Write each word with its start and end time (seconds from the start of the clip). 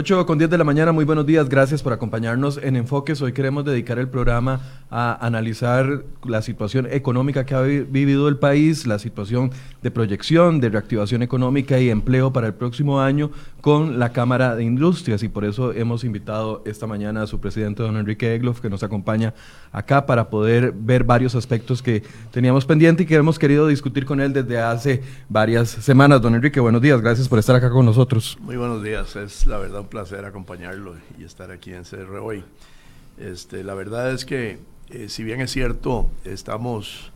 8 0.00 0.24
con 0.24 0.38
10 0.38 0.48
de 0.48 0.56
la 0.56 0.64
mañana, 0.64 0.92
muy 0.92 1.04
buenos 1.04 1.26
días, 1.26 1.46
gracias 1.46 1.82
por 1.82 1.92
acompañarnos 1.92 2.56
en 2.56 2.76
Enfoques. 2.76 3.20
Hoy 3.20 3.34
queremos 3.34 3.66
dedicar 3.66 3.98
el 3.98 4.08
programa 4.08 4.62
a 4.90 5.26
analizar 5.26 6.04
la 6.24 6.40
situación 6.40 6.88
económica 6.90 7.44
que 7.44 7.54
ha 7.54 7.60
vivido 7.60 8.26
el 8.28 8.38
país, 8.38 8.86
la 8.86 8.98
situación 8.98 9.50
de 9.82 9.90
proyección, 9.90 10.58
de 10.58 10.70
reactivación 10.70 11.22
económica 11.22 11.78
y 11.78 11.90
empleo 11.90 12.32
para 12.32 12.46
el 12.46 12.54
próximo 12.54 12.98
año 12.98 13.30
con 13.60 13.98
la 13.98 14.12
Cámara 14.12 14.56
de 14.56 14.64
Industrias 14.64 15.22
y 15.22 15.28
por 15.28 15.44
eso 15.44 15.72
hemos 15.74 16.02
invitado 16.02 16.62
esta 16.64 16.86
mañana 16.86 17.22
a 17.22 17.26
su 17.26 17.38
presidente, 17.38 17.82
don 17.82 17.98
Enrique 17.98 18.34
Egloff, 18.34 18.60
que 18.60 18.70
nos 18.70 18.82
acompaña 18.82 19.34
acá 19.70 20.06
para 20.06 20.30
poder 20.30 20.72
ver 20.72 21.04
varios 21.04 21.34
aspectos 21.34 21.82
que 21.82 22.02
teníamos 22.30 22.64
pendiente 22.64 23.02
y 23.02 23.06
que 23.06 23.16
hemos 23.16 23.38
querido 23.38 23.66
discutir 23.66 24.06
con 24.06 24.18
él 24.22 24.32
desde 24.32 24.58
hace 24.58 25.02
varias 25.28 25.68
semanas. 25.68 26.22
Don 26.22 26.34
Enrique, 26.34 26.58
buenos 26.58 26.80
días, 26.80 27.02
gracias 27.02 27.28
por 27.28 27.38
estar 27.38 27.54
acá 27.54 27.68
con 27.68 27.84
nosotros. 27.84 28.38
Muy 28.40 28.56
buenos 28.56 28.82
días, 28.82 29.14
es 29.16 29.46
la 29.46 29.58
verdad 29.58 29.80
un 29.80 29.88
placer 29.90 30.24
acompañarlo 30.24 30.94
y 31.18 31.24
estar 31.24 31.50
aquí 31.50 31.74
en 31.74 31.84
CR 31.84 32.16
hoy. 32.18 32.44
Este, 33.18 33.62
la 33.62 33.74
verdad 33.74 34.12
es 34.12 34.24
que, 34.24 34.60
eh, 34.88 35.10
si 35.10 35.22
bien 35.22 35.42
es 35.42 35.50
cierto, 35.50 36.08
estamos 36.24 37.12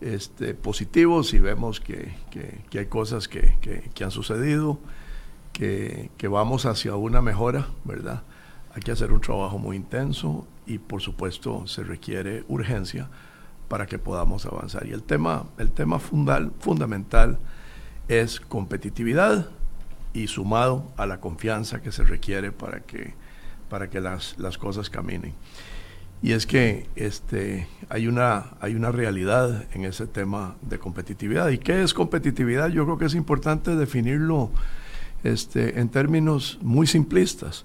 este, 0.00 0.54
positivos 0.54 1.32
y 1.34 1.38
vemos 1.38 1.80
que, 1.80 2.12
hay 2.72 2.86
cosas 2.86 3.28
que, 3.28 3.92
han 4.02 4.10
sucedido, 4.10 4.80
que, 5.52 6.10
vamos 6.28 6.66
hacia 6.66 6.96
una 6.96 7.22
mejora, 7.22 7.68
¿verdad? 7.84 8.22
Hay 8.74 8.82
que 8.82 8.90
hacer 8.90 9.12
un 9.12 9.20
trabajo 9.20 9.58
muy 9.58 9.76
intenso 9.76 10.46
y 10.66 10.78
por 10.78 11.00
supuesto 11.00 11.66
se 11.66 11.84
requiere 11.84 12.44
urgencia 12.48 13.08
para 13.68 13.86
que 13.86 13.98
podamos 13.98 14.46
avanzar. 14.46 14.86
Y 14.86 14.92
el 14.92 15.02
tema, 15.02 15.46
el 15.58 15.70
tema 15.70 15.98
fundal, 15.98 16.52
fundamental 16.58 17.38
es 18.08 18.40
competitividad 18.40 19.50
y 20.18 20.26
sumado 20.26 20.92
a 20.96 21.06
la 21.06 21.20
confianza 21.20 21.80
que 21.80 21.92
se 21.92 22.02
requiere 22.02 22.50
para 22.50 22.80
que, 22.80 23.14
para 23.68 23.88
que 23.88 24.00
las, 24.00 24.34
cosas 24.58 24.90
caminen. 24.90 25.34
Y 26.20 26.32
es 26.32 26.46
que 26.46 26.88
este, 26.96 27.68
hay, 27.88 28.08
una, 28.08 28.56
hay 28.60 28.74
una 28.74 28.90
realidad 28.90 29.66
en 29.72 29.84
ese 29.84 30.08
tema 30.08 30.56
de 30.62 30.80
competitividad. 30.80 31.48
¿Y 31.50 31.58
qué 31.58 31.82
es 31.82 31.94
competitividad? 31.94 32.70
Yo 32.70 32.84
creo 32.84 32.98
que 32.98 33.04
es 33.04 33.14
importante 33.14 33.76
definirlo 33.76 34.50
este, 35.22 35.78
en 35.78 35.88
términos 35.88 36.58
muy 36.60 36.88
simplistas. 36.88 37.64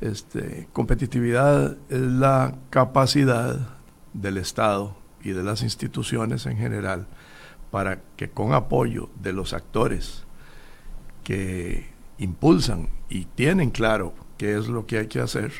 Este, 0.00 0.66
competitividad 0.72 1.76
es 1.88 2.00
la 2.00 2.56
capacidad 2.70 3.76
del 4.12 4.38
Estado 4.38 4.96
y 5.22 5.30
de 5.30 5.44
las 5.44 5.62
instituciones 5.62 6.46
en 6.46 6.56
general 6.56 7.06
para 7.70 8.00
que 8.16 8.28
con 8.28 8.52
apoyo 8.52 9.08
de 9.22 9.32
los 9.32 9.52
actores 9.52 10.24
que 11.22 11.91
impulsan 12.22 12.88
y 13.10 13.26
tienen 13.26 13.70
claro 13.70 14.14
qué 14.38 14.56
es 14.56 14.68
lo 14.68 14.86
que 14.86 14.98
hay 14.98 15.06
que 15.06 15.20
hacer, 15.20 15.52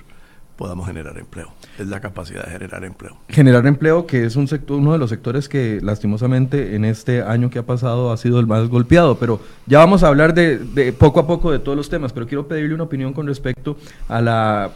podamos 0.56 0.86
generar 0.86 1.18
empleo. 1.18 1.48
Es 1.78 1.88
la 1.88 2.00
capacidad 2.00 2.44
de 2.44 2.50
generar 2.52 2.84
empleo. 2.84 3.16
Generar 3.28 3.66
empleo, 3.66 4.06
que 4.06 4.24
es 4.24 4.36
un 4.36 4.46
sector, 4.46 4.78
uno 4.78 4.92
de 4.92 4.98
los 4.98 5.10
sectores 5.10 5.48
que 5.48 5.80
lastimosamente 5.82 6.76
en 6.76 6.84
este 6.84 7.22
año 7.22 7.50
que 7.50 7.58
ha 7.58 7.66
pasado 7.66 8.12
ha 8.12 8.16
sido 8.16 8.38
el 8.38 8.46
más 8.46 8.68
golpeado, 8.68 9.18
pero 9.18 9.40
ya 9.66 9.78
vamos 9.78 10.02
a 10.02 10.08
hablar 10.08 10.34
de, 10.34 10.94
poco 10.98 11.20
a 11.20 11.26
poco 11.26 11.50
de 11.50 11.58
todos 11.58 11.76
los 11.76 11.88
temas, 11.88 12.12
pero 12.12 12.26
quiero 12.26 12.46
pedirle 12.46 12.74
una 12.74 12.84
opinión 12.84 13.12
con 13.12 13.26
respecto 13.26 13.76
a 14.08 14.20
la 14.20 14.70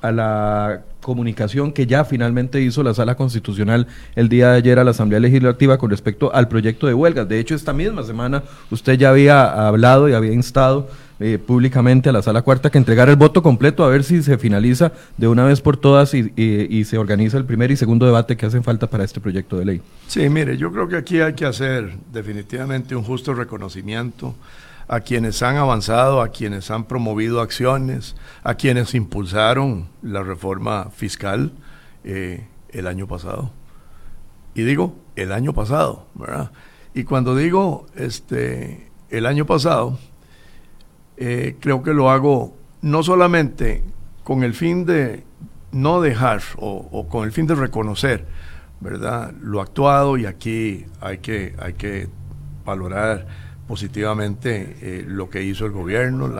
a 0.00 0.12
la 0.12 0.82
comunicación 1.00 1.72
que 1.72 1.84
ya 1.86 2.04
finalmente 2.04 2.60
hizo 2.60 2.84
la 2.84 2.94
Sala 2.94 3.16
Constitucional 3.16 3.88
el 4.14 4.28
día 4.28 4.50
de 4.50 4.58
ayer 4.58 4.78
a 4.78 4.84
la 4.84 4.92
Asamblea 4.92 5.18
Legislativa 5.18 5.76
con 5.76 5.90
respecto 5.90 6.32
al 6.32 6.46
proyecto 6.46 6.86
de 6.86 6.94
huelgas. 6.94 7.28
De 7.28 7.40
hecho, 7.40 7.56
esta 7.56 7.72
misma 7.72 8.04
semana 8.04 8.44
usted 8.70 8.96
ya 8.96 9.10
había 9.10 9.66
hablado 9.66 10.08
y 10.08 10.12
había 10.12 10.32
instado 10.32 10.88
eh, 11.20 11.38
públicamente 11.38 12.08
a 12.08 12.12
la 12.12 12.22
Sala 12.22 12.42
Cuarta 12.42 12.70
que 12.70 12.78
entregara 12.78 13.10
el 13.10 13.16
voto 13.16 13.42
completo 13.42 13.84
a 13.84 13.88
ver 13.88 14.04
si 14.04 14.22
se 14.22 14.38
finaliza 14.38 14.92
de 15.16 15.28
una 15.28 15.44
vez 15.44 15.60
por 15.60 15.76
todas 15.76 16.14
y, 16.14 16.32
y 16.36 16.84
se 16.84 16.98
organiza 16.98 17.38
el 17.38 17.44
primer 17.44 17.70
y 17.70 17.76
segundo 17.76 18.06
debate 18.06 18.36
que 18.36 18.46
hacen 18.46 18.62
falta 18.62 18.88
para 18.88 19.04
este 19.04 19.20
proyecto 19.20 19.58
de 19.58 19.64
ley. 19.64 19.82
Sí, 20.06 20.28
mire, 20.28 20.56
yo 20.56 20.72
creo 20.72 20.88
que 20.88 20.96
aquí 20.96 21.20
hay 21.20 21.34
que 21.34 21.44
hacer 21.44 21.96
definitivamente 22.12 22.94
un 22.94 23.02
justo 23.02 23.34
reconocimiento 23.34 24.34
a 24.88 25.00
quienes 25.00 25.42
han 25.42 25.56
avanzado, 25.56 26.22
a 26.22 26.28
quienes 26.28 26.70
han 26.70 26.84
promovido 26.84 27.42
acciones, 27.42 28.16
a 28.42 28.54
quienes 28.54 28.94
impulsaron 28.94 29.88
la 30.02 30.22
reforma 30.22 30.90
fiscal 30.90 31.52
eh, 32.04 32.46
el 32.70 32.86
año 32.86 33.06
pasado. 33.06 33.52
Y 34.54 34.62
digo, 34.62 34.96
el 35.14 35.32
año 35.32 35.52
pasado, 35.52 36.06
¿verdad? 36.14 36.50
Y 36.94 37.04
cuando 37.04 37.36
digo 37.36 37.86
este, 37.96 38.90
el 39.10 39.26
año 39.26 39.44
pasado, 39.44 39.98
eh, 41.18 41.56
creo 41.60 41.82
que 41.82 41.92
lo 41.92 42.10
hago 42.10 42.56
no 42.80 43.02
solamente 43.02 43.82
con 44.22 44.44
el 44.44 44.54
fin 44.54 44.86
de 44.86 45.24
no 45.72 46.00
dejar 46.00 46.42
o, 46.56 47.08
con 47.08 47.24
el 47.24 47.32
fin 47.32 47.46
de 47.46 47.54
reconocer, 47.54 48.26
¿verdad? 48.80 49.32
Lo 49.40 49.60
actuado 49.60 50.16
y 50.16 50.26
aquí 50.26 50.86
hay 51.00 51.18
que, 51.18 51.54
hay 51.58 51.74
que 51.74 52.08
valorar 52.64 53.26
positivamente 53.66 54.76
eh, 54.80 55.04
lo 55.06 55.28
que 55.28 55.42
hizo 55.42 55.66
el 55.66 55.72
gobierno, 55.72 56.30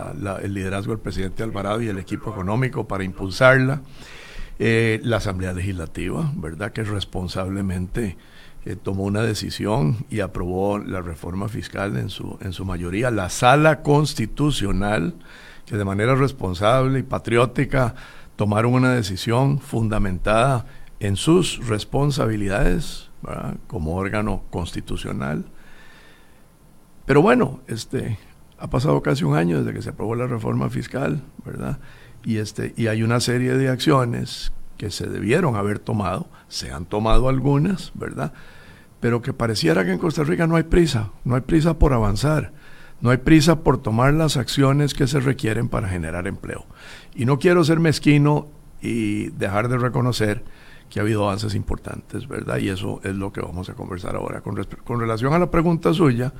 el 0.43 0.55
liderazgo 0.55 0.93
del 0.93 1.01
presidente 1.01 1.43
Alvarado 1.43 1.83
y 1.83 1.89
el 1.89 1.99
equipo 1.99 2.31
económico 2.31 2.89
para 2.89 3.05
impulsarla, 3.05 3.83
eh, 4.59 5.01
la 5.03 5.19
Asamblea 5.19 5.53
Legislativa, 5.53 6.33
¿verdad? 6.37 6.73
Que 6.73 6.85
responsablemente 6.85 8.17
eh, 8.69 8.77
tomó 8.77 9.05
una 9.05 9.23
decisión 9.23 9.97
y 10.11 10.21
aprobó 10.21 10.79
la 10.79 11.01
reforma 11.01 11.49
fiscal 11.49 11.97
en 11.97 12.11
su, 12.11 12.39
en 12.41 12.53
su 12.53 12.65
mayoría, 12.65 13.11
la 13.11 13.31
Sala 13.31 13.83
Constitucional, 13.83 15.15
que 15.67 15.77
de 15.77 15.85
manera 15.85 16.15
responsable 16.15 17.01
y 17.01 17.03
patriótica 17.03 17.95
tomaron 18.37 18.75
una 18.75 18.93
decisión 18.93 19.59
fundamentada 19.59 20.67
en 21.01 21.17
sus 21.17 21.67
responsabilidades 21.67 23.11
como 23.67 23.97
órgano 23.97 24.43
constitucional 24.51 25.45
pero 27.09 27.23
bueno, 27.23 27.61
este, 27.69 28.19
ha 28.59 28.69
pasado 28.69 29.01
casi 29.01 29.25
un 29.25 29.35
año 29.35 29.61
desde 29.61 29.73
que 29.73 29.81
se 29.81 29.89
aprobó 29.89 30.15
la 30.15 30.27
reforma 30.27 30.69
fiscal, 30.69 31.23
¿verdad? 31.43 31.79
Y, 32.23 32.37
este, 32.37 32.75
y 32.77 32.89
hay 32.89 33.03
una 33.03 33.21
serie 33.21 33.55
de 33.55 33.71
acciones 33.71 34.53
que 34.77 34.91
se 34.91 35.07
debieron 35.07 35.57
haber 35.57 35.79
tomado, 35.79 36.29
se 36.49 36.71
han 36.71 36.85
tomado 36.85 37.31
algunas, 37.31 37.93
¿verdad? 37.95 38.35
Pero 39.01 39.23
que 39.23 39.33
pareciera 39.33 39.85
que 39.85 39.93
en 39.93 39.99
Costa 39.99 40.25
Rica 40.25 40.47
no 40.47 40.57
hay 40.57 40.65
prisa, 40.65 41.11
no 41.25 41.35
hay 41.35 41.43
prisa 41.43 41.79
por 41.79 41.93
avanzar, 41.93 42.53
no 43.01 43.11
hay 43.11 43.19
prisa 43.19 43.61
por 43.61 43.81
tomar 43.81 44.13
las 44.15 44.37
acciones 44.37 44.95
que 44.95 45.07
se 45.07 45.21
requieren 45.21 45.69
para 45.69 45.89
generar 45.89 46.27
empleo. 46.27 46.67
Y 47.15 47.25
no 47.25 47.39
quiero 47.39 47.63
ser 47.65 47.79
mezquino 47.79 48.49
y 48.81 49.29
dejar 49.31 49.69
de 49.69 49.79
reconocer 49.79 50.43
que 50.89 51.01
ha 51.01 51.03
habido 51.03 51.25
avances 51.25 51.55
importantes, 51.55 52.27
¿verdad? 52.29 52.59
Y 52.59 52.71
eso 52.71 53.01
es 53.05 53.15
lo 53.15 53.33
que 53.33 53.41
vamos 53.41 53.69
a 53.69 53.75
conversar 53.75 54.17
ahora. 54.17 54.41
Con, 54.41 55.01
relación 55.01 55.35
a 55.35 55.39
la 55.39 55.51
pregunta 55.51 55.93
suya, 55.93 56.33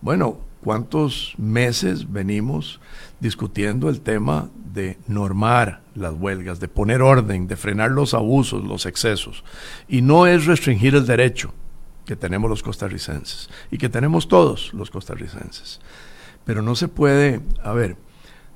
bueno, 0.00 0.38
¿cuántos 0.62 1.34
meses 1.38 2.10
venimos 2.10 2.80
discutiendo 3.20 3.88
el 3.88 4.00
tema 4.00 4.50
de 4.74 4.98
normar 5.06 5.82
las 5.94 6.14
huelgas, 6.14 6.58
de 6.58 6.68
poner 6.68 7.00
orden, 7.00 7.46
de 7.46 7.56
frenar 7.56 7.92
los 7.92 8.12
abusos, 8.12 8.64
los 8.64 8.86
excesos? 8.86 9.44
Y 9.88 10.02
no 10.02 10.26
es 10.26 10.46
restringir 10.46 10.94
el 10.96 11.06
derecho 11.06 11.54
que 12.04 12.16
tenemos 12.16 12.50
los 12.50 12.62
costarricenses 12.62 13.48
y 13.70 13.78
que 13.78 13.88
tenemos 13.88 14.28
todos 14.28 14.72
los 14.74 14.90
costarricenses. 14.90 15.80
Pero 16.44 16.62
no 16.62 16.74
se 16.74 16.88
puede, 16.88 17.40
a 17.62 17.72
ver, 17.72 17.96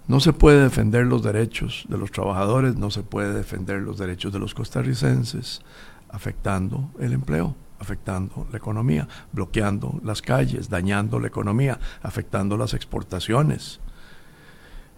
no 0.09 0.21
se 0.21 0.33
puede 0.33 0.63
defender 0.63 1.07
los 1.07 1.23
derechos 1.23 1.87
de 1.89 1.99
los 1.99 2.11
trabajadores, 2.11 2.77
no 2.77 2.91
se 2.91 3.03
puede 3.03 3.33
defender 3.33 3.83
los 3.83 3.99
derechos 3.99 4.33
de 4.33 4.39
los 4.39 4.55
costarricenses 4.55 5.61
afectando 6.09 6.91
el 6.99 7.13
empleo 7.13 7.57
afectando 7.79 8.47
la 8.51 8.59
economía, 8.59 9.09
bloqueando 9.33 10.01
las 10.03 10.23
calles, 10.23 10.69
dañando 10.69 11.21
la 11.21 11.27
economía, 11.29 11.79
afectando 12.03 12.57
las 12.57 12.75
exportaciones, 12.75 13.81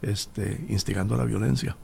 este, 0.02 0.64
instigando 0.68 1.16
la 1.16 1.24
violencia. 1.24 1.76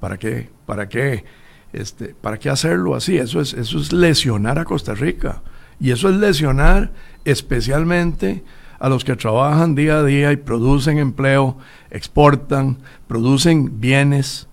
¿Para 0.00 0.18
qué? 0.18 0.50
¿Para 0.66 0.88
qué? 0.88 1.24
Este, 1.72 2.14
¿Para 2.14 2.38
qué 2.38 2.50
hacerlo 2.50 2.94
así? 2.94 3.16
Eso 3.18 3.40
es, 3.40 3.52
eso 3.52 3.78
es 3.78 3.92
lesionar 3.92 4.58
a 4.58 4.64
Costa 4.64 4.94
Rica. 4.94 5.42
Y 5.80 5.90
eso 5.90 6.08
es 6.08 6.16
lesionar 6.16 6.92
especialmente 7.24 8.44
a 8.78 8.88
los 8.88 9.04
que 9.04 9.16
trabajan 9.16 9.74
día 9.74 9.98
a 9.98 10.04
día 10.04 10.32
y 10.32 10.36
producen 10.36 10.98
empleo, 10.98 11.56
exportan, 11.90 12.78
producen 13.06 13.80
bienes 13.80 14.48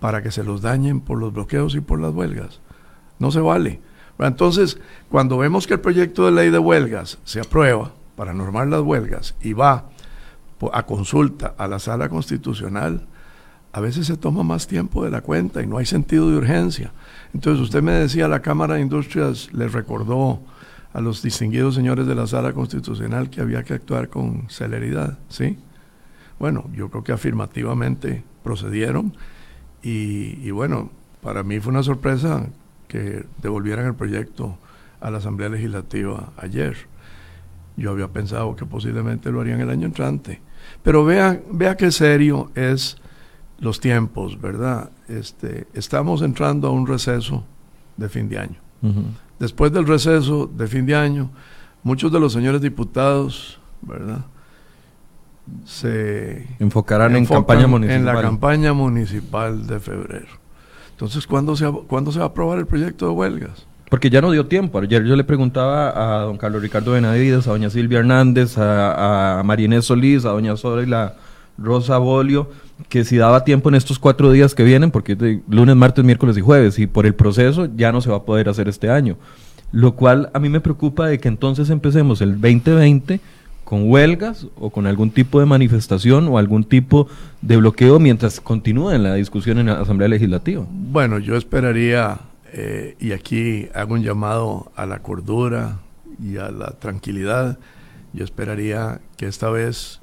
para 0.00 0.22
que 0.22 0.32
se 0.32 0.42
los 0.42 0.62
dañen 0.62 1.00
por 1.00 1.18
los 1.18 1.32
bloqueos 1.32 1.74
y 1.74 1.80
por 1.80 2.00
las 2.00 2.12
huelgas. 2.12 2.60
No 3.18 3.30
se 3.30 3.40
vale. 3.40 3.80
Entonces, 4.18 4.78
cuando 5.08 5.38
vemos 5.38 5.66
que 5.66 5.74
el 5.74 5.80
proyecto 5.80 6.26
de 6.26 6.32
ley 6.32 6.50
de 6.50 6.58
huelgas 6.58 7.18
se 7.24 7.40
aprueba 7.40 7.92
para 8.16 8.34
normar 8.34 8.68
las 8.68 8.80
huelgas 8.80 9.34
y 9.40 9.52
va 9.52 9.86
a 10.72 10.82
consulta 10.84 11.54
a 11.56 11.66
la 11.68 11.78
sala 11.78 12.08
constitucional, 12.08 13.06
a 13.72 13.80
veces 13.80 14.06
se 14.06 14.16
toma 14.16 14.42
más 14.42 14.66
tiempo 14.66 15.04
de 15.04 15.10
la 15.10 15.20
cuenta 15.20 15.62
y 15.62 15.66
no 15.66 15.78
hay 15.78 15.86
sentido 15.86 16.30
de 16.30 16.36
urgencia. 16.36 16.92
Entonces 17.32 17.62
usted 17.62 17.82
me 17.82 17.92
decía, 17.92 18.28
la 18.28 18.40
Cámara 18.40 18.74
de 18.74 18.80
Industrias 18.80 19.52
le 19.52 19.68
recordó 19.68 20.40
a 20.92 21.00
los 21.00 21.22
distinguidos 21.22 21.76
señores 21.76 22.06
de 22.06 22.14
la 22.14 22.26
sala 22.26 22.52
constitucional 22.52 23.30
que 23.30 23.40
había 23.40 23.62
que 23.62 23.74
actuar 23.74 24.08
con 24.08 24.48
celeridad, 24.50 25.18
¿sí? 25.28 25.56
Bueno, 26.40 26.68
yo 26.74 26.88
creo 26.90 27.04
que 27.04 27.12
afirmativamente 27.12 28.24
procedieron 28.42 29.14
y, 29.82 30.50
bueno, 30.50 30.90
para 31.22 31.42
mí 31.42 31.60
fue 31.60 31.70
una 31.70 31.82
sorpresa 31.82 32.46
que 32.88 33.24
devolvieran 33.40 33.86
el 33.86 33.94
proyecto 33.94 34.58
a 35.00 35.10
la 35.10 35.18
Asamblea 35.18 35.48
Legislativa 35.48 36.32
ayer. 36.36 36.76
Yo 37.76 37.92
había 37.92 38.08
pensado 38.08 38.56
que 38.56 38.66
posiblemente 38.66 39.30
lo 39.30 39.40
harían 39.40 39.60
el 39.60 39.70
año 39.70 39.86
entrante. 39.86 40.40
Pero 40.82 41.04
vea, 41.04 41.40
vea 41.50 41.76
qué 41.76 41.90
serio 41.90 42.50
es 42.54 42.96
los 43.60 43.80
tiempos, 43.80 44.40
¿verdad? 44.40 44.90
Este, 45.08 45.66
estamos 45.74 46.22
entrando 46.22 46.68
a 46.68 46.70
un 46.70 46.86
receso 46.86 47.44
de 47.96 48.08
fin 48.08 48.28
de 48.28 48.38
año. 48.38 48.56
Después 49.38 49.72
del 49.72 49.86
receso 49.86 50.46
de 50.46 50.66
fin 50.66 50.86
de 50.86 50.94
año, 50.94 51.30
muchos 51.82 52.10
de 52.10 52.18
los 52.18 52.32
señores 52.32 52.62
diputados, 52.62 53.60
¿verdad? 53.82 54.24
Se 55.64 56.46
enfocarán 56.58 57.16
en 57.16 57.26
campaña 57.26 57.66
municipal. 57.66 57.98
En 57.98 58.04
la 58.06 58.20
campaña 58.20 58.72
municipal 58.72 59.66
de 59.66 59.80
febrero. 59.80 60.28
Entonces, 60.92 61.26
¿cuándo 61.26 61.56
se, 61.56 61.70
¿cuándo 61.70 62.12
se 62.12 62.18
va 62.18 62.26
a 62.26 62.28
aprobar 62.28 62.58
el 62.58 62.66
proyecto 62.66 63.06
de 63.06 63.12
huelgas? 63.12 63.66
Porque 63.90 64.08
ya 64.08 64.20
no 64.20 64.30
dio 64.30 64.46
tiempo. 64.46 64.78
Ayer 64.78 65.04
yo 65.04 65.16
le 65.16 65.24
preguntaba 65.24 66.20
a 66.20 66.22
don 66.22 66.38
Carlos 66.38 66.62
Ricardo 66.62 66.92
Benavides, 66.92 67.46
a 67.48 67.50
doña 67.50 67.70
Silvia 67.70 67.98
Hernández, 67.98 68.56
a, 68.56 69.40
a 69.40 69.82
Solís, 69.82 70.24
a 70.24 70.30
doña 70.30 70.54
la 70.86 71.16
Rosa 71.60 71.98
Bolio, 71.98 72.50
que 72.88 73.04
si 73.04 73.16
daba 73.16 73.44
tiempo 73.44 73.68
en 73.68 73.74
estos 73.74 73.98
cuatro 73.98 74.32
días 74.32 74.54
que 74.54 74.64
vienen, 74.64 74.90
porque 74.90 75.14
de 75.14 75.40
lunes, 75.48 75.76
martes, 75.76 76.04
miércoles 76.04 76.36
y 76.36 76.40
jueves, 76.40 76.78
y 76.78 76.86
por 76.86 77.06
el 77.06 77.14
proceso 77.14 77.68
ya 77.76 77.92
no 77.92 78.00
se 78.00 78.10
va 78.10 78.16
a 78.16 78.22
poder 78.24 78.48
hacer 78.48 78.68
este 78.68 78.90
año. 78.90 79.16
Lo 79.72 79.94
cual 79.94 80.30
a 80.34 80.40
mí 80.40 80.48
me 80.48 80.60
preocupa 80.60 81.06
de 81.06 81.18
que 81.18 81.28
entonces 81.28 81.70
empecemos 81.70 82.20
el 82.22 82.40
2020 82.40 83.20
con 83.70 83.88
huelgas 83.88 84.48
o 84.56 84.70
con 84.70 84.88
algún 84.88 85.12
tipo 85.12 85.38
de 85.38 85.46
manifestación 85.46 86.26
o 86.26 86.38
algún 86.38 86.64
tipo 86.64 87.06
de 87.40 87.56
bloqueo 87.56 88.00
mientras 88.00 88.40
continúe 88.40 88.90
la 88.98 89.14
discusión 89.14 89.58
en 89.58 89.66
la 89.66 89.80
Asamblea 89.80 90.08
Legislativa. 90.08 90.66
Bueno, 90.68 91.20
yo 91.20 91.36
esperaría, 91.36 92.18
eh, 92.52 92.96
y 92.98 93.12
aquí 93.12 93.68
hago 93.72 93.94
un 93.94 94.02
llamado 94.02 94.72
a 94.74 94.86
la 94.86 94.98
cordura 94.98 95.78
y 96.20 96.38
a 96.38 96.50
la 96.50 96.70
tranquilidad, 96.80 97.58
yo 98.12 98.24
esperaría 98.24 99.00
que 99.16 99.26
esta 99.26 99.50
vez 99.50 100.00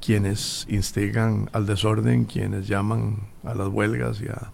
quienes 0.00 0.66
instigan 0.68 1.50
al 1.52 1.66
desorden, 1.66 2.24
quienes 2.24 2.66
llaman 2.66 3.28
a 3.44 3.54
las 3.54 3.68
huelgas 3.68 4.20
y 4.20 4.28
a, 4.28 4.52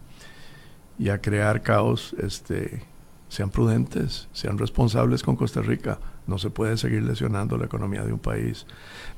y 0.99 1.09
a 1.09 1.21
crear 1.21 1.63
caos, 1.63 2.15
este, 2.19 2.83
sean 3.29 3.51
prudentes, 3.51 4.29
sean 4.33 4.59
responsables 4.59 5.23
con 5.23 5.37
Costa 5.37 5.61
Rica. 5.61 5.99
No 6.27 6.39
se 6.39 6.51
puede 6.51 6.77
seguir 6.77 7.03
lesionando 7.03 7.57
la 7.57 7.67
economía 7.67 8.05
de 8.05 8.13
un 8.13 8.19
país. 8.19 8.67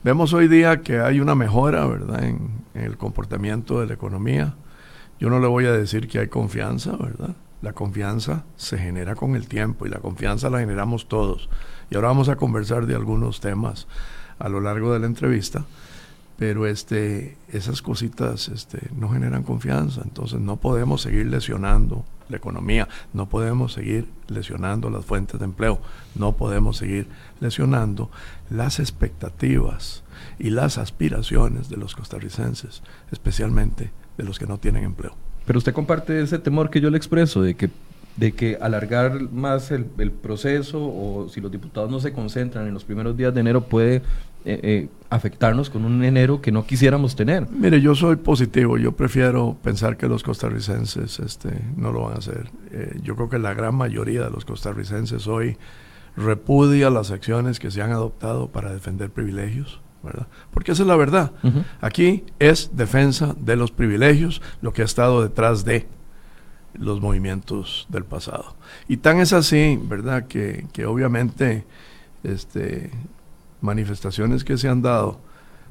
Vemos 0.05 0.33
hoy 0.35 0.49
día 0.49 0.83
que 0.83 1.01
hay 1.01 1.21
una 1.21 1.35
mejora, 1.35 1.87
¿verdad?, 1.87 2.23
en, 2.25 2.67
el 2.75 2.97
comportamiento 2.97 3.81
de 3.81 3.87
la 3.87 3.95
economía. 3.95 4.55
Yo 5.19 5.31
no 5.31 5.41
le 5.41 5.47
voy 5.47 5.65
a 5.65 5.73
decir 5.73 6.07
que 6.07 6.21
hay 6.21 6.29
confianza, 6.29 6.97
¿verdad? 6.97 7.35
La 7.61 7.73
confianza 7.73 8.45
se 8.57 8.79
genera 8.79 9.17
con 9.17 9.35
el 9.35 9.49
tiempo 9.49 9.87
y 9.87 9.89
la 9.89 9.99
confianza 9.99 10.49
la 10.49 10.61
generamos 10.61 11.09
todos. 11.09 11.49
Y 11.91 11.97
ahora 11.97 12.09
vamos 12.09 12.29
a 12.29 12.37
conversar 12.37 12.87
de 12.87 12.95
algunos 12.95 13.41
temas 13.41 13.89
a 14.39 14.49
lo 14.49 14.61
largo 14.61 14.93
de 14.93 15.01
la 15.01 15.07
entrevista 15.07 15.65
pero 16.39 16.69
este, 16.69 17.37
esas 17.49 17.83
cositas 17.83 18.49
este, 18.49 18.79
no 18.95 19.09
generan 19.09 19.43
confianza, 19.43 20.03
entonces 20.05 20.41
no 20.41 20.57
podemos 20.57 21.03
seguir 21.03 21.27
lesionando 21.27 22.05
la 22.29 22.37
economía, 22.37 22.89
no 23.13 23.29
podemos 23.29 23.73
seguir 23.73 24.07
lesionando 24.29 24.89
las 24.89 25.05
fuentes 25.05 25.41
de 25.41 25.47
empleo, 25.47 25.81
no 26.15 26.37
podemos 26.37 26.77
seguir 26.77 27.09
lesionando 27.41 28.09
las 28.51 28.79
expectativas 28.79 30.05
y 30.39 30.51
las 30.51 30.79
aspiraciones 30.79 31.69
de 31.69 31.77
los 31.77 31.97
costarricenses, 31.97 32.83
especialmente 33.11 33.91
de 34.17 34.25
los 34.25 34.39
que 34.39 34.47
no 34.47 34.59
tienen 34.59 34.85
empleo. 34.85 35.17
Pero 35.45 35.59
usted 35.59 35.73
comparte 35.73 36.21
ese 36.21 36.39
temor 36.39 36.71
que 36.71 36.81
yo 36.81 36.91
le 36.91 36.99
expreso 36.99 37.43
de 37.43 37.57
que 37.57 37.69
de 38.19 38.33
que 38.33 38.59
alargar 38.61 39.31
más 39.31 39.71
el, 39.71 39.87
el, 39.99 40.11
proceso 40.11 40.81
o 40.81 41.29
si 41.29 41.41
los 41.41 41.53
diputados 41.53 41.89
no 41.89 42.01
se 42.01 42.13
concentran 42.13 42.67
en 42.67 42.75
los 42.75 42.85
primeros 42.85 43.17
días 43.17 43.33
de 43.33 43.41
enero 43.41 43.63
puede 43.63 44.03
eh, 44.45 44.61
eh, 44.63 44.89
afectarnos 45.11 45.69
con 45.69 45.85
un 45.85 46.05
enero 46.05 46.41
que 46.41 46.53
no 46.53 46.65
quisiéramos 46.65 47.17
tener. 47.17 47.49
Mire, 47.51 47.81
yo 47.81 47.95
soy 47.95 48.17
positivo, 48.17 48.79
yo 48.79 48.93
prefiero 48.93 49.57
pensar 49.63 49.97
que 49.97 50.07
los 50.07 50.23
costarricenses 50.23 51.19
este, 51.19 51.51
no 51.77 51.93
lo 51.93 52.05
van 52.05 52.15
a 52.15 52.19
hacer. 52.19 52.51
Eh, 52.71 52.99
yo 53.03 53.15
creo 53.15 53.29
que 53.29 53.39
la 53.39 53.55
gran 53.55 53.75
mayoría 53.75 54.23
de 54.23 54.31
los 54.31 54.45
costarricenses 54.45 55.27
hoy 55.27 55.57
repudia 56.17 56.91
las 56.91 57.11
acciones 57.11 57.59
que 57.59 57.71
se 57.71 57.83
han 57.83 57.91
adoptado 57.93 58.49
para 58.49 58.73
defender 58.73 59.11
privilegios. 59.11 59.81
¿verdad? 60.03 60.29
Porque 60.53 60.73
esa 60.73 60.83
es 60.83 60.89
la 60.89 60.97
verdad. 60.97 61.33
Aquí 61.81 62.25
es 62.39 62.71
defensa 62.77 63.35
de 63.39 63.57
los 63.57 63.73
privilegios 63.73 64.41
lo 64.63 64.73
que 64.73 64.83
ha 64.83 64.85
estado 64.85 65.23
detrás 65.23 65.65
de 65.65 65.89
los 66.75 67.01
movimientos 67.01 67.87
del 67.89 68.05
pasado. 68.05 68.57
Y 68.89 68.99
tan 68.99 69.21
es 69.21 69.33
así, 69.33 69.79
¿verdad? 69.83 70.27
Que, 70.27 70.67
que 70.73 70.87
obviamente 70.87 71.65
este, 72.23 72.91
manifestaciones 73.61 74.45
que 74.45 74.59
se 74.59 74.69
han 74.69 74.83
dado 74.83 75.21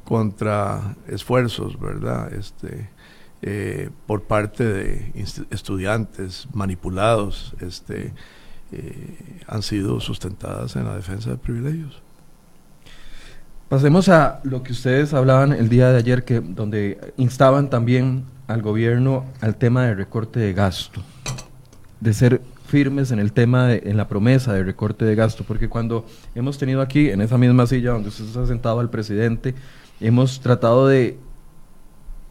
contra 0.04 0.96
esfuerzos, 1.08 1.80
¿verdad? 1.80 2.34
Este, 2.34 2.90
eh, 3.42 3.90
por 4.06 4.24
parte 4.24 4.64
de 4.64 5.12
estudiantes 5.50 6.48
manipulados, 6.54 7.54
este, 7.60 8.14
eh, 8.72 9.42
han 9.48 9.62
sido 9.62 10.00
sustentadas 10.00 10.76
en 10.76 10.86
la 10.86 10.96
defensa 10.96 11.32
de 11.32 11.38
privilegios. 11.38 12.02
Pasemos 13.70 14.08
a 14.08 14.40
lo 14.44 14.64
que 14.64 14.72
ustedes 14.72 15.14
hablaban 15.14 15.52
el 15.52 15.68
día 15.68 15.92
de 15.92 15.98
ayer, 15.98 16.24
que 16.24 16.40
donde 16.40 17.12
instaban 17.18 17.70
también 17.70 18.24
al 18.48 18.62
gobierno 18.62 19.26
al 19.42 19.58
tema 19.58 19.84
de 19.84 19.94
recorte 19.94 20.40
de 20.40 20.54
gasto, 20.54 21.02
de 22.00 22.14
ser 22.14 22.42
firmes 22.66 23.12
en 23.12 23.20
el 23.20 23.34
tema, 23.34 23.68
de, 23.68 23.82
en 23.84 23.98
la 23.98 24.08
promesa 24.08 24.54
de 24.54 24.64
recorte 24.64 25.04
de 25.04 25.16
gasto, 25.16 25.44
porque 25.46 25.68
cuando 25.68 26.06
hemos 26.34 26.58
tenido 26.58 26.80
aquí, 26.80 27.10
en 27.10 27.20
esa 27.20 27.38
misma 27.38 27.68
silla 27.68 27.92
donde 27.92 28.08
usted 28.08 28.24
se 28.24 28.40
ha 28.40 28.46
sentado 28.46 28.80
al 28.80 28.90
presidente, 28.90 29.54
hemos 30.00 30.40
tratado 30.40 30.88
de 30.88 31.18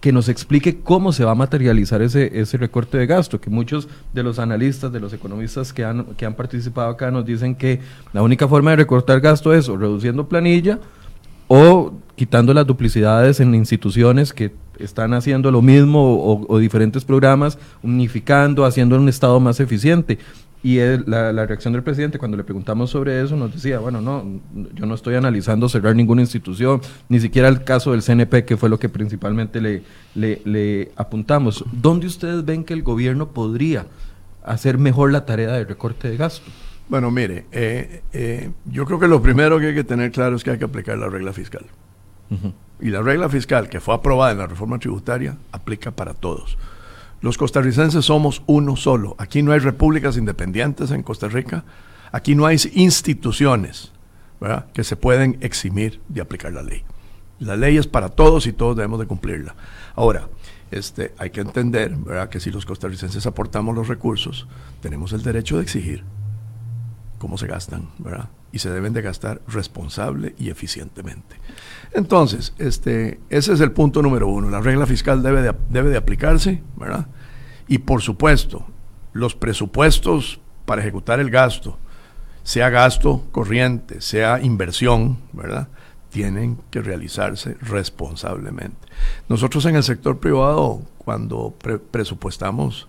que 0.00 0.12
nos 0.12 0.30
explique 0.30 0.80
cómo 0.80 1.12
se 1.12 1.24
va 1.26 1.32
a 1.32 1.34
materializar 1.34 2.00
ese, 2.00 2.40
ese 2.40 2.56
recorte 2.56 2.96
de 2.96 3.06
gasto, 3.06 3.42
que 3.42 3.50
muchos 3.50 3.88
de 4.14 4.22
los 4.22 4.38
analistas, 4.38 4.90
de 4.90 5.00
los 5.00 5.12
economistas 5.12 5.74
que 5.74 5.84
han, 5.84 6.14
que 6.14 6.24
han 6.24 6.34
participado 6.34 6.88
acá 6.88 7.10
nos 7.10 7.26
dicen 7.26 7.54
que 7.54 7.80
la 8.14 8.22
única 8.22 8.48
forma 8.48 8.70
de 8.70 8.76
recortar 8.76 9.20
gasto 9.20 9.52
es 9.52 9.66
reduciendo 9.66 10.30
planilla 10.30 10.78
o 11.48 11.92
quitando 12.16 12.54
las 12.54 12.66
duplicidades 12.66 13.40
en 13.40 13.54
instituciones 13.54 14.32
que 14.32 14.52
están 14.78 15.14
haciendo 15.14 15.50
lo 15.50 15.62
mismo 15.62 16.46
o, 16.48 16.58
diferentes 16.58 17.04
programas, 17.04 17.58
unificando, 17.82 18.64
haciendo 18.64 18.96
un 18.96 19.08
Estado 19.08 19.38
más 19.40 19.60
eficiente. 19.60 20.18
Y 20.62 20.78
la, 21.06 21.46
reacción 21.46 21.74
del 21.74 21.82
presidente 21.82 22.18
cuando 22.18 22.36
le 22.36 22.42
preguntamos 22.42 22.90
sobre 22.90 23.22
eso 23.22 23.36
nos 23.36 23.52
decía, 23.54 23.78
bueno, 23.78 24.00
no, 24.00 24.24
yo 24.74 24.84
no 24.86 24.94
estoy 24.94 25.14
analizando 25.14 25.68
cerrar 25.68 25.94
ninguna 25.94 26.22
institución, 26.22 26.80
ni 27.08 27.20
siquiera 27.20 27.46
el 27.48 27.62
caso 27.62 27.92
del 27.92 28.02
CNP, 28.02 28.44
que 28.44 28.56
fue 28.56 28.68
lo 28.68 28.78
que 28.78 28.88
principalmente 28.88 29.60
le, 29.60 29.82
le, 30.14 30.90
apuntamos. 30.96 31.64
¿Dónde 31.70 32.06
ustedes 32.06 32.44
ven 32.44 32.64
que 32.64 32.74
el 32.74 32.82
gobierno 32.82 33.28
podría 33.28 33.86
hacer 34.42 34.78
mejor 34.78 35.12
la 35.12 35.24
tarea 35.24 35.52
de 35.52 35.64
recorte 35.64 36.08
de 36.08 36.16
gasto? 36.16 36.50
Bueno, 36.88 37.10
mire, 37.10 37.46
eh, 37.50 38.02
eh, 38.12 38.50
yo 38.66 38.84
creo 38.84 39.00
que 39.00 39.08
lo 39.08 39.20
primero 39.20 39.58
que 39.58 39.68
hay 39.68 39.74
que 39.74 39.84
tener 39.84 40.12
claro 40.12 40.36
es 40.36 40.44
que 40.44 40.52
hay 40.52 40.58
que 40.58 40.64
aplicar 40.64 40.96
la 40.98 41.08
regla 41.08 41.32
fiscal. 41.32 41.66
Y 42.80 42.90
la 42.90 43.02
regla 43.02 43.28
fiscal 43.28 43.68
que 43.68 43.80
fue 43.80 43.94
aprobada 43.94 44.32
en 44.32 44.38
la 44.38 44.46
reforma 44.46 44.78
tributaria 44.78 45.36
aplica 45.52 45.90
para 45.90 46.14
todos. 46.14 46.58
Los 47.20 47.38
costarricenses 47.38 48.04
somos 48.04 48.42
uno 48.46 48.76
solo. 48.76 49.16
Aquí 49.18 49.42
no 49.42 49.52
hay 49.52 49.60
repúblicas 49.60 50.16
independientes 50.16 50.90
en 50.90 51.02
Costa 51.02 51.28
Rica. 51.28 51.64
Aquí 52.12 52.34
no 52.34 52.46
hay 52.46 52.56
instituciones 52.74 53.92
que 54.74 54.84
se 54.84 54.96
pueden 54.96 55.38
eximir 55.40 56.00
de 56.08 56.20
aplicar 56.20 56.52
la 56.52 56.62
ley. 56.62 56.82
La 57.38 57.56
ley 57.56 57.76
es 57.76 57.86
para 57.86 58.10
todos 58.10 58.46
y 58.46 58.52
todos 58.52 58.76
debemos 58.76 58.98
de 59.00 59.06
cumplirla. 59.06 59.54
Ahora, 59.94 60.28
este, 60.70 61.12
hay 61.18 61.30
que 61.30 61.40
entender 61.40 61.94
¿verdad? 61.96 62.28
que 62.28 62.40
si 62.40 62.50
los 62.50 62.66
costarricenses 62.66 63.26
aportamos 63.26 63.74
los 63.74 63.88
recursos, 63.88 64.46
tenemos 64.80 65.12
el 65.12 65.22
derecho 65.22 65.56
de 65.56 65.62
exigir 65.62 66.04
cómo 67.18 67.38
se 67.38 67.46
gastan, 67.46 67.88
¿verdad? 67.98 68.28
Y 68.52 68.58
se 68.58 68.70
deben 68.70 68.92
de 68.92 69.02
gastar 69.02 69.40
responsable 69.48 70.34
y 70.38 70.50
eficientemente. 70.50 71.36
Entonces, 71.92 72.54
este, 72.58 73.20
ese 73.30 73.52
es 73.52 73.60
el 73.60 73.72
punto 73.72 74.02
número 74.02 74.28
uno. 74.28 74.50
La 74.50 74.60
regla 74.60 74.86
fiscal 74.86 75.22
debe 75.22 75.42
de, 75.42 75.54
debe 75.68 75.90
de 75.90 75.96
aplicarse, 75.96 76.62
¿verdad? 76.76 77.06
Y 77.68 77.78
por 77.78 78.02
supuesto, 78.02 78.66
los 79.12 79.34
presupuestos 79.34 80.40
para 80.64 80.82
ejecutar 80.82 81.20
el 81.20 81.30
gasto, 81.30 81.78
sea 82.42 82.70
gasto 82.70 83.24
corriente, 83.32 84.00
sea 84.00 84.40
inversión, 84.40 85.18
¿verdad? 85.32 85.68
Tienen 86.10 86.58
que 86.70 86.80
realizarse 86.80 87.56
responsablemente. 87.60 88.76
Nosotros 89.28 89.64
en 89.66 89.76
el 89.76 89.82
sector 89.82 90.18
privado, 90.18 90.82
cuando 90.98 91.54
presupuestamos 91.90 92.88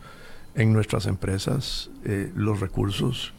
en 0.54 0.74
nuestras 0.74 1.06
empresas 1.06 1.90
eh, 2.04 2.32
los 2.36 2.60
recursos 2.60 3.34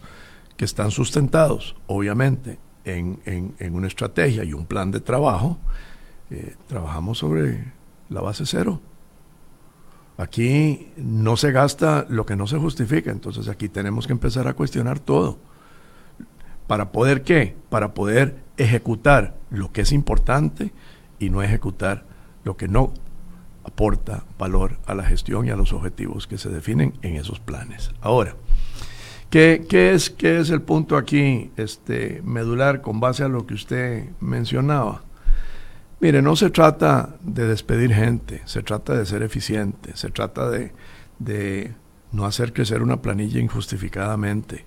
que 0.58 0.64
están 0.64 0.90
sustentados, 0.90 1.76
obviamente, 1.86 2.58
en, 2.84 3.54
una 3.72 3.86
estrategia 3.86 4.42
y 4.42 4.52
un 4.52 4.66
plan 4.66 4.90
de 4.90 5.00
trabajo, 5.00 5.56
eh, 6.30 6.56
trabajamos 6.66 7.18
sobre 7.18 7.72
la 8.08 8.20
base 8.20 8.44
cero. 8.44 8.80
Aquí 10.16 10.88
no 10.96 11.36
se 11.36 11.52
gasta 11.52 12.06
lo 12.08 12.26
que 12.26 12.34
no 12.34 12.48
se 12.48 12.58
justifica, 12.58 13.12
entonces 13.12 13.46
aquí 13.46 13.68
tenemos 13.68 14.08
que 14.08 14.12
empezar 14.12 14.48
a 14.48 14.54
cuestionar 14.54 14.98
todo. 14.98 15.38
¿Para 16.66 16.90
poder 16.90 17.22
qué? 17.22 17.54
Para 17.70 17.94
poder 17.94 18.42
ejecutar 18.56 19.36
lo 19.50 19.70
que 19.70 19.82
es 19.82 19.92
importante 19.92 20.72
y 21.20 21.30
no 21.30 21.40
ejecutar 21.40 22.04
lo 22.42 22.56
que 22.56 22.66
no 22.66 22.92
aporta 23.62 24.24
valor 24.38 24.80
a 24.86 24.94
la 24.94 25.04
gestión 25.04 25.46
y 25.46 25.50
a 25.50 25.56
los 25.56 25.72
objetivos 25.72 26.26
que 26.26 26.36
se 26.36 26.48
definen 26.48 26.94
en 27.02 27.14
esos 27.14 27.38
planes. 27.38 27.92
Ahora, 28.00 28.34
¿qué, 29.30 29.66
es, 29.70 30.10
qué 30.10 30.38
es 30.38 30.50
el 30.50 30.62
punto 30.62 30.96
aquí 30.96 31.50
este, 31.56 32.22
medular 32.24 32.80
con 32.80 33.00
base 33.00 33.24
a 33.24 33.28
lo 33.28 33.46
que 33.46 33.54
usted 33.54 34.08
mencionaba? 34.20 35.02
Mire, 36.00 36.22
no 36.22 36.36
se 36.36 36.50
trata 36.50 37.16
de 37.22 37.46
despedir 37.46 37.92
gente, 37.92 38.42
se 38.44 38.62
trata 38.62 38.94
de 38.94 39.04
ser 39.04 39.22
eficiente, 39.22 39.96
se 39.96 40.10
trata 40.10 40.48
de, 40.48 40.72
de 41.18 41.74
no 42.12 42.24
hacer 42.24 42.52
crecer 42.52 42.82
una 42.82 43.02
planilla 43.02 43.40
injustificadamente, 43.40 44.64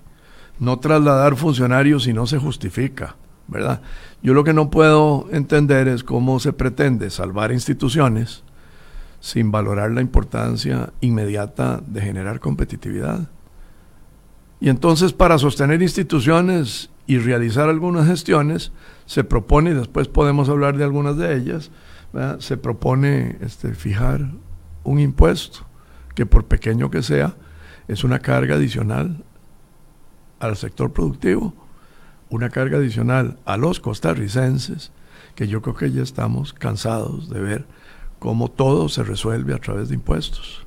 no 0.58 0.78
trasladar 0.78 1.36
funcionarios 1.36 2.04
si 2.04 2.12
no 2.12 2.26
se 2.26 2.38
justifica, 2.38 3.16
¿verdad? 3.48 3.80
Yo 4.22 4.34
lo 4.34 4.44
que 4.44 4.52
no 4.52 4.70
puedo 4.70 5.26
entender 5.32 5.88
es 5.88 6.04
cómo 6.04 6.38
se 6.38 6.52
pretende 6.52 7.08
salvar 7.10 7.50
instituciones 7.50 8.44
sin 9.20 9.50
valorar 9.50 9.90
la 9.92 10.00
importancia 10.00 10.92
inmediata 11.00 11.80
de 11.86 12.00
generar 12.02 12.40
competitividad. 12.40 13.28
Y 14.62 14.68
entonces 14.68 15.12
para 15.12 15.38
sostener 15.38 15.82
instituciones 15.82 16.88
y 17.08 17.18
realizar 17.18 17.68
algunas 17.68 18.06
gestiones, 18.06 18.70
se 19.06 19.24
propone, 19.24 19.70
y 19.70 19.74
después 19.74 20.06
podemos 20.06 20.48
hablar 20.48 20.76
de 20.76 20.84
algunas 20.84 21.16
de 21.16 21.34
ellas, 21.36 21.72
se 22.38 22.56
propone 22.56 23.38
este, 23.40 23.74
fijar 23.74 24.30
un 24.84 25.00
impuesto 25.00 25.66
que 26.14 26.26
por 26.26 26.44
pequeño 26.44 26.92
que 26.92 27.02
sea, 27.02 27.34
es 27.88 28.04
una 28.04 28.20
carga 28.20 28.54
adicional 28.54 29.24
al 30.38 30.54
sector 30.56 30.92
productivo, 30.92 31.52
una 32.30 32.48
carga 32.48 32.78
adicional 32.78 33.38
a 33.44 33.56
los 33.56 33.80
costarricenses, 33.80 34.92
que 35.34 35.48
yo 35.48 35.60
creo 35.60 35.74
que 35.74 35.90
ya 35.90 36.04
estamos 36.04 36.52
cansados 36.52 37.28
de 37.30 37.40
ver 37.40 37.66
cómo 38.20 38.48
todo 38.48 38.88
se 38.88 39.02
resuelve 39.02 39.54
a 39.54 39.58
través 39.58 39.88
de 39.88 39.96
impuestos. 39.96 40.64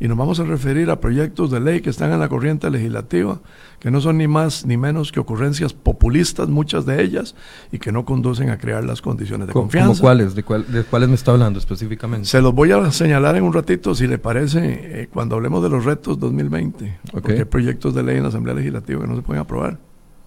Y 0.00 0.06
nos 0.06 0.16
vamos 0.16 0.38
a 0.38 0.44
referir 0.44 0.90
a 0.90 1.00
proyectos 1.00 1.50
de 1.50 1.58
ley 1.60 1.80
que 1.80 1.90
están 1.90 2.12
en 2.12 2.20
la 2.20 2.28
corriente 2.28 2.70
legislativa, 2.70 3.40
que 3.80 3.90
no 3.90 4.00
son 4.00 4.18
ni 4.18 4.28
más 4.28 4.64
ni 4.64 4.76
menos 4.76 5.10
que 5.10 5.18
ocurrencias 5.18 5.72
populistas, 5.72 6.48
muchas 6.48 6.86
de 6.86 7.02
ellas, 7.02 7.34
y 7.72 7.78
que 7.78 7.90
no 7.90 8.04
conducen 8.04 8.50
a 8.50 8.58
crear 8.58 8.84
las 8.84 9.02
condiciones 9.02 9.48
de 9.48 9.52
confianza. 9.52 9.88
¿Cómo 9.88 10.00
cuáles? 10.00 10.34
¿De, 10.36 10.44
cuáles 10.44 11.08
me 11.08 11.14
está 11.14 11.32
hablando 11.32 11.58
específicamente? 11.58 12.28
Se 12.28 12.40
los 12.40 12.54
voy 12.54 12.70
a 12.70 12.90
señalar 12.92 13.36
en 13.36 13.42
un 13.42 13.52
ratito, 13.52 13.94
si 13.94 14.06
le 14.06 14.18
parece, 14.18 15.02
eh, 15.02 15.08
cuando 15.12 15.34
hablemos 15.34 15.62
de 15.62 15.70
los 15.70 15.84
retos 15.84 16.18
2020. 16.20 16.98
Porque 17.10 17.32
hay 17.32 17.44
proyectos 17.44 17.94
de 17.94 18.02
ley 18.04 18.16
en 18.18 18.22
la 18.22 18.28
Asamblea 18.28 18.54
Legislativa 18.54 19.00
que 19.00 19.06
no 19.08 19.16
se 19.16 19.22
pueden 19.22 19.42
aprobar, 19.42 19.78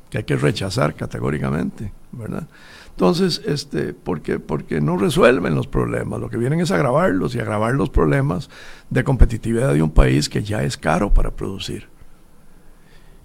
que 0.10 0.18
hay 0.18 0.24
que 0.26 0.36
rechazar 0.36 0.96
categóricamente, 0.96 1.94
¿verdad? 2.12 2.48
Entonces, 3.02 3.42
este, 3.48 3.96
porque, 3.96 4.38
porque 4.38 4.80
no 4.80 4.96
resuelven 4.96 5.56
los 5.56 5.66
problemas, 5.66 6.20
lo 6.20 6.30
que 6.30 6.38
vienen 6.38 6.60
es 6.60 6.70
agravarlos 6.70 7.34
y 7.34 7.40
agravar 7.40 7.74
los 7.74 7.90
problemas 7.90 8.48
de 8.92 9.04
competitividad 9.04 9.74
de 9.74 9.82
un 9.82 9.90
país 9.90 10.30
que 10.30 10.44
ya 10.44 10.62
es 10.62 10.78
caro 10.78 11.12
para 11.12 11.32
producir. 11.32 11.88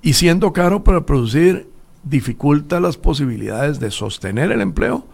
Y 0.01 0.15
siendo 0.15 0.55
caro 0.55 0.83
para 0.83 1.05
producir, 1.05 1.69
dificulta 2.05 2.81
las 2.81 2.97
posibilidades 2.97 3.79
de 3.79 3.91
sostener 3.91 4.51
el 4.51 4.63
empleo 4.63 5.07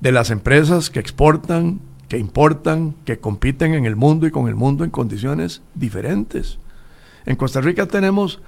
de 0.00 0.10
las 0.10 0.32
empresas 0.32 0.90
que 0.90 0.98
exportan, 0.98 1.78
que 2.08 2.18
importan, 2.18 2.96
que 3.04 3.20
compiten 3.20 3.74
en 3.74 3.86
el 3.86 3.94
mundo 3.94 4.26
y 4.26 4.32
con 4.32 4.48
el 4.48 4.56
mundo 4.56 4.82
en 4.82 4.90
condiciones 4.90 5.62
diferentes. 5.76 6.58
En 7.26 7.36
Costa 7.36 7.60
Rica 7.60 7.86
tenemos 7.86 8.42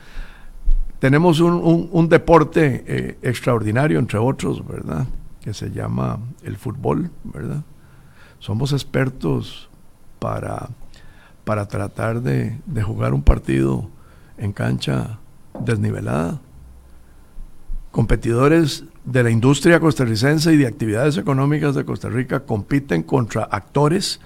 tenemos 1.03 1.41
un, 1.41 2.09
deporte 2.09 2.85
eh, 2.87 3.19
extraordinario, 3.23 3.99
entre 3.99 4.21
otros, 4.21 4.65
¿verdad? 4.65 5.05
Que 5.41 5.53
se 5.53 5.73
llama 5.73 6.21
el 6.45 6.57
fútbol, 6.57 7.11
¿verdad? 7.25 7.65
Somos 8.39 8.73
expertos 8.73 9.69
para, 10.21 10.69
para 11.43 11.67
tratar 11.67 12.23
de, 12.23 12.57
de 12.67 12.83
jugar 12.85 13.15
un 13.15 13.25
partido 13.25 13.91
en 14.39 14.53
cancha 14.53 15.19
desnivelada. 15.59 16.41
Competidores 17.91 18.85
de 19.05 19.25
la 19.25 19.31
industria 19.31 19.81
costarricense 19.81 20.53
y 20.53 20.57
de 20.57 20.69
actividades 20.69 21.17
económicas 21.17 21.75
de 21.75 21.85
Costa 21.85 22.11
Rica 22.11 22.45
compiten 22.47 23.03
contra 23.03 23.43
actores 23.43 24.21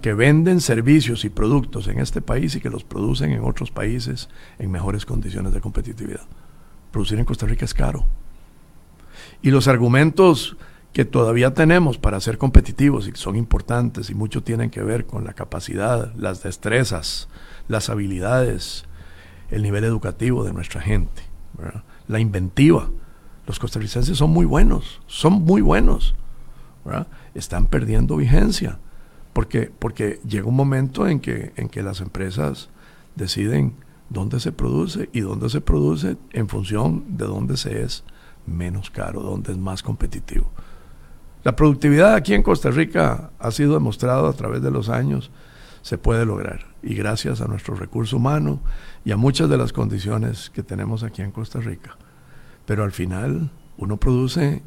que 0.00 0.14
venden 0.14 0.60
servicios 0.60 1.24
y 1.24 1.28
productos 1.28 1.86
en 1.88 1.98
este 1.98 2.22
país 2.22 2.54
y 2.54 2.60
que 2.60 2.70
los 2.70 2.82
producen 2.82 3.32
en 3.32 3.44
otros 3.44 3.70
países 3.70 4.28
en 4.58 4.70
mejores 4.70 5.04
condiciones 5.04 5.52
de 5.52 5.60
competitividad. 5.60 6.26
Producir 6.90 7.18
en 7.18 7.26
Costa 7.26 7.46
Rica 7.46 7.66
es 7.66 7.74
caro. 7.74 8.06
Y 9.42 9.50
los 9.50 9.68
argumentos 9.68 10.56
que 10.94 11.04
todavía 11.04 11.52
tenemos 11.52 11.98
para 11.98 12.20
ser 12.20 12.38
competitivos 12.38 13.06
y 13.06 13.12
son 13.16 13.36
importantes 13.36 14.08
y 14.08 14.14
mucho 14.14 14.42
tienen 14.42 14.70
que 14.70 14.82
ver 14.82 15.04
con 15.04 15.24
la 15.24 15.34
capacidad, 15.34 16.14
las 16.14 16.42
destrezas, 16.42 17.28
las 17.68 17.90
habilidades, 17.90 18.86
el 19.50 19.62
nivel 19.62 19.84
educativo 19.84 20.42
de 20.44 20.54
nuestra 20.54 20.80
gente, 20.80 21.22
la 22.08 22.18
inventiva. 22.18 22.88
Los 23.46 23.58
costarricenses 23.58 24.16
son 24.16 24.30
muy 24.30 24.46
buenos, 24.46 25.02
son 25.06 25.34
muy 25.34 25.60
buenos. 25.60 26.14
Están 27.34 27.66
perdiendo 27.66 28.16
vigencia 28.16 28.78
porque, 29.36 29.70
porque 29.78 30.18
llega 30.26 30.46
un 30.46 30.56
momento 30.56 31.06
en 31.06 31.20
que, 31.20 31.52
en 31.56 31.68
que 31.68 31.82
las 31.82 32.00
empresas 32.00 32.70
deciden 33.16 33.74
dónde 34.08 34.40
se 34.40 34.50
produce 34.50 35.10
y 35.12 35.20
dónde 35.20 35.50
se 35.50 35.60
produce 35.60 36.16
en 36.32 36.48
función 36.48 37.18
de 37.18 37.26
dónde 37.26 37.58
se 37.58 37.82
es 37.82 38.02
menos 38.46 38.88
caro, 38.88 39.20
dónde 39.20 39.52
es 39.52 39.58
más 39.58 39.82
competitivo. 39.82 40.50
La 41.44 41.54
productividad 41.54 42.14
aquí 42.14 42.32
en 42.32 42.42
Costa 42.42 42.70
Rica 42.70 43.30
ha 43.38 43.50
sido 43.50 43.74
demostrado 43.74 44.26
a 44.26 44.32
través 44.32 44.62
de 44.62 44.70
los 44.70 44.88
años, 44.88 45.30
se 45.82 45.98
puede 45.98 46.24
lograr. 46.24 46.68
Y 46.82 46.94
gracias 46.94 47.42
a 47.42 47.46
nuestro 47.46 47.74
recurso 47.74 48.16
humano 48.16 48.60
y 49.04 49.12
a 49.12 49.18
muchas 49.18 49.50
de 49.50 49.58
las 49.58 49.74
condiciones 49.74 50.48
que 50.48 50.62
tenemos 50.62 51.02
aquí 51.02 51.20
en 51.20 51.30
Costa 51.30 51.60
Rica. 51.60 51.98
Pero 52.64 52.84
al 52.84 52.92
final 52.92 53.50
uno 53.76 53.98
produce 53.98 54.62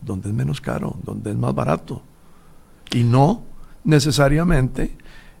donde 0.00 0.30
es 0.30 0.34
menos 0.34 0.62
caro, 0.62 0.96
donde 1.02 1.32
es 1.32 1.36
más 1.36 1.54
barato. 1.54 2.02
Y 2.90 3.02
no 3.02 3.52
necesariamente 3.84 4.96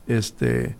este, 0.06 0.76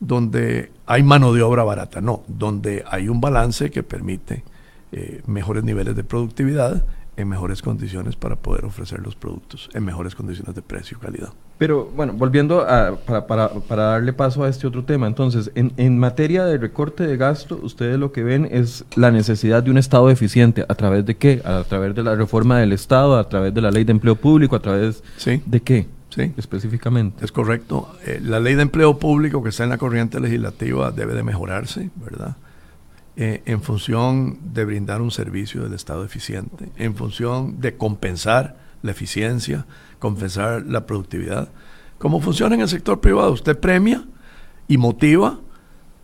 donde 0.00 0.72
hay 0.86 1.02
mano 1.02 1.32
de 1.32 1.42
obra 1.42 1.62
barata, 1.62 2.00
no, 2.00 2.22
donde 2.26 2.84
hay 2.90 3.08
un 3.08 3.20
balance 3.20 3.70
que 3.70 3.82
permite 3.82 4.44
eh, 4.90 5.22
mejores 5.26 5.64
niveles 5.64 5.94
de 5.94 6.04
productividad 6.04 6.84
en 7.16 7.28
mejores 7.28 7.60
condiciones 7.60 8.16
para 8.16 8.36
poder 8.36 8.64
ofrecer 8.64 9.00
los 9.00 9.14
productos, 9.14 9.68
en 9.74 9.84
mejores 9.84 10.14
condiciones 10.14 10.54
de 10.54 10.62
precio 10.62 10.96
y 10.98 11.04
calidad. 11.04 11.28
Pero 11.58 11.84
bueno, 11.94 12.14
volviendo 12.14 12.62
a, 12.62 12.96
para, 12.96 13.26
para, 13.26 13.48
para, 13.50 13.82
darle 13.84 14.12
paso 14.12 14.42
a 14.42 14.48
este 14.48 14.66
otro 14.66 14.84
tema, 14.84 15.06
entonces, 15.06 15.50
en, 15.54 15.72
en, 15.76 15.98
materia 15.98 16.44
de 16.44 16.58
recorte 16.58 17.06
de 17.06 17.16
gasto, 17.16 17.60
ustedes 17.62 17.98
lo 17.98 18.12
que 18.12 18.24
ven 18.24 18.48
es 18.50 18.84
la 18.96 19.10
necesidad 19.10 19.62
de 19.62 19.70
un 19.70 19.78
Estado 19.78 20.10
eficiente. 20.10 20.64
¿A 20.68 20.74
través 20.74 21.04
de 21.04 21.16
qué? 21.16 21.42
A 21.44 21.62
través 21.64 21.94
de 21.94 22.02
la 22.02 22.16
reforma 22.16 22.58
del 22.58 22.72
Estado, 22.72 23.16
a 23.18 23.28
través 23.28 23.52
de 23.54 23.60
la 23.60 23.70
ley 23.70 23.84
de 23.84 23.92
empleo 23.92 24.16
público, 24.16 24.56
a 24.56 24.62
través 24.62 25.04
de 25.24 25.60
qué? 25.60 25.86
Sí. 26.14 26.32
Específicamente. 26.36 27.24
Es 27.24 27.32
correcto. 27.32 27.96
Eh, 28.04 28.20
la 28.22 28.38
ley 28.38 28.54
de 28.54 28.62
empleo 28.62 28.98
público 28.98 29.42
que 29.42 29.48
está 29.48 29.64
en 29.64 29.70
la 29.70 29.78
corriente 29.78 30.20
legislativa 30.20 30.90
debe 30.90 31.14
de 31.14 31.22
mejorarse, 31.22 31.90
¿verdad? 31.96 32.36
Eh, 33.16 33.42
en 33.46 33.62
función 33.62 34.38
de 34.52 34.64
brindar 34.64 35.00
un 35.00 35.10
servicio 35.10 35.62
del 35.62 35.72
Estado 35.72 36.04
eficiente, 36.04 36.68
en 36.76 36.94
función 36.94 37.60
de 37.60 37.76
compensar 37.76 38.56
la 38.82 38.90
eficiencia, 38.90 39.66
compensar 39.98 40.66
la 40.66 40.86
productividad. 40.86 41.48
¿Cómo 41.98 42.20
funciona 42.20 42.54
en 42.56 42.62
el 42.62 42.68
sector 42.68 43.00
privado? 43.00 43.32
Usted 43.32 43.58
premia 43.58 44.04
y 44.68 44.76
motiva 44.76 45.40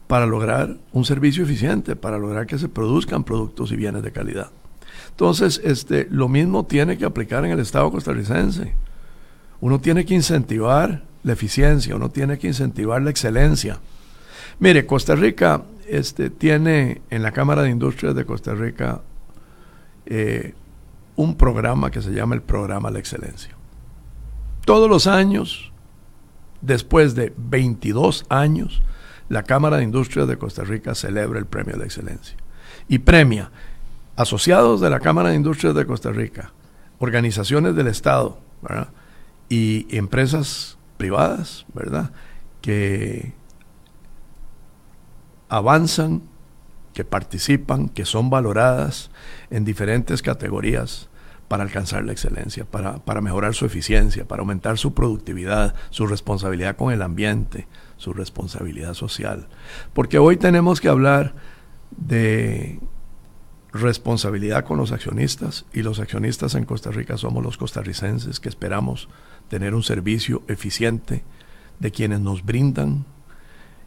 para 0.06 0.26
lograr 0.26 0.76
un 0.92 1.04
servicio 1.04 1.44
eficiente, 1.44 1.96
para 1.96 2.18
lograr 2.18 2.46
que 2.46 2.58
se 2.58 2.68
produzcan 2.68 3.24
productos 3.24 3.72
y 3.72 3.76
bienes 3.76 4.02
de 4.02 4.12
calidad. 4.12 4.50
Entonces, 5.10 5.60
este, 5.64 6.06
lo 6.10 6.28
mismo 6.28 6.64
tiene 6.64 6.96
que 6.96 7.04
aplicar 7.04 7.44
en 7.44 7.50
el 7.50 7.60
Estado 7.60 7.90
costarricense. 7.90 8.74
Uno 9.60 9.80
tiene 9.80 10.04
que 10.04 10.14
incentivar 10.14 11.02
la 11.22 11.32
eficiencia, 11.32 11.96
uno 11.96 12.10
tiene 12.10 12.38
que 12.38 12.46
incentivar 12.46 13.02
la 13.02 13.10
excelencia. 13.10 13.78
Mire, 14.60 14.86
Costa 14.86 15.14
Rica 15.14 15.62
este, 15.88 16.30
tiene 16.30 17.02
en 17.10 17.22
la 17.22 17.32
Cámara 17.32 17.62
de 17.62 17.70
Industrias 17.70 18.14
de 18.14 18.24
Costa 18.24 18.54
Rica 18.54 19.00
eh, 20.06 20.54
un 21.16 21.36
programa 21.36 21.90
que 21.90 22.02
se 22.02 22.12
llama 22.12 22.34
el 22.34 22.42
Programa 22.42 22.90
La 22.90 22.98
Excelencia. 22.98 23.54
Todos 24.64 24.88
los 24.88 25.06
años, 25.06 25.72
después 26.60 27.14
de 27.14 27.32
22 27.36 28.26
años, 28.28 28.82
la 29.28 29.42
Cámara 29.42 29.78
de 29.78 29.84
Industrias 29.84 30.28
de 30.28 30.38
Costa 30.38 30.62
Rica 30.64 30.94
celebra 30.94 31.38
el 31.38 31.46
Premio 31.46 31.72
de 31.72 31.80
la 31.80 31.84
Excelencia 31.84 32.36
y 32.88 32.98
premia 32.98 33.50
asociados 34.16 34.80
de 34.80 34.90
la 34.90 35.00
Cámara 35.00 35.30
de 35.30 35.36
Industrias 35.36 35.74
de 35.74 35.86
Costa 35.86 36.10
Rica, 36.10 36.52
organizaciones 36.98 37.74
del 37.76 37.86
Estado, 37.86 38.38
¿verdad? 38.62 38.88
Y 39.48 39.86
empresas 39.96 40.78
privadas, 40.96 41.64
¿verdad? 41.72 42.10
Que 42.60 43.32
avanzan, 45.48 46.22
que 46.92 47.04
participan, 47.04 47.88
que 47.88 48.04
son 48.04 48.30
valoradas 48.30 49.10
en 49.50 49.64
diferentes 49.64 50.20
categorías 50.22 51.08
para 51.46 51.62
alcanzar 51.62 52.04
la 52.04 52.12
excelencia, 52.12 52.66
para, 52.66 52.98
para, 52.98 53.22
mejorar 53.22 53.54
su 53.54 53.64
eficiencia, 53.64 54.28
para 54.28 54.40
aumentar 54.40 54.76
su 54.76 54.92
productividad, 54.92 55.74
su 55.88 56.06
responsabilidad 56.06 56.76
con 56.76 56.92
el 56.92 57.00
ambiente, 57.00 57.66
su 57.96 58.12
responsabilidad 58.12 58.92
social. 58.92 59.48
Porque 59.94 60.18
hoy 60.18 60.36
tenemos 60.36 60.80
que 60.82 60.88
hablar 60.88 61.34
de 61.96 62.80
responsabilidad 63.72 64.64
con 64.64 64.78
los 64.78 64.92
accionistas 64.92 65.64
y 65.72 65.82
los 65.82 66.00
accionistas 66.00 66.54
en 66.54 66.64
Costa 66.64 66.90
Rica 66.90 67.16
somos 67.16 67.42
los 67.44 67.56
costarricenses 67.56 68.40
que 68.40 68.48
esperamos 68.48 69.08
tener 69.48 69.74
un 69.74 69.82
servicio 69.82 70.42
eficiente 70.48 71.22
de 71.78 71.90
quienes 71.90 72.20
nos 72.20 72.44
brindan 72.44 73.04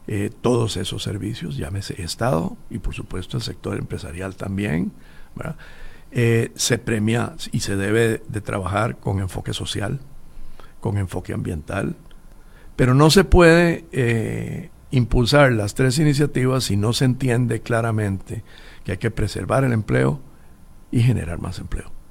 eh, 0.08 0.30
todos 0.40 0.76
esos 0.76 1.02
servicios, 1.02 1.56
llámese 1.56 2.02
Estado 2.02 2.56
y 2.70 2.78
por 2.78 2.94
supuesto 2.94 3.36
el 3.36 3.42
sector 3.42 3.78
empresarial 3.78 4.34
también. 4.34 4.92
Eh, 6.10 6.50
se 6.56 6.78
premia 6.78 7.34
y 7.52 7.60
se 7.60 7.76
debe 7.76 8.22
de 8.28 8.40
trabajar 8.40 8.98
con 8.98 9.20
enfoque 9.20 9.54
social, 9.54 10.00
con 10.80 10.98
enfoque 10.98 11.32
ambiental, 11.32 11.96
pero 12.76 12.94
no 12.94 13.10
se 13.10 13.24
puede 13.24 13.86
eh, 13.92 14.70
impulsar 14.90 15.52
las 15.52 15.74
tres 15.74 15.98
iniciativas 15.98 16.64
si 16.64 16.76
no 16.76 16.92
se 16.92 17.04
entiende 17.04 17.60
claramente 17.60 18.42
que 18.84 18.92
hay 18.92 18.98
que 18.98 19.10
preservar 19.10 19.64
el 19.64 19.72
empleo 19.72 20.20
y 20.90 21.00
generar 21.00 21.40
más 21.40 21.58
empleo. 21.58 22.01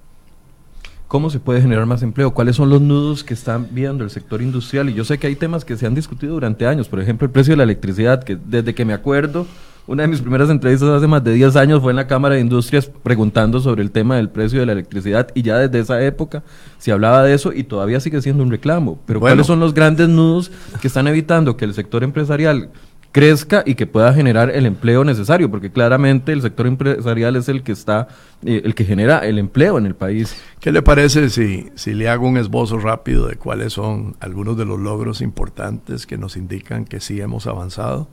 ¿Cómo 1.12 1.30
se 1.30 1.42
puede 1.42 1.62
generar 1.62 1.86
más 1.86 2.04
empleo? 2.04 2.34
¿Cuáles 2.34 2.56
son 2.56 2.70
los 2.70 2.80
nudos 2.80 3.26
que 3.26 3.34
están 3.34 3.68
viendo 3.72 4.06
el 4.06 4.10
sector 4.10 4.42
industrial? 4.42 4.90
Y 4.90 4.94
yo 4.94 5.04
sé 5.04 5.18
que 5.18 5.28
hay 5.28 5.36
temas 5.36 5.66
que 5.66 5.76
se 5.76 5.86
han 5.86 5.94
discutido 5.94 6.36
durante 6.36 6.66
años, 6.66 6.88
por 6.88 7.02
ejemplo, 7.02 7.26
el 7.26 7.32
precio 7.34 7.52
de 7.52 7.58
la 7.58 7.64
electricidad, 7.64 8.24
que 8.24 8.38
desde 8.38 8.74
que 8.74 8.86
me 8.86 8.94
acuerdo, 8.94 9.46
una 9.88 10.04
de 10.04 10.08
mis 10.08 10.22
primeras 10.22 10.50
entrevistas 10.50 10.88
hace 10.88 11.08
más 11.08 11.22
de 11.22 11.34
10 11.34 11.58
años 11.58 11.82
fue 11.82 11.92
en 11.92 11.98
la 11.98 12.08
Cámara 12.08 12.36
de 12.36 12.42
Industrias 12.42 12.90
preguntando 13.04 13.60
sobre 13.60 13.82
el 13.82 13.92
tema 13.92 14.16
del 14.16 14.30
precio 14.30 14.62
de 14.62 14.66
la 14.66 14.72
electricidad 14.72 15.28
y 15.34 15.42
ya 15.42 15.58
desde 15.58 15.80
esa 15.80 16.02
época 16.02 16.44
se 16.78 16.94
hablaba 16.94 17.24
de 17.24 17.34
eso 17.34 17.52
y 17.52 17.66
todavía 17.66 18.00
sigue 18.00 18.22
siendo 18.22 18.42
un 18.42 18.50
reclamo. 18.50 18.98
Pero 19.06 19.20
¿cuáles 19.20 19.46
son 19.46 19.60
los 19.60 19.74
grandes 19.74 20.08
nudos 20.08 20.50
que 20.80 20.88
están 20.88 21.10
evitando 21.10 21.58
que 21.58 21.66
el 21.66 21.74
sector 21.74 22.06
empresarial 22.06 22.70
crezca 23.12 23.64
y 23.66 23.76
que 23.76 23.88
pueda 23.88 24.14
generar 24.14 24.50
el 24.50 24.66
empleo 24.66 25.04
necesario, 25.04 25.50
porque 25.52 25.72
claramente 25.72 26.32
el 26.32 26.42
sector 26.42 26.68
empresarial 26.68 27.36
es 27.36 27.50
el 27.50 27.64
que 27.64 27.72
está, 27.72 28.08
eh, 28.46 28.62
el 28.64 28.76
que 28.76 28.86
genera 28.86 29.20
el 29.20 29.38
empleo 29.38 29.78
en 29.78 29.86
el 29.86 29.96
país. 29.96 30.36
¿Qué 30.60 30.72
le 30.72 30.82
parece 30.82 31.30
si, 31.30 31.70
si 31.76 31.94
le 31.94 32.10
hago 32.10 32.28
un 32.28 32.38
esbozo 32.38 32.80
rápido 32.80 33.28
de 33.28 33.36
cuáles 33.36 33.74
son 33.74 34.16
algunos 34.20 34.58
de 34.58 34.66
los 34.66 34.80
logros 34.80 35.22
importantes 35.22 36.06
que 36.06 36.18
nos 36.18 36.38
indican 36.38 36.86
que 36.86 37.00
sí 37.00 37.20
hemos 37.20 37.48
avanzado? 37.48 38.08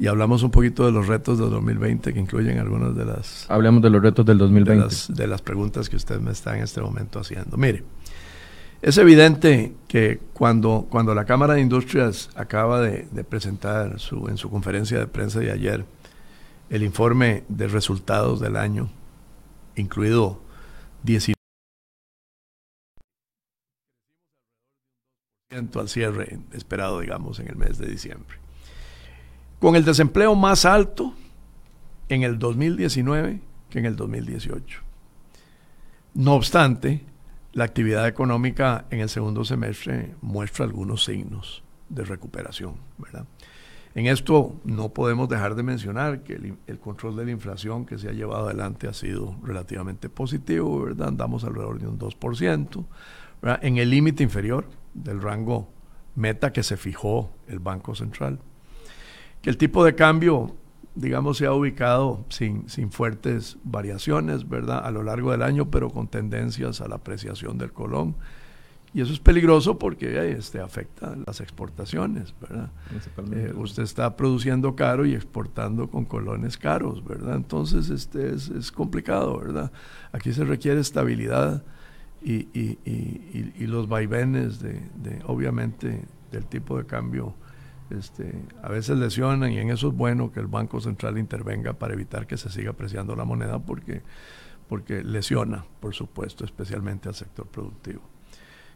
Y 0.00 0.06
hablamos 0.06 0.44
un 0.44 0.52
poquito 0.52 0.86
de 0.86 0.92
los 0.92 1.08
retos 1.08 1.38
de 1.38 1.46
2020 1.46 2.14
que 2.14 2.20
incluyen 2.20 2.58
algunas 2.58 2.94
de 2.94 3.04
las... 3.04 3.50
Hablemos 3.50 3.82
de 3.82 3.90
los 3.90 4.00
retos 4.00 4.24
del 4.24 4.38
2020. 4.38 4.72
De 4.72 4.86
las, 4.86 5.12
de 5.12 5.26
las 5.26 5.42
preguntas 5.42 5.88
que 5.88 5.96
usted 5.96 6.20
me 6.20 6.30
está 6.30 6.56
en 6.56 6.62
este 6.62 6.80
momento 6.80 7.18
haciendo. 7.18 7.56
Mire, 7.56 7.82
es 8.80 8.96
evidente 8.98 9.74
que 9.88 10.20
cuando, 10.32 10.86
cuando 10.88 11.14
la 11.14 11.24
Cámara 11.24 11.54
de 11.54 11.60
Industrias 11.60 12.30
acaba 12.36 12.80
de, 12.80 13.24
presentar 13.24 13.98
su, 13.98 14.28
en 14.28 14.36
su 14.36 14.50
conferencia 14.50 14.98
de 14.98 15.06
prensa 15.06 15.40
de 15.40 15.50
ayer 15.50 15.84
el 16.70 16.82
informe 16.82 17.44
de 17.48 17.66
resultados 17.66 18.40
del 18.40 18.56
año, 18.56 18.88
incluido 19.74 20.40
19 21.02 21.34
al 25.74 25.88
cierre 25.88 26.38
esperado, 26.52 27.00
digamos, 27.00 27.40
en 27.40 27.48
el 27.48 27.56
mes 27.56 27.78
de 27.78 27.86
diciembre. 27.86 28.36
Con 29.58 29.74
el 29.74 29.84
desempleo 29.84 30.34
más 30.34 30.64
alto 30.64 31.14
en 32.08 32.22
el 32.22 32.38
2019 32.38 33.40
que 33.70 33.78
en 33.78 33.86
el 33.86 33.96
2018. 33.96 34.80
No 36.14 36.34
obstante, 36.34 37.04
la 37.58 37.64
actividad 37.64 38.06
económica 38.06 38.84
en 38.90 39.00
el 39.00 39.08
segundo 39.08 39.44
semestre 39.44 40.14
muestra 40.22 40.64
algunos 40.64 41.04
signos 41.04 41.64
de 41.88 42.04
recuperación, 42.04 42.76
¿verdad? 42.98 43.26
En 43.96 44.06
esto 44.06 44.60
no 44.62 44.90
podemos 44.90 45.28
dejar 45.28 45.56
de 45.56 45.64
mencionar 45.64 46.22
que 46.22 46.34
el, 46.68 46.78
control 46.78 47.16
de 47.16 47.24
la 47.24 47.32
inflación 47.32 47.84
que 47.84 47.98
se 47.98 48.08
ha 48.08 48.12
llevado 48.12 48.46
adelante 48.46 48.86
ha 48.86 48.92
sido 48.92 49.34
relativamente 49.42 50.08
positivo, 50.08 50.84
¿verdad? 50.84 51.08
Andamos 51.08 51.42
alrededor 51.42 51.80
de 51.80 51.88
un 51.88 51.98
2%, 51.98 52.84
en 53.62 53.78
el 53.78 53.90
límite 53.90 54.22
inferior 54.22 54.68
del 54.94 55.20
rango 55.20 55.68
meta 56.14 56.52
que 56.52 56.62
se 56.62 56.76
fijó 56.76 57.32
el 57.48 57.58
Banco 57.58 57.96
Central. 57.96 58.38
Que 59.42 59.50
el 59.50 59.56
tipo 59.56 59.84
de 59.84 59.96
cambio 59.96 60.54
digamos, 60.98 61.38
se 61.38 61.46
ha 61.46 61.52
ubicado 61.52 62.24
sin, 62.28 62.68
sin 62.68 62.90
fuertes 62.90 63.56
variaciones, 63.62 64.48
¿verdad? 64.48 64.84
A 64.84 64.90
lo 64.90 65.04
largo 65.04 65.30
del 65.30 65.42
año, 65.42 65.70
pero 65.70 65.90
con 65.90 66.08
tendencias 66.08 66.80
a 66.80 66.88
la 66.88 66.96
apreciación 66.96 67.56
del 67.56 67.72
colón. 67.72 68.16
Y 68.94 69.02
eso 69.02 69.12
es 69.12 69.20
peligroso 69.20 69.78
porque 69.78 70.32
este, 70.32 70.60
afecta 70.60 71.14
las 71.26 71.40
exportaciones, 71.40 72.34
¿verdad? 72.40 72.70
Eh, 73.32 73.52
usted 73.54 73.82
está 73.84 74.16
produciendo 74.16 74.74
caro 74.74 75.06
y 75.06 75.14
exportando 75.14 75.88
con 75.88 76.04
colones 76.04 76.56
caros, 76.56 77.04
¿verdad? 77.04 77.36
Entonces 77.36 77.90
este 77.90 78.34
es, 78.34 78.48
es 78.48 78.72
complicado, 78.72 79.38
¿verdad? 79.38 79.70
Aquí 80.10 80.32
se 80.32 80.44
requiere 80.44 80.80
estabilidad 80.80 81.62
y, 82.22 82.48
y, 82.58 82.78
y, 82.84 83.52
y 83.56 83.66
los 83.66 83.88
vaivenes 83.88 84.58
de, 84.60 84.80
de, 84.96 85.22
obviamente, 85.26 86.02
del 86.32 86.46
tipo 86.46 86.76
de 86.76 86.86
cambio 86.86 87.34
este, 87.90 88.34
a 88.62 88.68
veces 88.68 88.98
lesionan 88.98 89.52
y 89.52 89.58
en 89.58 89.70
eso 89.70 89.88
es 89.88 89.94
bueno 89.94 90.32
que 90.32 90.40
el 90.40 90.46
Banco 90.46 90.80
Central 90.80 91.18
intervenga 91.18 91.72
para 91.72 91.94
evitar 91.94 92.26
que 92.26 92.36
se 92.36 92.50
siga 92.50 92.70
apreciando 92.70 93.16
la 93.16 93.24
moneda 93.24 93.58
porque, 93.58 94.02
porque 94.68 95.02
lesiona, 95.02 95.64
por 95.80 95.94
supuesto, 95.94 96.44
especialmente 96.44 97.08
al 97.08 97.14
sector 97.14 97.46
productivo. 97.46 98.02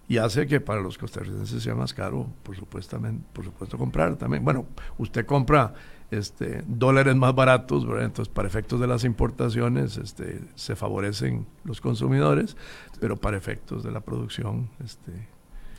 Y 0.08 0.18
hace 0.18 0.46
que 0.46 0.60
para 0.60 0.80
los 0.80 0.98
costarricenses 0.98 1.62
sea 1.62 1.74
más 1.74 1.94
caro, 1.94 2.26
por, 2.42 2.56
supuestamente, 2.56 3.24
por 3.32 3.44
supuesto, 3.44 3.78
comprar 3.78 4.16
también. 4.16 4.44
Bueno, 4.44 4.66
usted 4.98 5.24
compra 5.24 5.74
este, 6.10 6.62
dólares 6.66 7.16
más 7.16 7.34
baratos, 7.34 7.84
entonces 7.84 8.28
para 8.28 8.48
efectos 8.48 8.80
de 8.80 8.86
las 8.86 9.04
importaciones 9.04 9.96
este, 9.96 10.42
se 10.54 10.76
favorecen 10.76 11.46
los 11.64 11.80
consumidores, 11.80 12.56
pero 13.00 13.16
para 13.16 13.36
efectos 13.36 13.82
de 13.82 13.92
la 13.92 14.00
producción 14.00 14.68
este, 14.84 15.12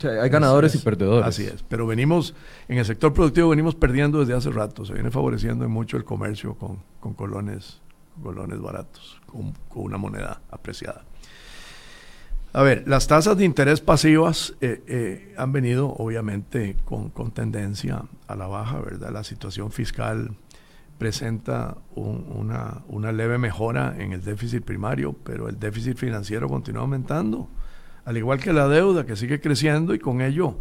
hay 0.08 0.28
ganadores 0.28 0.74
y 0.74 0.78
perdedores. 0.78 1.26
Así 1.26 1.44
es, 1.44 1.62
pero 1.62 1.86
venimos, 1.86 2.34
en 2.68 2.78
el 2.78 2.84
sector 2.84 3.12
productivo 3.12 3.48
venimos 3.50 3.74
perdiendo 3.74 4.20
desde 4.20 4.34
hace 4.34 4.50
rato, 4.50 4.84
se 4.84 4.94
viene 4.94 5.10
favoreciendo 5.10 5.68
mucho 5.68 5.96
el 5.96 6.04
comercio 6.04 6.54
con, 6.54 6.78
con 7.00 7.14
colones, 7.14 7.80
colones 8.22 8.60
baratos, 8.60 9.20
con, 9.26 9.54
una 9.74 9.98
moneda 9.98 10.40
apreciada. 10.50 11.04
A 12.52 12.62
ver, 12.62 12.84
las 12.86 13.08
tasas 13.08 13.36
de 13.36 13.44
interés 13.44 13.80
pasivas 13.80 14.54
eh, 14.60 14.82
eh, 14.86 15.34
han 15.36 15.50
venido 15.50 15.88
obviamente 15.88 16.76
con, 16.84 17.10
con, 17.10 17.32
tendencia 17.32 18.04
a 18.28 18.36
la 18.36 18.46
baja, 18.46 18.78
¿verdad? 18.78 19.10
La 19.10 19.24
situación 19.24 19.72
fiscal 19.72 20.36
presenta 20.98 21.76
una, 21.96 22.82
una 22.86 23.10
leve 23.10 23.38
mejora 23.38 23.96
en 23.98 24.12
el 24.12 24.22
déficit 24.22 24.64
primario, 24.64 25.12
pero 25.24 25.48
el 25.48 25.58
déficit 25.58 25.96
financiero 25.96 26.48
continúa 26.48 26.82
aumentando 26.82 27.48
al 28.04 28.16
igual 28.16 28.40
que 28.40 28.52
la 28.52 28.68
deuda 28.68 29.06
que 29.06 29.16
sigue 29.16 29.40
creciendo 29.40 29.94
y 29.94 29.98
con 29.98 30.20
ello, 30.20 30.58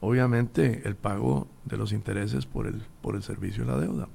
obviamente, 0.00 0.82
el 0.84 0.96
pago 0.96 1.48
de 1.64 1.76
los 1.76 1.92
intereses 1.92 2.46
por 2.46 2.66
el, 2.66 2.82
por 3.02 3.16
el 3.16 3.22
servicio 3.22 3.64
de 3.64 3.72
la 3.72 3.78
deuda. 3.78 4.08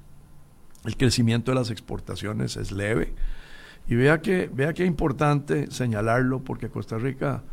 El 0.86 0.96
crecimiento 0.96 1.52
de 1.52 1.56
las 1.56 1.72
exportaciones 1.72 2.56
es 2.58 2.72
leve. 2.72 3.14
Y 3.88 3.96
vea 3.96 4.22
que, 4.22 4.50
vea 4.54 4.74
que 4.74 4.84
es 4.84 4.88
importante 4.88 5.72
señalarlo 5.72 6.44
porque 6.44 6.70
Costa 6.70 6.98
Rica 6.98 7.44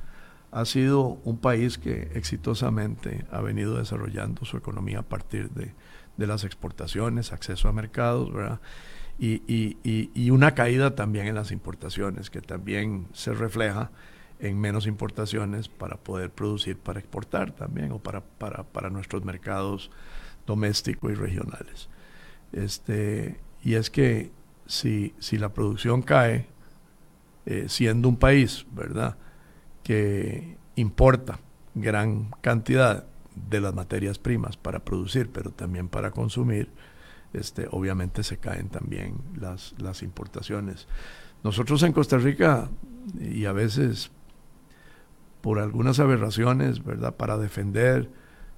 ha 0.53 0.65
sido 0.65 1.19
un 1.25 1.39
país 1.39 1.79
que 1.79 2.11
exitosamente 2.15 3.27
ha 3.31 3.41
venido 3.41 3.79
desarrollando 3.79 4.45
su 4.45 4.57
economía 4.57 5.01
a 5.01 5.03
partir 5.03 5.51
de, 5.51 5.75
de 6.17 6.27
las 6.27 6.45
exportaciones, 6.45 7.33
acceso 7.33 7.69
a 7.69 7.73
mercados, 7.73 8.33
¿verdad? 8.33 8.61
Y, 9.19 9.43
y, 9.47 9.79
y, 9.83 10.11
y, 10.15 10.31
una 10.31 10.55
caída 10.55 10.95
también 10.95 11.27
en 11.27 11.35
las 11.35 11.51
importaciones, 11.51 12.29
que 12.29 12.43
también 12.43 13.07
se 13.15 13.33
refleja 13.33 13.91
en 14.41 14.61
menos 14.61 14.87
importaciones 14.87 15.69
para 15.69 15.97
poder 15.97 16.31
producir 16.31 16.77
para 16.79 17.01
exportar 17.01 17.53
también 17.53 17.93
o 17.93 17.99
para, 17.99 18.21
para, 18.21 18.65
para 18.65 18.91
nuestros 18.91 19.25
mercados 19.25 19.91
domésticos 20.47 21.13
y 21.13 21.15
regionales. 21.15 21.89
Este, 22.53 23.41
y 23.63 23.75
es 23.75 23.91
que 23.91 24.31
si, 24.67 25.15
si 25.19 25.39
la 25.39 25.53
producción 25.53 26.03
cae, 26.03 26.47
eh, 27.47 27.67
siendo 27.69 28.09
un 28.09 28.17
país, 28.17 28.67
¿verdad?, 28.73 29.17
que 29.83 30.57
importa 30.75 31.39
gran 31.75 32.31
cantidad 32.41 33.07
de 33.35 33.61
las 33.61 33.75
materias 33.75 34.19
primas 34.19 34.57
para 34.57 34.81
producir, 34.81 35.31
pero 35.31 35.51
también 35.51 35.89
para 35.89 36.11
consumir, 36.11 36.71
este, 37.33 37.69
obviamente 37.71 38.23
se 38.23 38.39
caen 38.39 38.69
también 38.69 39.19
las, 39.39 39.75
las 39.79 40.03
importaciones. 40.03 40.89
Nosotros 41.45 41.83
en 41.83 41.93
Costa 41.93 42.19
Rica, 42.19 42.69
y 43.21 43.45
a 43.45 43.53
veces 43.53 44.11
por 45.41 45.59
algunas 45.59 46.01
aberraciones, 46.01 46.85
¿verdad? 46.85 47.15
Para 47.15 47.39
defender 47.39 48.11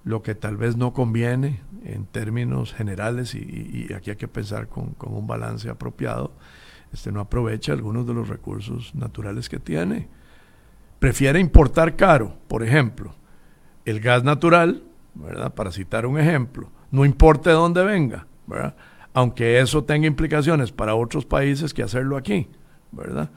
lo 0.04 0.22
que 0.22 0.34
tal 0.34 0.56
vez 0.56 0.76
no 0.76 0.92
conviene 0.92 1.60
en 1.84 2.06
términos 2.06 2.72
generales 2.72 3.34
y, 3.34 3.92
aquí 3.94 4.10
hay 4.10 4.16
que 4.16 4.28
pensar 4.28 4.68
con, 4.68 4.94
un 5.00 5.26
balance 5.26 5.68
apropiado, 5.68 6.32
este 6.92 7.12
no 7.12 7.20
aprovecha 7.20 7.72
algunos 7.72 8.06
de 8.06 8.14
los 8.14 8.28
recursos 8.28 8.94
naturales 8.94 9.48
que 9.48 9.58
tiene. 9.58 10.08
Prefiere 10.98 11.38
importar 11.40 11.96
caro, 11.96 12.38
por 12.48 12.62
ejemplo, 12.62 13.14
el 13.84 14.00
gas 14.00 14.24
natural, 14.24 14.82
¿verdad? 15.14 15.54
Para 15.54 15.72
citar 15.72 16.06
un 16.06 16.18
ejemplo, 16.18 16.70
no 16.90 17.04
importa 17.04 17.50
de 17.50 17.56
dónde 17.56 17.84
venga, 17.84 18.26
¿verdad? 18.46 18.74
Aunque 19.12 19.60
eso 19.60 19.84
tenga 19.84 20.06
implicaciones 20.06 20.72
para 20.72 20.94
otros 20.94 21.26
países 21.26 21.74
que 21.74 21.82
hacerlo 21.82 22.16
aquí, 22.16 22.48
¿verdad? 22.92 23.30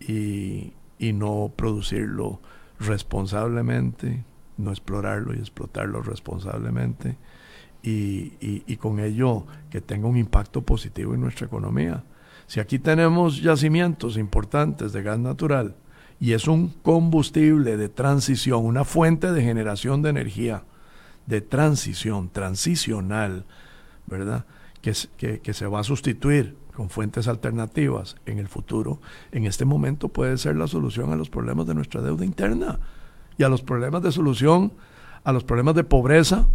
Y, 0.00 0.72
y 0.98 1.12
no 1.12 1.52
producirlo 1.56 2.40
responsablemente, 2.80 4.24
no 4.56 4.70
explorarlo 4.70 5.34
y 5.34 5.38
explotarlo 5.38 6.02
responsablemente 6.02 7.16
y, 7.82 8.32
y, 8.40 8.76
con 8.76 8.98
ello 8.98 9.46
que 9.70 9.80
tenga 9.80 10.08
un 10.08 10.16
impacto 10.16 10.62
positivo 10.62 11.14
en 11.14 11.20
nuestra 11.20 11.46
economía. 11.46 12.04
Si 12.46 12.60
aquí 12.60 12.78
tenemos 12.78 13.40
yacimientos 13.40 14.16
importantes 14.16 14.92
de 14.92 15.02
gas 15.02 15.18
natural 15.18 15.76
y 16.20 16.32
es 16.32 16.48
un 16.48 16.68
combustible 16.82 17.76
de 17.76 17.88
transición, 17.88 18.64
una 18.64 18.84
fuente 18.84 19.32
de 19.32 19.42
generación 19.42 20.02
de 20.02 20.10
energía, 20.10 20.64
de 21.26 21.40
transición, 21.40 22.30
transicional, 22.30 23.44
¿verdad? 24.06 24.44
Que, 24.82 24.92
que, 25.16 25.40
que 25.40 25.52
se 25.54 25.66
va 25.66 25.80
a 25.80 25.84
sustituir 25.84 26.56
con 26.74 26.88
fuentes 26.90 27.26
alternativas 27.26 28.14
en 28.24 28.38
el 28.38 28.46
futuro, 28.46 29.00
en 29.32 29.46
este 29.46 29.64
momento 29.64 30.08
puede 30.08 30.38
ser 30.38 30.54
la 30.54 30.68
solución 30.68 31.12
a 31.12 31.16
los 31.16 31.28
problemas 31.28 31.66
de 31.66 31.74
nuestra 31.74 32.00
deuda 32.00 32.24
interna 32.24 32.78
y 33.36 33.42
a 33.42 33.48
los 33.48 33.62
problemas 33.62 34.02
de 34.02 34.12
solución, 34.12 34.72
a 35.24 35.32
los 35.32 35.44
problemas 35.44 35.74
de 35.74 35.84
pobreza 35.84 36.46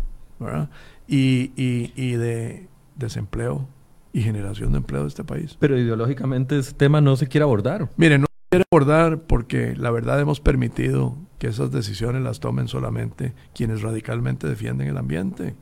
Y, 1.07 1.51
y, 1.55 2.11
de 2.15 2.67
desempleo 2.95 3.67
y 4.13 4.21
generación 4.21 4.71
de 4.71 4.77
empleo 4.77 5.01
de 5.01 5.09
este 5.09 5.23
país. 5.23 5.57
Pero 5.59 5.77
ideológicamente 5.77 6.57
ese 6.57 6.73
tema 6.73 7.01
no 7.01 7.15
se 7.15 7.27
quiere 7.27 7.43
abordar. 7.43 7.89
Mire, 7.97 8.17
no 8.17 8.25
se 8.25 8.47
quiere 8.49 8.65
abordar 8.71 9.19
porque 9.23 9.75
la 9.75 9.91
verdad 9.91 10.19
hemos 10.19 10.39
permitido 10.39 11.17
que 11.39 11.47
esas 11.47 11.71
decisiones 11.71 12.21
las 12.21 12.39
tomen 12.39 12.67
solamente 12.69 13.33
quienes 13.53 13.81
radicalmente 13.81 14.47
defienden 14.47 14.87
el 14.87 14.97
ambiente. 14.97 15.55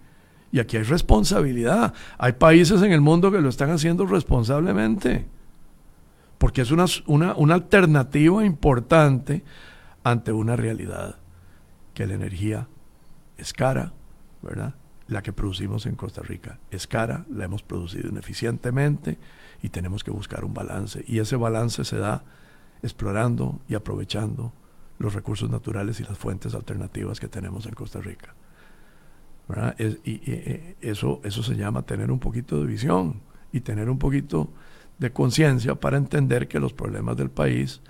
Y 0.51 0.59
aquí 0.59 0.77
hay 0.77 0.83
responsabilidad. 0.83 1.93
Hay 2.17 2.33
países 2.33 2.81
en 2.81 2.91
el 2.91 3.01
mundo 3.01 3.31
que 3.31 3.41
lo 3.41 3.49
están 3.49 3.69
haciendo 3.69 4.05
responsablemente. 4.05 5.25
Porque 6.37 6.61
es 6.61 6.71
una, 6.71 6.85
una, 7.05 7.35
una 7.35 7.53
alternativa 7.53 8.43
importante 8.45 9.43
ante 10.03 10.31
una 10.31 10.55
realidad 10.55 11.15
que 11.93 12.07
la 12.07 12.15
energía 12.15 12.67
es 13.37 13.53
cara, 13.53 13.93
¿verdad? 14.41 14.75
La 15.07 15.21
que 15.21 15.33
producimos 15.33 15.85
en 15.85 15.95
Costa 15.95 16.21
Rica 16.21 16.59
es 16.69 16.87
cara, 16.87 17.25
la 17.29 17.45
hemos 17.45 17.63
producido 17.63 18.09
ineficientemente 18.09 19.17
y 19.61 19.69
tenemos 19.69 20.03
que 20.03 20.11
buscar 20.11 20.43
un 20.43 20.53
balance. 20.53 21.03
Y 21.07 21.19
ese 21.19 21.35
balance 21.35 21.83
se 21.83 21.97
da 21.97 22.23
explorando 22.81 23.59
y 23.67 23.75
aprovechando 23.75 24.53
los 24.97 25.13
recursos 25.13 25.49
naturales 25.49 25.99
y 25.99 26.03
las 26.03 26.17
fuentes 26.17 26.53
alternativas 26.53 27.19
que 27.19 27.27
tenemos 27.27 27.65
en 27.65 27.73
Costa 27.73 27.99
Rica. 27.99 28.33
Y, 30.03 30.75
eso, 30.81 31.21
eso 31.23 31.43
se 31.43 31.55
llama 31.55 31.83
tener 31.83 32.11
un 32.11 32.19
poquito 32.19 32.59
de 32.59 32.67
visión 32.67 33.21
y 33.51 33.61
tener 33.61 33.89
un 33.89 33.97
poquito 33.97 34.49
de 34.97 35.11
conciencia 35.11 35.75
para 35.75 35.97
entender 35.97 36.47
que 36.47 36.59
los 36.59 36.73
problemas 36.73 37.17
del 37.17 37.29
país 37.29 37.81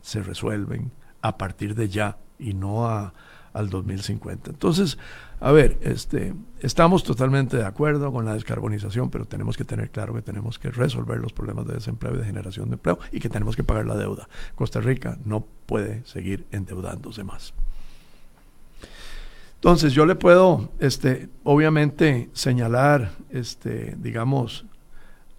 se 0.00 0.22
resuelven 0.22 0.90
a 1.22 1.36
partir 1.36 1.74
de 1.74 1.88
ya 1.88 2.18
y 2.38 2.54
no 2.54 2.86
a, 2.86 3.12
al 3.52 3.68
2050. 3.68 4.50
Entonces, 4.50 4.98
a 5.40 5.52
ver, 5.52 5.78
este, 5.82 6.34
estamos 6.60 7.02
totalmente 7.02 7.56
de 7.56 7.64
acuerdo 7.64 8.12
con 8.12 8.24
la 8.24 8.34
descarbonización, 8.34 9.10
pero 9.10 9.26
tenemos 9.26 9.56
que 9.56 9.64
tener 9.64 9.90
claro 9.90 10.14
que 10.14 10.22
tenemos 10.22 10.58
que 10.58 10.70
resolver 10.70 11.18
los 11.18 11.32
problemas 11.32 11.66
de 11.66 11.74
desempleo 11.74 12.14
y 12.14 12.18
de 12.18 12.24
generación 12.24 12.68
de 12.68 12.74
empleo 12.74 12.98
y 13.12 13.20
que 13.20 13.28
tenemos 13.28 13.56
que 13.56 13.64
pagar 13.64 13.86
la 13.86 13.96
deuda. 13.96 14.28
Costa 14.54 14.80
Rica 14.80 15.18
no 15.24 15.46
puede 15.66 16.04
seguir 16.04 16.46
endeudándose 16.50 17.24
más. 17.24 17.54
Entonces, 19.60 19.92
yo 19.92 20.06
le 20.06 20.14
puedo, 20.14 20.70
este, 20.78 21.28
obviamente, 21.44 22.30
señalar, 22.32 23.12
este, 23.28 23.94
digamos, 23.98 24.64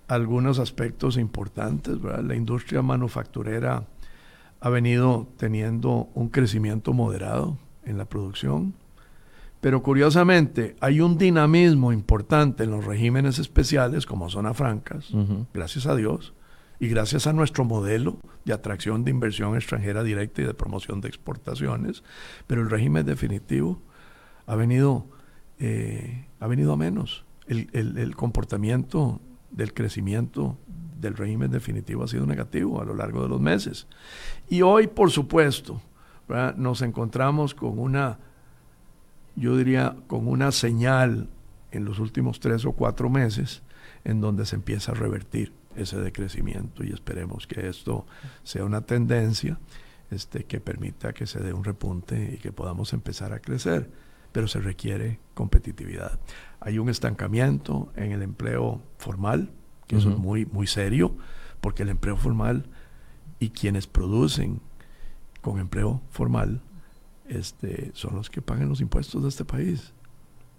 algunos 0.08 0.60
aspectos 0.60 1.18
importantes, 1.18 2.00
¿verdad? 2.00 2.24
La 2.24 2.36
industria 2.36 2.84
manufacturera 2.84 3.88
ha 4.60 4.70
venido 4.70 5.28
teniendo 5.38 6.10
un 6.14 6.30
crecimiento 6.30 6.94
moderado 6.94 7.58
en 7.84 7.98
la 7.98 8.06
producción, 8.06 8.76
pero 9.60 9.82
curiosamente 9.82 10.76
hay 10.82 11.02
un 11.02 11.18
dinamismo 11.18 11.92
importante 11.92 12.66
en 12.66 12.70
los 12.70 12.86
regímenes 12.86 13.40
especiales 13.40 14.06
como 14.06 14.30
zona 14.30 14.54
francas, 14.54 15.10
gracias 15.52 15.88
a 15.88 15.96
Dios, 15.96 16.36
y 16.80 16.90
gracias 16.90 17.26
a 17.26 17.34
nuestro 17.34 17.66
modelo 17.66 18.18
de 18.46 18.54
atracción 18.54 19.04
de 19.04 19.10
inversión 19.10 19.56
extranjera 19.56 20.04
directa 20.04 20.44
y 20.44 20.46
de 20.46 20.54
promoción 20.54 21.02
de 21.02 21.08
exportaciones, 21.08 22.04
pero 22.46 22.62
el 22.62 22.70
régimen 22.70 23.04
definitivo 23.04 23.82
ha 24.46 24.56
venido, 24.56 25.06
eh, 25.60 26.28
ha 26.40 26.48
venido 26.48 26.74
a 26.74 26.78
menos. 26.78 27.26
El, 27.48 28.16
comportamiento 28.16 29.20
del 29.50 29.74
crecimiento 29.74 30.58
del 31.00 31.18
régimen 31.18 31.52
definitivo 31.52 32.04
ha 32.04 32.08
sido 32.08 32.26
negativo 32.26 32.82
a 32.82 32.86
lo 32.86 32.96
largo 32.96 33.24
de 33.24 33.30
los 33.30 33.42
meses. 33.42 33.88
Y 34.48 34.62
hoy, 34.62 34.88
por 34.88 35.12
supuesto, 35.12 35.82
nos 36.56 36.82
encontramos 36.82 37.54
con 37.54 37.78
una, 37.80 38.20
yo 39.36 39.58
diría, 39.58 39.98
con 40.08 40.28
una 40.28 40.52
señal 40.52 41.28
en 41.72 41.86
los 41.86 42.00
últimos 42.00 42.40
tres 42.40 42.64
o 42.66 42.72
cuatro 42.72 43.10
meses 43.10 43.64
en 44.04 44.22
donde 44.22 44.46
se 44.46 44.56
empieza 44.56 44.94
a 44.94 44.96
revertir 44.96 45.52
ese 45.76 45.98
decrecimiento 46.00 46.84
y 46.84 46.92
esperemos 46.92 47.48
que 47.48 47.68
esto 47.68 48.06
sea 48.44 48.66
una 48.66 48.82
tendencia 48.82 49.58
este, 50.10 50.44
que 50.44 50.60
permita 50.60 51.14
que 51.14 51.26
se 51.26 51.40
dé 51.40 51.54
un 51.54 51.64
repunte 51.64 52.34
y 52.36 52.38
que 52.38 52.52
podamos 52.52 52.94
empezar 52.94 53.32
a 53.34 53.40
crecer, 53.40 53.90
pero 54.32 54.48
se 54.48 54.60
requiere 54.60 55.20
competitividad. 55.34 56.20
Hay 56.60 56.80
un 56.80 56.90
estancamiento 56.90 57.92
en 57.96 58.12
el 58.12 58.22
empleo 58.22 58.82
formal, 58.98 59.52
que 59.88 59.98
eso 59.98 60.10
es 60.10 60.18
muy, 60.18 60.46
muy 60.46 60.68
serio, 60.68 61.16
porque 61.60 61.84
el 61.84 61.90
empleo 61.90 62.16
formal 62.16 62.66
y 63.40 63.50
quienes 63.50 63.88
producen 63.88 64.62
con 65.42 65.60
empleo 65.60 66.02
formal 66.10 66.62
este, 67.28 67.92
son 67.94 68.16
los 68.16 68.30
que 68.30 68.42
pagan 68.42 68.70
los 68.70 68.82
impuestos 68.82 69.24
de 69.24 69.30
este 69.30 69.46
país. 69.46 69.94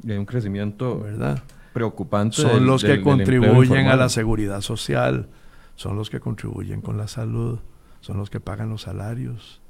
Y 0.03 0.11
hay 0.11 0.19
un 0.19 0.27
crecimiento 0.27 1.01
¿verdad? 1.01 1.43
preocupante. 1.73 2.37
Son 2.37 2.67
los 2.67 2.83
que 2.83 3.01
contribuyen 3.01 3.87
a 3.87 3.97
la 3.97 4.09
seguridad 4.09 4.61
social, 4.61 5.29
son 5.77 5.97
los 5.97 6.11
que 6.11 6.21
contribuyen 6.21 6.81
con 6.81 6.99
la 6.99 7.09
salud, 7.09 7.61
son 8.01 8.17
los 8.17 8.31
que 8.31 8.41
pagan 8.41 8.69
los 8.71 8.83
salarios 8.83 9.61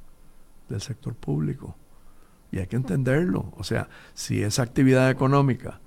del 0.68 0.80
sector 0.80 1.14
público. 1.14 1.76
Y 2.52 2.58
hay 2.58 2.66
que 2.68 2.76
entenderlo. 2.76 3.52
O 3.56 3.64
sea, 3.64 3.88
si 4.14 4.42
esa 4.42 4.62
actividad 4.62 5.10
económica 5.10 5.80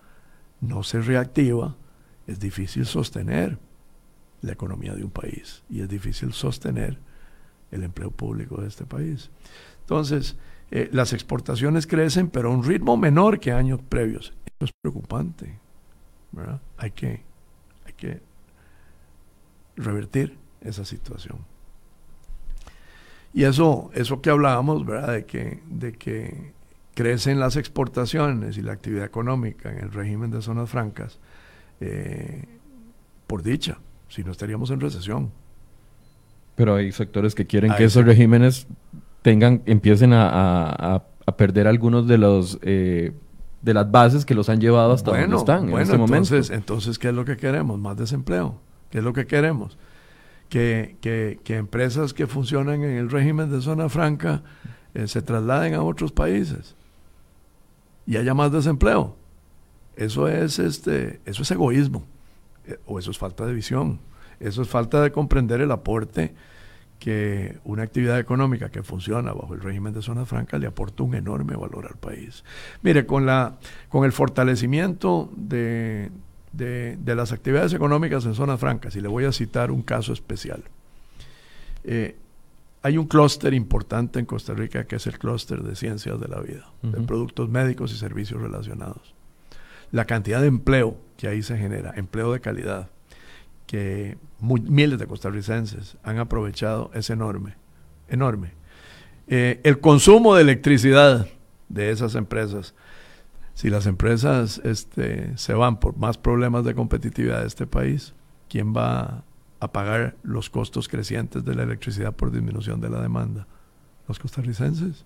no 0.60 0.84
se 0.84 1.00
reactiva, 1.00 1.78
es 2.28 2.40
difícil 2.40 2.86
sostener 2.86 3.60
la 4.42 4.52
economía 4.52 4.94
de 4.96 5.04
un 5.04 5.12
país 5.12 5.64
y 5.70 5.82
es 5.82 5.88
difícil 5.88 6.34
sostener 6.34 7.00
el 7.72 7.84
empleo 7.84 8.12
público 8.12 8.62
de 8.62 8.68
este 8.68 8.86
país. 8.86 9.30
Entonces, 9.82 10.36
eh, 10.72 10.90
las 10.92 11.14
exportaciones 11.14 11.86
crecen, 11.86 12.30
pero 12.30 12.50
a 12.50 12.54
un 12.54 12.64
ritmo 12.64 12.98
menor 12.98 13.40
que 13.40 13.52
años 13.52 13.80
previos. 13.88 14.34
Eso 14.46 14.66
es 14.66 14.72
preocupante. 14.82 15.60
Hay, 16.78 16.92
que, 16.92 17.22
hay 17.86 17.94
que 17.94 18.22
revertir 19.78 20.38
esa 20.62 20.84
situación. 20.84 21.38
Y 23.34 23.44
eso, 23.44 23.92
eso 23.94 24.22
que 24.22 24.30
hablábamos, 24.30 24.86
¿verdad? 24.86 25.14
De 25.14 25.26
que, 25.26 25.62
de 25.70 25.94
que 25.94 26.55
crecen 26.96 27.40
las 27.40 27.58
exportaciones 27.58 28.58
y 28.58 28.62
la 28.62 28.72
actividad 28.72 29.06
económica 29.06 29.70
en 29.70 29.80
el 29.80 29.92
régimen 29.92 30.32
de 30.32 30.42
zonas 30.42 30.70
francas, 30.70 31.20
eh, 31.82 32.46
por 33.28 33.44
dicha, 33.44 33.78
si 34.08 34.24
no 34.24 34.32
estaríamos 34.32 34.72
en 34.72 34.80
recesión. 34.80 35.32
Pero 36.56 36.76
hay 36.76 36.92
sectores 36.94 37.36
que 37.36 37.46
quieren 37.46 37.74
que 37.76 37.84
esos 37.84 38.06
regímenes 38.06 38.66
tengan, 39.22 39.62
empiecen 39.66 40.12
a, 40.14 41.04
perder 41.38 41.68
algunos 41.68 42.08
de 42.08 42.18
los 42.18 42.60
eh, 42.62 43.12
de 43.62 43.74
las 43.74 43.92
bases 43.92 44.26
que 44.26 44.36
los 44.36 44.48
han 44.48 44.62
llevado 44.62 44.94
hasta 44.94 45.12
donde 45.12 45.36
están 45.36 45.70
en 45.70 45.80
este 45.80 45.98
momento. 45.98 46.36
Entonces, 46.36 46.98
¿qué 46.98 47.10
es 47.10 47.14
lo 47.14 47.26
que 47.26 47.36
queremos? 47.36 47.78
Más 47.80 47.98
desempleo. 47.98 48.62
¿Qué 48.90 49.00
es 49.00 49.04
lo 49.04 49.12
que 49.12 49.26
queremos? 49.26 49.78
Que, 50.48 50.96
que, 51.02 51.40
que 51.44 51.58
empresas 51.58 52.14
que 52.14 52.28
funcionan 52.28 52.84
en 52.84 52.92
el 52.92 53.10
régimen 53.10 53.50
de 53.50 53.60
zona 53.62 53.90
franca 53.90 54.44
eh, 54.94 55.08
se 55.08 55.24
trasladen 55.24 55.74
a 55.74 55.82
otros 55.82 56.12
países 56.12 56.76
y 58.06 58.18
haya 58.18 58.34
más 58.34 58.52
desempleo. 58.52 59.16
Eso 59.96 60.28
es 60.28 60.60
este, 60.60 61.22
eso 61.26 61.44
es 61.44 61.52
egoísmo. 61.52 62.04
Eh, 62.68 62.78
o 62.86 63.00
eso 63.00 63.12
es 63.12 63.18
falta 63.18 63.46
de 63.46 63.54
visión, 63.54 64.00
eso 64.40 64.62
es 64.62 64.68
falta 64.68 65.02
de 65.02 65.12
comprender 65.12 65.62
el 65.62 65.72
aporte 65.72 66.34
que 67.00 67.58
una 67.66 67.84
actividad 67.84 68.20
económica 68.20 68.70
que 68.70 68.82
funciona 68.82 69.34
bajo 69.34 69.54
el 69.54 69.62
régimen 69.62 69.94
de 69.94 70.02
zona 70.02 70.26
franca 70.26 70.58
le 70.58 70.68
aporta 70.68 71.04
un 71.04 71.14
enorme 71.14 71.56
valor 71.56 71.86
al 71.88 71.98
país. 71.98 72.44
Mire, 72.82 73.06
con, 73.06 73.26
la, 73.26 73.58
con 73.90 74.06
el 74.06 74.12
fortalecimiento 74.12 75.30
de, 75.36 76.10
de, 76.54 77.16
las 77.16 77.32
actividades 77.32 77.74
económicas 77.74 78.26
en 78.26 78.34
zonas 78.34 78.60
francas, 78.60 78.96
y 78.96 79.02
le 79.02 79.08
voy 79.08 79.26
a 79.26 79.32
citar 79.32 79.72
un 79.72 79.82
caso 79.82 80.14
especial. 80.14 80.64
Eh, 81.84 82.16
hay 82.86 83.00
un 83.00 83.08
clúster 83.08 83.56
importante 83.56 84.20
en 84.20 84.28
Costa 84.28 84.54
Rica 84.54 84.86
que 84.86 84.98
es 84.98 85.08
el 85.08 85.18
clúster 85.18 85.64
de 85.64 85.76
ciencias 85.76 86.20
de 86.20 86.28
la 86.28 86.40
vida, 86.40 86.72
de 86.84 87.02
productos 87.02 87.50
médicos 87.50 87.92
y 87.92 87.98
servicios 87.98 88.40
relacionados. 88.40 89.16
La 89.90 90.06
cantidad 90.06 90.40
de 90.40 90.46
empleo 90.46 90.96
que 91.18 91.28
ahí 91.28 91.42
se 91.42 91.58
genera, 91.58 91.94
empleo 91.96 92.32
de 92.32 92.42
calidad, 92.42 92.92
que 93.66 94.20
miles 94.40 95.00
de 95.00 95.08
costarricenses 95.08 95.98
han 96.04 96.20
aprovechado 96.20 96.92
es 96.94 97.10
enorme, 97.10 97.56
enorme. 98.08 98.52
Eh, 99.26 99.62
el 99.64 99.80
consumo 99.80 100.36
de 100.36 100.44
electricidad 100.44 101.26
de 101.70 101.90
esas 101.90 102.14
empresas, 102.14 102.76
si 103.56 103.72
las 103.72 103.88
empresas 103.88 104.62
este, 104.64 105.36
se 105.40 105.56
van 105.56 105.80
por 105.80 105.98
más 105.98 106.20
problemas 106.20 106.64
de 106.66 106.76
competitividad 106.76 107.42
de 107.42 107.48
este 107.48 107.66
país, 107.66 108.14
¿quién 108.48 108.76
va 108.76 109.24
a 109.60 109.72
pagar 109.72 110.16
los 110.24 110.50
costos 110.50 110.88
crecientes 110.88 111.44
de 111.46 111.56
la 111.56 111.64
electricidad 111.64 112.14
por 112.14 112.32
disminución 112.32 112.82
de 112.82 112.90
la 112.90 113.02
demanda? 113.02 113.48
Los 114.08 114.20
costarricenses. 114.20 115.06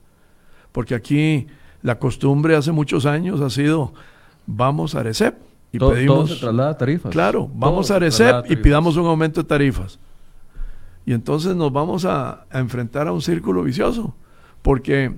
Porque 0.71 0.95
aquí 0.95 1.47
la 1.81 1.99
costumbre 1.99 2.55
hace 2.55 2.71
muchos 2.71 3.05
años 3.05 3.41
ha 3.41 3.49
sido, 3.49 3.93
vamos 4.45 4.95
a 4.95 5.03
RECEP 5.03 5.35
y 5.71 5.79
pedimos... 5.79 6.29
se 6.29 6.35
traslada 6.38 6.77
tarifas. 6.77 7.12
Claro, 7.12 7.49
vamos 7.53 7.91
a 7.91 7.99
RECEP 7.99 8.51
y 8.51 8.55
pidamos 8.57 8.97
un 8.97 9.05
aumento 9.05 9.41
de 9.41 9.47
tarifas. 9.47 9.99
Y 11.05 11.13
entonces 11.13 11.55
nos 11.55 11.71
vamos 11.71 12.05
a, 12.05 12.45
enfrentar 12.51 13.07
a 13.07 13.12
un 13.12 13.21
círculo 13.21 13.63
vicioso, 13.63 14.13
porque 14.62 15.15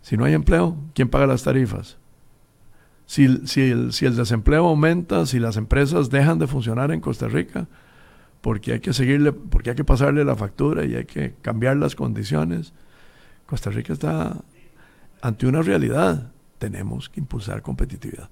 si 0.00 0.16
no 0.16 0.24
hay 0.24 0.34
empleo, 0.34 0.76
¿quién 0.94 1.08
paga 1.08 1.26
las 1.26 1.42
tarifas? 1.42 1.98
Si, 3.06 3.46
si, 3.46 3.70
el, 3.70 3.92
si 3.92 4.06
el 4.06 4.16
desempleo 4.16 4.66
aumenta, 4.66 5.26
si 5.26 5.38
las 5.38 5.56
empresas 5.56 6.10
dejan 6.10 6.38
de 6.38 6.46
funcionar 6.46 6.92
en 6.92 7.00
Costa 7.00 7.26
Rica, 7.26 7.66
porque 8.40 8.74
hay 8.74 8.80
que 8.80 8.92
seguirle, 8.92 9.32
porque 9.32 9.70
hay 9.70 9.76
que 9.76 9.84
pasarle 9.84 10.24
la 10.24 10.36
factura 10.36 10.84
y 10.84 10.94
hay 10.94 11.04
que 11.04 11.34
cambiar 11.42 11.76
las 11.76 11.94
condiciones. 11.94 12.72
Costa 13.46 13.70
Rica 13.70 13.92
está 13.92 14.36
ante 15.20 15.46
una 15.46 15.62
realidad. 15.62 16.32
Tenemos 16.58 17.08
que 17.08 17.20
impulsar 17.20 17.62
competitividad. 17.62 18.28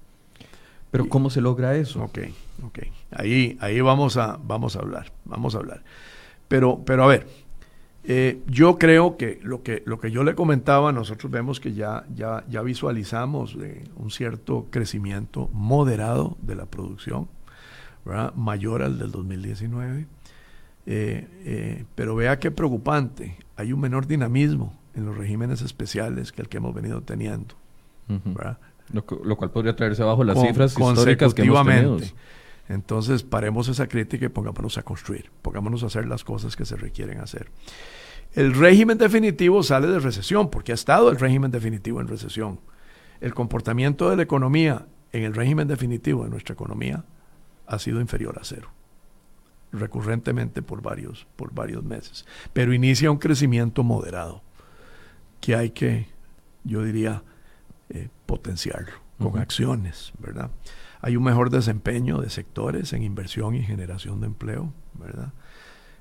Pero 0.91 1.09
¿cómo 1.09 1.29
se 1.29 1.41
logra 1.41 1.75
eso? 1.75 2.03
Ok, 2.03 2.19
ok. 2.63 2.79
Ahí, 3.11 3.57
ahí 3.59 3.81
vamos 3.81 4.17
a, 4.17 4.39
vamos 4.41 4.75
a 4.75 4.79
hablar, 4.79 5.11
vamos 5.25 5.55
a 5.55 5.59
hablar. 5.59 5.83
Pero, 6.47 6.81
pero 6.85 7.03
a 7.03 7.07
ver, 7.07 7.27
eh, 8.09 8.41
yo 8.47 8.77
creo 8.77 9.17
que 9.17 9.39
lo, 9.43 9.63
que 9.63 9.83
lo 9.85 9.99
que 9.99 10.11
yo 10.11 10.23
le 10.23 10.33
comentaba, 10.33 10.93
nosotros 10.93 11.29
vemos 11.29 11.59
que 11.59 11.73
ya, 11.73 12.05
ya, 12.15 12.45
ya 12.49 12.61
visualizamos 12.61 13.57
eh, 13.61 13.83
un 13.97 14.11
cierto 14.11 14.67
crecimiento 14.69 15.49
moderado 15.51 16.37
de 16.41 16.55
la 16.55 16.67
producción, 16.67 17.27
mayor 18.35 18.83
al 18.83 18.97
del 18.97 19.11
2019. 19.11 20.07
Eh, 20.89 21.85
pero 21.95 22.15
vea 22.15 22.39
qué 22.39 22.49
preocupante, 22.49 23.37
hay 23.57 23.73
un 23.73 23.81
menor 23.81 24.07
dinamismo 24.07 24.73
en 24.93 25.05
los 25.05 25.17
regímenes 25.17 25.61
especiales 25.61 26.31
que 26.31 26.41
el 26.41 26.49
que 26.49 26.57
hemos 26.57 26.73
venido 26.73 27.01
teniendo. 27.01 27.55
Lo, 28.93 29.35
cual 29.35 29.51
podría 29.51 29.75
traerse 29.75 30.01
abajo 30.01 30.23
las 30.23 30.39
cifras 30.39 30.71
históricas 30.71 31.33
que 31.33 31.43
hemos 31.43 31.65
tenido. 31.65 31.99
Entonces, 32.69 33.23
paremos 33.23 33.67
esa 33.69 33.87
crítica 33.87 34.25
y 34.25 34.29
pongámonos 34.29 34.77
a 34.77 34.83
construir, 34.83 35.31
pongámonos 35.41 35.83
a 35.83 35.87
hacer 35.87 36.05
las 36.05 36.23
cosas 36.23 36.55
que 36.55 36.65
se 36.65 36.75
requieren 36.75 37.19
hacer. 37.19 37.49
El 38.33 38.53
régimen 38.53 38.97
definitivo 38.97 39.63
sale 39.63 39.87
de 39.87 39.99
recesión, 39.99 40.49
porque 40.49 40.73
ha 40.73 40.75
estado 40.75 41.09
el 41.09 41.17
régimen 41.17 41.49
definitivo 41.49 42.01
en 42.01 42.07
recesión. 42.07 42.59
El 43.21 43.33
comportamiento 43.33 44.09
de 44.09 44.17
la 44.17 44.23
economía 44.23 44.85
en 45.13 45.23
el 45.23 45.33
régimen 45.33 45.67
definitivo 45.67 46.25
de 46.25 46.29
nuestra 46.29 46.53
economía 46.53 47.05
ha 47.67 47.79
sido 47.79 48.01
inferior 48.01 48.39
a 48.39 48.43
cero, 48.43 48.69
recurrentemente 49.71 50.61
por 50.61 50.81
varios, 50.81 51.27
por 51.35 51.53
varios 51.53 51.83
meses. 51.83 52.25
Pero 52.53 52.73
inicia 52.73 53.11
un 53.11 53.17
crecimiento 53.17 53.83
moderado, 53.83 54.41
que 55.41 55.55
hay 55.55 55.71
que, 55.71 56.07
yo 56.63 56.83
diría, 56.83 57.23
eh, 57.89 58.09
potenciarlo 58.25 58.93
con 59.17 59.39
acciones, 59.39 60.13
¿verdad? 60.19 60.51
Hay 61.01 61.15
un 61.15 61.23
mejor 61.23 61.49
desempeño 61.49 62.19
de 62.19 62.29
sectores 62.29 62.93
en 62.93 63.03
inversión 63.03 63.55
y 63.55 63.63
generación 63.63 64.19
de 64.21 64.27
empleo, 64.27 64.73
¿verdad? 64.93 65.33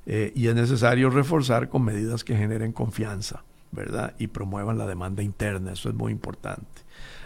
Eh, 0.07 0.33
y 0.35 0.47
es 0.47 0.55
necesario 0.55 1.11
reforzar 1.11 1.69
con 1.69 1.83
medidas 1.83 2.25
que 2.25 2.37
generen 2.37 2.73
confianza, 2.73 3.43
¿verdad? 3.73 4.15
Y 4.19 4.29
promuevan 4.29 4.79
la 4.79 4.87
demanda 4.87 5.23
interna, 5.23 5.73
eso 5.73 5.89
es 5.89 5.95
muy 5.95 6.13
importante. 6.13 6.83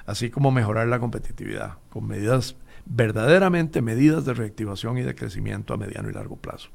Así 0.06 0.30
como 0.30 0.50
mejorar 0.50 0.88
la 0.88 0.98
competitividad, 0.98 1.78
con 1.90 2.06
medidas, 2.06 2.56
verdaderamente 2.86 3.82
medidas 3.82 4.24
de 4.24 4.34
reactivación 4.34 4.98
y 4.98 5.02
de 5.02 5.14
crecimiento 5.14 5.74
a 5.74 5.76
mediano 5.76 6.10
y 6.10 6.12
largo 6.12 6.36
plazo. 6.36 6.70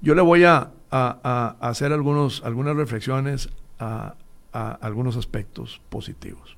Yo 0.00 0.14
le 0.14 0.22
voy 0.22 0.44
a, 0.44 0.72
hacer 0.90 1.92
algunos, 1.92 2.42
algunas 2.44 2.76
reflexiones 2.76 3.48
a 3.78 4.14
algunos 4.52 5.16
aspectos 5.16 5.80
positivos. 5.88 6.56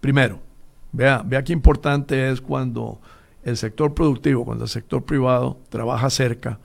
Primero, 0.00 0.40
vea, 0.92 1.22
vea 1.24 1.44
qué 1.44 1.52
importante 1.52 2.30
es 2.30 2.40
cuando 2.40 3.00
el 3.44 3.56
sector 3.56 3.94
productivo, 3.94 4.44
cuando 4.44 4.64
el 4.64 4.70
sector 4.70 5.04
privado 5.04 5.58
trabaja 5.68 6.10
cerca 6.10 6.58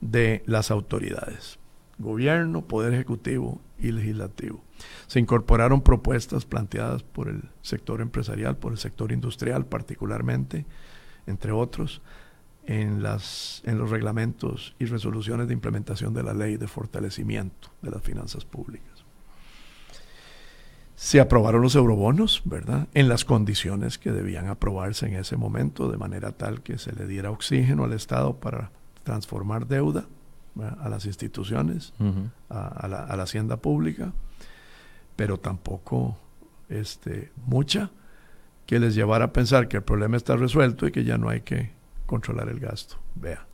de 0.00 0.42
las 0.46 0.70
autoridades, 0.70 1.58
gobierno, 1.98 2.62
poder 2.62 2.94
ejecutivo 2.94 3.60
y 3.78 3.92
legislativo. 3.92 4.62
Se 5.06 5.20
incorporaron 5.20 5.82
propuestas 5.82 6.44
planteadas 6.44 7.02
por 7.02 7.28
el 7.28 7.42
sector 7.62 8.00
empresarial, 8.00 8.56
por 8.56 8.72
el 8.72 8.78
sector 8.78 9.12
industrial 9.12 9.66
particularmente, 9.66 10.66
entre 11.26 11.52
otros, 11.52 12.02
en, 12.64 13.02
las, 13.02 13.62
en 13.64 13.78
los 13.78 13.90
reglamentos 13.90 14.74
y 14.78 14.84
resoluciones 14.86 15.48
de 15.48 15.54
implementación 15.54 16.14
de 16.14 16.22
la 16.22 16.34
ley 16.34 16.56
de 16.56 16.68
fortalecimiento 16.68 17.68
de 17.82 17.90
las 17.90 18.02
finanzas 18.02 18.44
públicas. 18.44 19.04
Se 20.94 21.20
aprobaron 21.20 21.62
los 21.62 21.74
eurobonos, 21.74 22.42
¿verdad? 22.44 22.86
En 22.94 23.08
las 23.08 23.24
condiciones 23.24 23.98
que 23.98 24.12
debían 24.12 24.46
aprobarse 24.46 25.06
en 25.06 25.14
ese 25.14 25.36
momento, 25.36 25.90
de 25.90 25.98
manera 25.98 26.32
tal 26.32 26.62
que 26.62 26.78
se 26.78 26.92
le 26.92 27.06
diera 27.06 27.30
oxígeno 27.30 27.84
al 27.84 27.92
Estado 27.92 28.38
para 28.38 28.70
transformar 29.02 29.66
deuda 29.66 30.06
a 30.80 30.88
las 30.88 31.06
instituciones, 31.06 31.92
a, 32.48 32.86
la, 32.86 33.22
hacienda 33.22 33.56
pública, 33.56 34.12
pero 35.16 35.38
tampoco 35.38 36.16
este, 36.68 37.32
mucha 37.46 37.90
que 38.66 38.78
les 38.78 38.94
llevara 38.94 39.26
a 39.26 39.32
pensar 39.32 39.68
que 39.68 39.78
el 39.78 39.82
problema 39.82 40.16
está 40.16 40.36
resuelto 40.36 40.86
y 40.86 40.92
que 40.92 41.04
ya 41.04 41.18
no 41.18 41.28
hay 41.28 41.42
que 41.42 41.72
controlar 42.06 42.48
el 42.48 42.60
gasto. 42.60 42.96
Vea. 43.14 43.46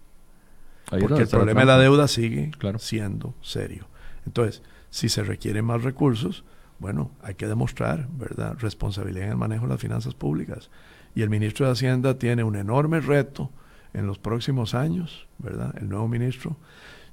Porque 0.88 1.22
el 1.22 1.28
problema 1.28 1.60
de 1.60 1.66
la 1.66 1.78
deuda 1.78 2.08
sigue 2.08 2.50
siendo 2.78 3.34
serio. 3.42 3.86
Entonces, 4.24 4.62
si 4.90 5.08
se 5.08 5.22
requieren 5.22 5.64
más 5.64 5.82
recursos, 5.82 6.44
bueno, 6.78 7.10
hay 7.22 7.34
que 7.34 7.46
demostrar, 7.46 8.08
¿verdad?, 8.12 8.56
responsabilidad 8.58 9.26
en 9.26 9.32
el 9.32 9.36
manejo 9.36 9.66
de 9.66 9.72
las 9.72 9.80
finanzas 9.80 10.14
públicas. 10.14 10.70
Y 11.14 11.22
el 11.22 11.30
ministro 11.30 11.66
de 11.66 11.72
Hacienda 11.72 12.18
tiene 12.18 12.44
un 12.44 12.56
enorme 12.56 13.00
reto 13.00 13.50
en 13.92 14.06
los 14.06 14.18
próximos 14.18 14.74
años, 14.74 15.26
¿verdad? 15.38 15.74
El 15.78 15.88
nuevo 15.88 16.08
ministro. 16.08 16.56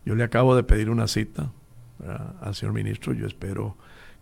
Yo 0.06 0.16
le 0.16 0.24
acabo 0.24 0.56
de 0.56 0.64
pedir 0.64 0.90
una 0.90 1.08
cita 1.08 1.52
al 2.42 2.54
señor 2.56 2.74
ministro. 2.74 3.14
Yo 3.14 3.26
espero 3.26 3.76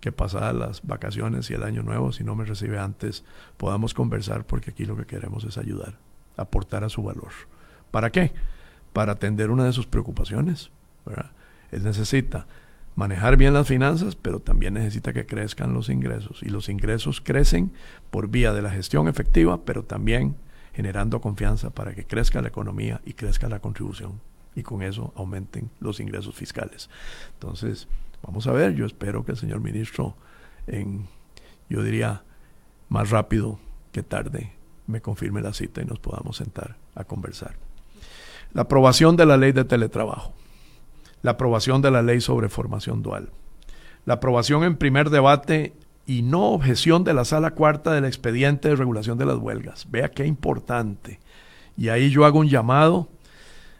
que 0.04 0.12
pasadas 0.12 0.54
las 0.54 0.86
vacaciones 0.86 1.50
y 1.50 1.54
el 1.54 1.64
año 1.64 1.82
nuevo, 1.82 2.12
si 2.12 2.26
no 2.26 2.36
me 2.36 2.44
recibe 2.44 2.78
antes, 2.78 3.24
podamos 3.56 3.94
conversar 3.94 4.46
porque 4.46 4.72
aquí 4.72 4.84
lo 4.84 4.98
que 4.98 5.06
queremos 5.06 5.46
es 5.46 5.58
ayudar, 5.58 5.98
aportar 6.36 6.84
a 6.84 6.90
su 6.90 7.04
valor. 7.04 7.32
¿Para 7.90 8.12
qué? 8.12 8.34
Para 8.92 9.14
atender 9.14 9.50
una 9.50 9.64
de 9.64 9.72
sus 9.72 9.88
preocupaciones. 9.88 10.72
¿verdad? 11.06 11.32
Él 11.72 11.86
necesita 11.86 12.48
manejar 12.98 13.38
bien 13.38 13.54
las 13.54 13.66
finanzas, 13.66 14.18
pero 14.18 14.42
también 14.42 14.74
necesita 14.74 15.14
que 15.14 15.26
crezcan 15.26 15.74
los 15.74 15.88
ingresos. 15.88 16.44
Y 16.44 16.50
los 16.50 16.68
ingresos 16.68 17.22
crecen 17.22 17.72
por 18.12 18.28
vía 18.28 18.52
de 18.52 18.62
la 18.62 18.72
gestión 18.72 19.08
efectiva, 19.08 19.64
pero 19.64 19.84
también 19.84 20.36
generando 20.74 21.22
confianza 21.22 21.70
para 21.70 21.96
que 21.96 22.06
crezca 22.06 22.42
la 22.42 22.50
economía 22.50 23.00
y 23.06 23.14
crezca 23.14 23.48
la 23.48 23.62
contribución. 23.62 24.20
Y 24.54 24.64
con 24.64 24.84
eso 24.84 25.14
aumenten 25.16 25.70
los 25.80 26.02
ingresos 26.02 26.36
fiscales. 26.36 26.90
Entonces, 27.36 27.88
vamos 28.24 28.48
a 28.48 28.52
ver, 28.52 28.74
yo 28.74 28.86
espero 28.86 29.24
que 29.24 29.34
el 29.34 29.38
señor 29.38 29.60
ministro, 29.60 30.16
en, 30.66 31.08
yo 31.70 31.84
diría, 31.84 32.24
más 32.90 33.12
rápido 33.12 33.60
que 33.92 34.02
tarde, 34.02 34.54
me 34.88 35.02
confirme 35.02 35.42
la 35.42 35.54
cita 35.54 35.82
y 35.82 35.86
nos 35.86 36.00
podamos 36.00 36.38
sentar 36.38 36.78
a 36.96 37.04
conversar. 37.04 37.56
La 38.54 38.64
aprobación 38.64 39.16
de 39.16 39.26
la 39.26 39.38
ley 39.38 39.52
de 39.52 39.66
teletrabajo 39.66 40.34
la 41.24 41.32
aprobación 41.32 41.82
de 41.82 41.90
la 41.90 42.04
ley 42.04 42.22
sobre 42.22 42.50
formación 42.50 43.02
dual, 43.02 43.32
la 44.06 44.16
aprobación 44.16 44.64
en 44.64 44.76
primer 44.76 45.10
debate 45.10 45.74
y 46.06 46.22
no 46.22 46.52
objeción 46.52 47.06
de 47.06 47.14
la 47.14 47.26
sala 47.26 47.52
cuarta 47.52 47.94
del 47.94 48.06
expediente 48.06 48.68
de 48.68 48.76
regulación 48.76 49.18
de 49.18 49.26
las 49.26 49.38
huelgas. 49.38 49.90
Vea 49.90 50.12
qué 50.12 50.26
importante. 50.26 51.22
Y 51.78 51.88
ahí 51.88 52.10
yo 52.10 52.26
hago 52.26 52.40
un 52.40 52.50
llamado, 52.50 53.08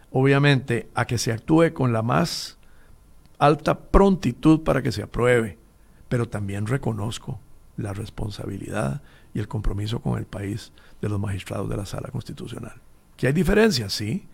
obviamente, 0.10 0.90
a 0.96 1.06
que 1.06 1.18
se 1.18 1.34
actúe 1.34 1.74
con 1.74 1.92
la 1.92 2.02
más 2.02 2.58
alta 3.46 3.78
prontitud 3.78 4.62
para 4.62 4.82
que 4.82 4.92
se 4.92 5.04
apruebe, 5.04 5.58
pero 6.08 6.30
también 6.30 6.66
reconozco 6.66 7.40
la 7.76 7.94
responsabilidad 7.94 9.02
y 9.34 9.40
el 9.40 9.48
compromiso 9.48 10.00
con 10.00 10.18
el 10.18 10.26
país 10.26 10.72
de 11.02 11.10
los 11.10 11.20
magistrados 11.20 11.70
de 11.70 11.76
la 11.76 11.86
Sala 11.86 12.10
Constitucional. 12.10 12.76
¿Que 13.18 13.28
hay 13.28 13.34
diferencias? 13.34 13.92
Sí, 13.92 14.28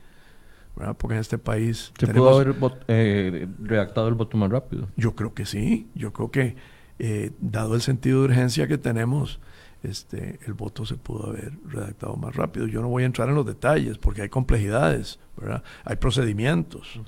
porque 0.98 1.16
en 1.16 1.22
este 1.22 1.38
país... 1.38 1.92
¿Se 1.98 2.08
pudo 2.08 2.36
haber 2.36 2.56
eh, 2.88 3.48
redactado 3.60 4.08
el 4.08 4.14
voto 4.14 4.38
más 4.38 4.52
rápido? 4.52 4.88
Yo 4.96 5.16
creo 5.16 5.34
que 5.34 5.46
sí, 5.46 5.88
yo 5.96 6.14
creo 6.14 6.30
que 6.30 6.56
eh, 7.00 7.32
dado 7.40 7.76
el 7.76 7.82
sentido 7.82 8.20
de 8.20 8.26
urgencia 8.26 8.68
que 8.68 8.78
tenemos, 8.78 9.40
este, 9.82 10.40
el 10.46 10.54
voto 10.54 10.86
se 10.86 10.96
pudo 10.96 11.28
haber 11.28 11.54
redactado 11.66 12.16
más 12.16 12.36
rápido. 12.36 12.68
Yo 12.68 12.82
no 12.82 12.90
voy 12.90 13.04
a 13.04 13.08
entrar 13.08 13.30
en 13.30 13.36
los 13.36 13.46
detalles 13.46 13.98
porque 13.98 14.22
hay 14.22 14.30
complejidades, 14.30 15.20
¿verdad? 15.36 15.64
Hay 15.84 15.96
procedimientos, 15.96 17.00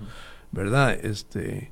¿verdad? 0.51 0.93
Este, 0.93 1.71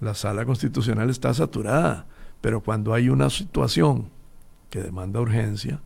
la 0.00 0.14
sala 0.14 0.44
constitucional 0.44 1.10
está 1.10 1.34
saturada, 1.34 2.06
pero 2.40 2.60
cuando 2.62 2.94
hay 2.94 3.08
una 3.08 3.30
situación 3.30 4.10
que 4.70 4.82
demanda 4.82 5.20
urgencia, 5.20 5.80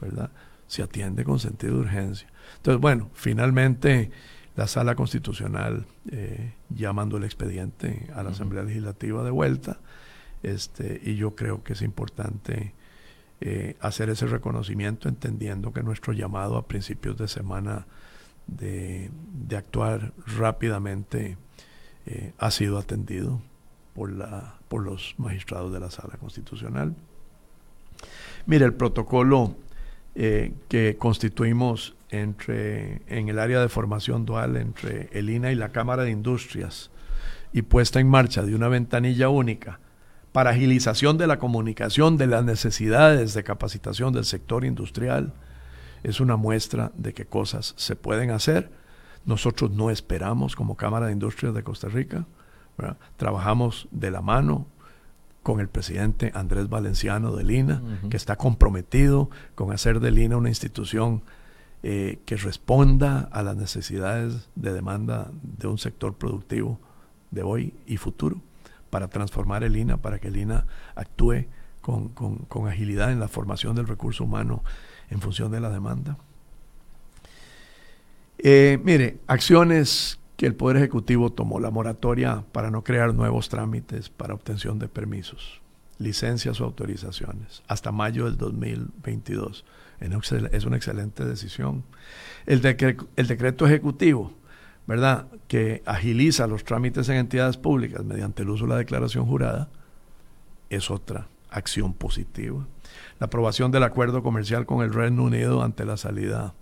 ¿verdad? 0.00 0.30
Se 0.66 0.82
atiende 0.82 1.24
con 1.24 1.38
sentido 1.38 1.74
de 1.74 1.80
urgencia. 1.80 2.28
Entonces, 2.56 2.80
bueno, 2.80 3.10
finalmente 3.14 4.10
la 4.56 4.66
sala 4.66 4.94
constitucional 4.94 5.86
eh, 6.10 6.54
llamando 6.70 7.18
el 7.18 7.24
expediente 7.24 8.10
a 8.14 8.22
la 8.22 8.30
Asamblea 8.30 8.64
Legislativa 8.64 9.22
de 9.22 9.30
vuelta, 9.30 9.78
este, 10.42 11.00
y 11.04 11.16
yo 11.16 11.34
creo 11.34 11.62
que 11.62 11.74
es 11.74 11.82
importante 11.82 12.74
eh, 13.40 13.76
hacer 13.80 14.08
ese 14.08 14.26
reconocimiento 14.26 15.08
entendiendo 15.08 15.72
que 15.72 15.82
nuestro 15.82 16.14
llamado 16.14 16.56
a 16.56 16.66
principios 16.66 17.18
de 17.18 17.28
semana 17.28 17.86
de, 18.46 19.10
actuar 19.56 20.12
rápidamente 20.26 21.36
eh, 22.06 22.32
ha 22.38 22.50
sido 22.50 22.78
atendido 22.78 23.40
por, 23.94 24.10
la, 24.10 24.54
por 24.68 24.82
los 24.82 25.14
magistrados 25.18 25.72
de 25.72 25.80
la 25.80 25.90
sala 25.90 26.16
constitucional. 26.18 26.94
Mire, 28.46 28.64
el 28.64 28.74
protocolo 28.74 29.56
eh, 30.14 30.54
que 30.68 30.96
constituimos 30.98 31.94
entre, 32.10 33.02
en 33.08 33.28
el 33.28 33.38
área 33.38 33.60
de 33.60 33.68
formación 33.68 34.24
dual 34.24 34.56
entre 34.56 35.08
el 35.12 35.28
INA 35.28 35.52
y 35.52 35.56
la 35.56 35.70
Cámara 35.70 36.04
de 36.04 36.10
Industrias 36.10 36.90
y 37.52 37.62
puesta 37.62 38.00
en 38.00 38.08
marcha 38.08 38.42
de 38.42 38.54
una 38.54 38.68
ventanilla 38.68 39.28
única 39.28 39.80
para 40.32 40.50
agilización 40.50 41.16
de 41.16 41.26
la 41.26 41.38
comunicación 41.38 42.18
de 42.18 42.26
las 42.26 42.44
necesidades 42.44 43.32
de 43.32 43.42
capacitación 43.42 44.12
del 44.12 44.26
sector 44.26 44.66
industrial, 44.66 45.32
es 46.02 46.20
una 46.20 46.36
muestra 46.36 46.92
de 46.94 47.14
que 47.14 47.24
cosas 47.24 47.72
se 47.78 47.96
pueden 47.96 48.30
hacer. 48.30 48.70
Nosotros 49.26 49.70
no 49.70 49.90
esperamos 49.90 50.56
como 50.56 50.76
Cámara 50.76 51.06
de 51.06 51.12
Industrias 51.12 51.54
de 51.54 51.62
Costa 51.62 51.88
Rica, 51.88 52.26
trabajamos 53.16 53.88
de 53.90 54.10
la 54.10 54.22
mano 54.22 54.66
con 55.42 55.60
el 55.60 55.68
presidente 55.68 56.32
Andrés 56.34 56.68
Valenciano 56.68 57.34
de 57.36 57.44
Lina, 57.44 57.82
que 58.10 58.16
está 58.16 58.36
comprometido 58.36 59.30
con 59.54 59.72
hacer 59.72 60.00
de 60.00 60.10
Lina 60.10 60.36
una 60.36 60.48
institución 60.48 61.22
eh, 61.82 62.18
que 62.26 62.36
responda 62.36 63.28
a 63.30 63.42
las 63.42 63.56
necesidades 63.56 64.48
de 64.56 64.72
demanda 64.72 65.30
de 65.42 65.68
un 65.68 65.78
sector 65.78 66.14
productivo 66.14 66.80
de 67.30 67.42
hoy 67.42 67.74
y 67.86 67.96
futuro 67.96 68.40
para 68.90 69.08
transformar 69.08 69.62
el 69.62 69.76
INA, 69.76 69.98
para 69.98 70.18
que 70.18 70.28
el 70.28 70.36
INA 70.36 70.66
actúe 70.94 71.46
con, 71.80 72.68
agilidad 72.68 73.12
en 73.12 73.20
la 73.20 73.28
formación 73.28 73.76
del 73.76 73.86
recurso 73.86 74.24
humano 74.24 74.64
en 75.10 75.20
función 75.20 75.52
de 75.52 75.60
la 75.60 75.70
demanda. 75.70 76.16
Eh, 78.38 78.78
mire, 78.84 79.18
acciones 79.26 80.18
que 80.36 80.46
el 80.46 80.54
Poder 80.54 80.76
Ejecutivo 80.76 81.32
tomó, 81.32 81.60
la 81.60 81.70
moratoria 81.70 82.44
para 82.52 82.70
no 82.70 82.84
crear 82.84 83.14
nuevos 83.14 83.48
trámites 83.48 84.10
para 84.10 84.34
obtención 84.34 84.78
de 84.78 84.88
permisos, 84.88 85.62
licencias 85.98 86.60
o 86.60 86.64
autorizaciones, 86.64 87.62
hasta 87.68 87.92
mayo 87.92 88.26
del 88.26 88.36
2022. 88.36 89.64
Es 90.52 90.64
una 90.66 90.76
excelente 90.76 91.24
decisión. 91.24 91.84
El, 92.44 92.60
el 93.16 93.26
decreto 93.26 93.66
ejecutivo 93.66 94.34
¿verdad?, 94.86 95.26
que 95.48 95.82
agiliza 95.84 96.46
los 96.46 96.64
trámites 96.64 97.08
en 97.08 97.16
entidades 97.16 97.56
públicas 97.56 98.04
mediante 98.04 98.42
el 98.42 98.50
uso 98.50 98.64
de 98.64 98.70
la 98.70 98.76
declaración 98.78 99.26
jurada, 99.26 99.68
es 100.70 100.90
otra 100.90 101.26
acción 101.50 101.92
positiva. 101.92 102.66
La 103.18 103.26
aprobación 103.26 103.70
del 103.72 103.82
acuerdo 103.82 104.22
comercial 104.22 104.66
con 104.66 104.84
el 104.84 104.92
Reino 104.92 105.24
Unido 105.24 105.62
ante 105.62 105.84
la 105.84 105.96
salida 105.96 106.54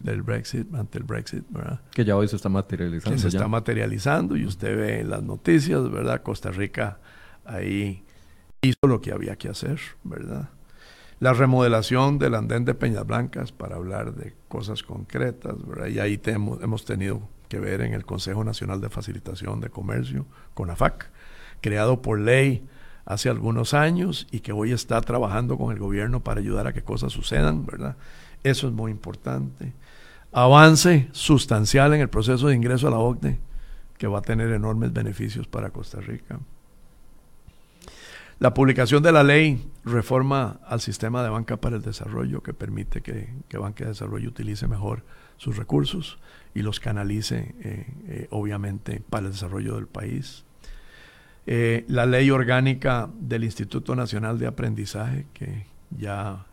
del 0.00 0.22
Brexit, 0.22 0.74
ante 0.74 0.98
el 0.98 1.04
Brexit, 1.04 1.44
¿verdad? 1.48 1.80
Que 1.92 2.04
ya 2.04 2.16
hoy 2.16 2.28
se 2.28 2.36
está 2.36 2.48
materializando. 2.48 3.14
Que 3.14 3.20
se 3.20 3.28
está 3.28 3.48
materializando 3.48 4.36
y 4.36 4.44
usted 4.46 4.76
ve 4.76 5.00
en 5.00 5.10
las 5.10 5.22
noticias, 5.22 5.90
¿verdad? 5.90 6.22
Costa 6.22 6.50
Rica 6.50 6.98
ahí 7.44 8.04
hizo 8.62 8.86
lo 8.86 9.00
que 9.00 9.12
había 9.12 9.36
que 9.36 9.48
hacer, 9.48 9.80
¿verdad? 10.02 10.48
La 11.20 11.32
remodelación 11.32 12.18
del 12.18 12.34
andén 12.34 12.64
de 12.64 12.74
Peñas 12.74 13.06
Blancas, 13.06 13.52
para 13.52 13.76
hablar 13.76 14.14
de 14.14 14.34
cosas 14.48 14.82
concretas, 14.82 15.54
¿verdad? 15.66 15.86
Y 15.86 15.98
ahí 16.00 16.20
hemos 16.24 16.84
tenido 16.84 17.28
que 17.48 17.60
ver 17.60 17.82
en 17.82 17.94
el 17.94 18.04
Consejo 18.04 18.42
Nacional 18.42 18.80
de 18.80 18.88
Facilitación 18.88 19.60
de 19.60 19.70
Comercio, 19.70 20.26
CONAFAC, 20.54 21.10
creado 21.60 22.02
por 22.02 22.18
ley 22.18 22.66
hace 23.04 23.28
algunos 23.28 23.74
años 23.74 24.26
y 24.30 24.40
que 24.40 24.52
hoy 24.52 24.72
está 24.72 25.00
trabajando 25.02 25.56
con 25.56 25.72
el 25.72 25.78
gobierno 25.78 26.24
para 26.24 26.40
ayudar 26.40 26.66
a 26.66 26.72
que 26.72 26.82
cosas 26.82 27.12
sucedan, 27.12 27.64
¿verdad? 27.64 27.96
Eso 28.44 28.68
es 28.68 28.72
muy 28.72 28.92
importante. 28.92 29.72
Avance 30.30 31.08
sustancial 31.12 31.94
en 31.94 32.00
el 32.02 32.08
proceso 32.08 32.46
de 32.46 32.54
ingreso 32.54 32.86
a 32.86 32.90
la 32.90 32.98
OCDE, 32.98 33.38
que 33.98 34.06
va 34.06 34.18
a 34.20 34.22
tener 34.22 34.52
enormes 34.52 34.92
beneficios 34.92 35.48
para 35.48 35.70
Costa 35.70 36.00
Rica. 36.00 36.38
La 38.38 38.52
publicación 38.52 39.02
de 39.02 39.12
la 39.12 39.22
ley 39.22 39.70
reforma 39.84 40.60
al 40.66 40.80
sistema 40.80 41.22
de 41.22 41.30
banca 41.30 41.56
para 41.56 41.76
el 41.76 41.82
desarrollo 41.82 42.42
que 42.42 42.52
permite 42.52 43.00
que, 43.00 43.32
que 43.48 43.58
Banca 43.58 43.84
de 43.84 43.90
Desarrollo 43.90 44.28
utilice 44.28 44.66
mejor 44.66 45.04
sus 45.36 45.56
recursos 45.56 46.18
y 46.54 46.62
los 46.62 46.80
canalice, 46.80 47.54
eh, 47.60 47.86
eh, 48.08 48.26
obviamente, 48.30 49.02
para 49.08 49.26
el 49.26 49.32
desarrollo 49.32 49.76
del 49.76 49.86
país. 49.86 50.44
Eh, 51.46 51.84
la 51.88 52.06
ley 52.06 52.30
orgánica 52.30 53.08
del 53.18 53.44
Instituto 53.44 53.94
Nacional 53.94 54.38
de 54.38 54.46
Aprendizaje, 54.46 55.26
que 55.34 55.66
ya 55.90 56.46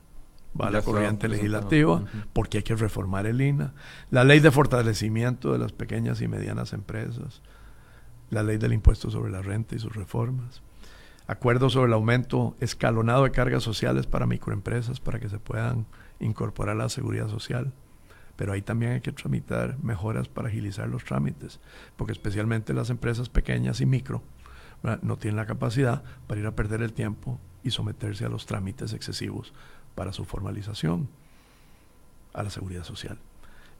va 0.59 0.67
a 0.67 0.71
la 0.71 0.81
corriente 0.81 1.27
legislativa, 1.27 2.03
porque 2.33 2.57
hay 2.57 2.63
que 2.63 2.75
reformar 2.75 3.25
el 3.25 3.41
INA. 3.41 3.73
La 4.09 4.23
ley 4.23 4.39
de 4.39 4.51
fortalecimiento 4.51 5.53
de 5.53 5.59
las 5.59 5.71
pequeñas 5.71 6.21
y 6.21 6.27
medianas 6.27 6.73
empresas. 6.73 7.41
La 8.29 8.43
ley 8.43 8.57
del 8.57 8.73
impuesto 8.73 9.09
sobre 9.09 9.31
la 9.31 9.41
renta 9.41 9.75
y 9.75 9.79
sus 9.79 9.95
reformas. 9.95 10.61
Acuerdo 11.27 11.69
sobre 11.69 11.87
el 11.87 11.93
aumento 11.93 12.55
escalonado 12.59 13.23
de 13.23 13.31
cargas 13.31 13.63
sociales 13.63 14.07
para 14.07 14.25
microempresas 14.25 14.99
para 14.99 15.19
que 15.19 15.29
se 15.29 15.39
puedan 15.39 15.85
incorporar 16.19 16.75
a 16.75 16.83
la 16.83 16.89
seguridad 16.89 17.29
social 17.29 17.73
pero 18.41 18.53
ahí 18.53 18.63
también 18.63 18.93
hay 18.93 19.01
que 19.01 19.11
tramitar 19.11 19.77
mejoras 19.83 20.27
para 20.27 20.47
agilizar 20.47 20.89
los 20.89 21.03
trámites, 21.03 21.59
porque 21.95 22.13
especialmente 22.13 22.73
las 22.73 22.89
empresas 22.89 23.29
pequeñas 23.29 23.81
y 23.81 23.85
micro 23.85 24.23
no 25.03 25.17
tienen 25.17 25.35
la 25.35 25.45
capacidad 25.45 26.03
para 26.25 26.41
ir 26.41 26.47
a 26.47 26.55
perder 26.55 26.81
el 26.81 26.91
tiempo 26.91 27.39
y 27.63 27.69
someterse 27.69 28.25
a 28.25 28.29
los 28.29 28.47
trámites 28.47 28.93
excesivos 28.93 29.53
para 29.95 30.13
su 30.13 30.25
formalización 30.25 31.07
a 32.33 32.43
la 32.43 32.49
seguridad 32.49 32.83
social 32.83 33.17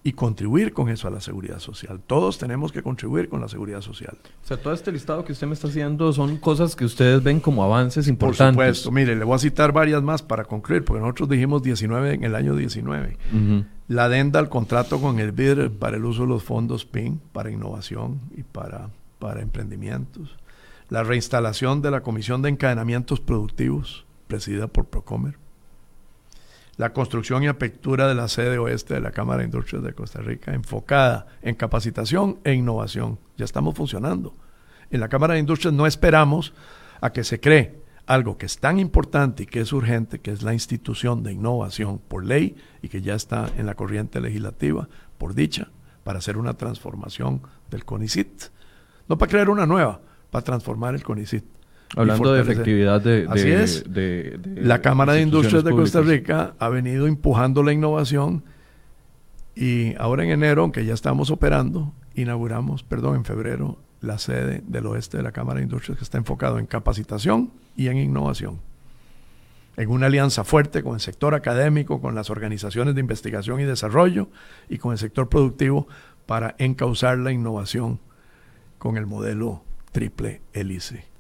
y 0.04 0.14
contribuir 0.14 0.74
con 0.74 0.90
eso 0.90 1.08
a 1.08 1.12
la 1.12 1.22
seguridad 1.22 1.60
social. 1.60 2.02
Todos 2.08 2.40
tenemos 2.40 2.72
que 2.72 2.82
contribuir 2.82 3.30
con 3.30 3.40
la 3.40 3.48
seguridad 3.48 3.82
social. 3.82 4.18
O 4.44 4.48
sea, 4.48 4.58
todo 4.58 4.74
este 4.74 4.92
listado 4.92 5.24
que 5.24 5.32
usted 5.32 5.46
me 5.46 5.54
está 5.54 5.68
haciendo 5.68 6.12
son 6.12 6.38
cosas 6.38 6.76
que 6.76 6.86
ustedes 6.86 7.22
ven 7.22 7.40
como 7.40 7.64
avances 7.64 8.08
importantes. 8.08 8.56
Por 8.56 8.66
supuesto. 8.66 8.92
Mire, 8.92 9.16
le 9.16 9.24
voy 9.24 9.36
a 9.36 9.40
citar 9.40 9.72
varias 9.72 10.02
más 10.02 10.24
para 10.24 10.46
concluir, 10.46 10.84
porque 10.84 11.02
nosotros 11.02 11.30
dijimos 11.30 11.62
19 11.62 12.16
en 12.16 12.24
el 12.24 12.36
año 12.36 12.56
19. 12.56 13.18
La 13.88 14.06
adenda 14.06 14.40
al 14.40 14.50
contrato 14.50 15.00
con 15.00 15.20
el 15.20 15.34
BID 15.34 15.70
para 15.72 15.98
el 15.98 16.06
uso 16.06 16.24
de 16.24 16.30
los 16.30 16.44
fondos 16.44 16.86
PIN 16.86 17.22
para 17.32 17.52
innovación 17.52 18.22
y 18.36 18.44
para, 18.44 18.90
para 19.20 19.42
emprendimientos. 19.42 20.36
La 20.90 21.04
reinstalación 21.04 21.82
de 21.82 21.92
la 21.92 22.02
Comisión 22.02 22.42
de 22.42 22.50
Encadenamientos 22.50 23.20
Productivos, 23.20 24.06
presidida 24.28 24.68
por 24.68 24.86
Procomer 24.86 25.38
la 26.78 26.94
construcción 26.94 27.44
y 27.44 27.48
apertura 27.48 28.08
de 28.08 28.16
la 28.16 28.28
sede 28.28 28.58
oeste 28.58 28.94
de 28.94 29.02
la 29.02 29.12
Cámara 29.12 29.40
de 29.40 29.46
Industrias 29.46 29.84
de 29.84 29.94
Costa 29.94 30.22
Rica, 30.22 30.54
enfocada 30.54 31.28
en 31.42 31.56
capacitación 31.56 32.40
e 32.44 32.54
innovación. 32.54 33.20
Ya 33.38 33.46
estamos 33.46 33.76
funcionando. 33.76 34.36
En 34.90 35.00
la 35.00 35.10
Cámara 35.10 35.36
de 35.36 35.40
Industrias 35.40 35.74
no 35.74 35.86
esperamos 35.86 36.54
a 37.02 37.12
que 37.12 37.24
se 37.24 37.40
cree 37.40 37.82
algo 38.06 38.38
que 38.38 38.46
es 38.46 38.58
tan 38.60 38.80
importante 38.80 39.44
y 39.44 39.46
que 39.46 39.62
es 39.62 39.72
urgente, 39.74 40.20
que 40.20 40.32
es 40.32 40.44
la 40.44 40.54
institución 40.54 41.24
de 41.24 41.34
innovación 41.34 42.00
por 42.00 42.26
ley 42.26 42.56
y 42.82 42.90
que 42.90 43.02
ya 43.02 43.16
está 43.16 43.50
en 43.58 43.66
la 43.66 43.76
corriente 43.76 44.20
legislativa, 44.20 44.90
por 45.18 45.34
dicha, 45.34 45.70
para 46.04 46.20
hacer 46.20 46.38
una 46.38 46.56
transformación 46.56 47.42
del 47.70 47.86
CONICIT. 47.86 48.46
No 49.08 49.18
para 49.18 49.30
crear 49.30 49.50
una 49.50 49.66
nueva, 49.66 50.02
para 50.30 50.44
transformar 50.44 50.96
el 50.96 51.04
CONICIT. 51.04 51.46
Hablando 51.96 52.34
de 52.34 52.42
efectividad 52.42 53.02
de, 53.02 54.40
la 54.56 54.82
Cámara 54.82 55.14
de 55.14 55.22
Industrias 55.22 55.64
de 55.64 55.72
Costa 55.72 56.02
Rica 56.02 56.54
ha 56.58 56.70
venido 56.70 57.08
empujando 57.08 57.64
la 57.64 57.74
innovación 57.74 58.44
y 59.56 59.96
ahora 59.98 60.24
en 60.24 60.32
enero, 60.32 60.62
aunque 60.62 60.86
ya 60.86 60.94
estamos 60.94 61.30
operando, 61.32 61.94
inauguramos, 62.16 62.84
perdón, 62.84 63.18
en 63.18 63.26
febrero, 63.26 63.78
la 64.00 64.18
sede 64.18 64.64
del 64.66 64.88
oeste 64.88 65.18
de 65.18 65.24
la 65.24 65.32
Cámara 65.32 65.58
de 65.58 65.64
Industrias 65.64 65.98
que 65.98 66.04
está 66.04 66.18
enfocado 66.18 66.60
en 66.60 66.66
capacitación 66.66 67.52
y 67.76 67.88
en 67.88 67.98
innovación. 67.98 68.60
En 69.78 69.90
una 69.90 70.08
alianza 70.08 70.44
fuerte 70.44 70.84
con 70.84 70.96
el 70.96 71.02
sector 71.02 71.36
académico, 71.36 72.02
con 72.02 72.16
las 72.16 72.30
organizaciones 72.30 72.96
de 72.96 73.02
investigación 73.02 73.60
y 73.60 73.64
desarrollo 73.64 74.30
y 74.70 74.78
con 74.78 74.92
el 74.92 74.98
sector 74.98 75.30
productivo 75.30 75.88
para 76.26 76.56
encauzar 76.58 77.18
la 77.18 77.32
innovación 77.32 78.00
con 78.78 78.98
el 78.98 79.06
modelo 79.06 79.64
triple 79.92 80.42
hélice. 80.54 81.11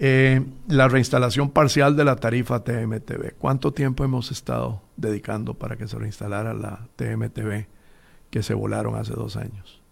Eh, 0.00 0.46
la 0.68 0.86
reinstalación 0.86 1.50
parcial 1.50 1.96
de 1.96 2.04
la 2.04 2.14
tarifa 2.16 2.62
TMTV. 2.62 3.34
¿Cuánto 3.36 3.72
tiempo 3.72 4.04
hemos 4.04 4.30
estado 4.30 4.80
dedicando 4.96 5.54
para 5.54 5.76
que 5.76 5.88
se 5.88 5.98
reinstalara 5.98 6.54
la 6.54 6.86
TMTV 6.94 7.66
que 8.30 8.42
se 8.44 8.54
volaron 8.54 8.94
hace 8.94 9.12
dos 9.14 9.36
años? 9.36 9.82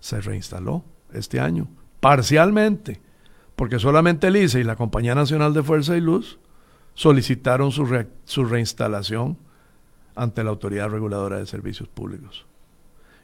Se 0.00 0.20
reinstaló 0.20 0.84
este 1.14 1.40
año, 1.40 1.68
parcialmente, 2.00 3.00
porque 3.56 3.78
solamente 3.78 4.26
el 4.26 4.36
ICE 4.36 4.60
y 4.60 4.64
la 4.64 4.76
Compañía 4.76 5.14
Nacional 5.14 5.54
de 5.54 5.62
Fuerza 5.62 5.96
y 5.96 6.02
Luz 6.02 6.38
solicitaron 6.92 7.72
su, 7.72 8.04
su 8.24 8.44
reinstalación 8.44 9.38
ante 10.14 10.44
la 10.44 10.50
Autoridad 10.50 10.90
Reguladora 10.90 11.38
de 11.38 11.46
Servicios 11.46 11.88
Públicos. 11.88 12.44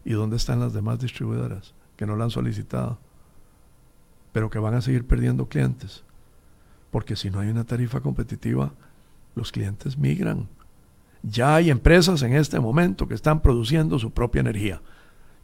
¿Y 0.04 0.12
dónde 0.12 0.36
están 0.36 0.60
las 0.60 0.72
demás 0.72 0.98
distribuidoras 0.98 1.74
que 1.96 2.06
no 2.06 2.16
la 2.16 2.24
han 2.24 2.30
solicitado? 2.30 2.98
Pero 4.32 4.50
que 4.50 4.58
van 4.58 4.74
a 4.74 4.80
seguir 4.80 5.06
perdiendo 5.06 5.48
clientes. 5.48 6.04
Porque 6.90 7.16
si 7.16 7.30
no 7.30 7.40
hay 7.40 7.48
una 7.48 7.64
tarifa 7.64 8.00
competitiva, 8.00 8.72
los 9.34 9.52
clientes 9.52 9.96
migran. 9.96 10.48
Ya 11.22 11.54
hay 11.54 11.70
empresas 11.70 12.22
en 12.22 12.34
este 12.34 12.60
momento 12.60 13.06
que 13.06 13.14
están 13.14 13.40
produciendo 13.40 13.98
su 13.98 14.12
propia 14.12 14.40
energía. 14.40 14.80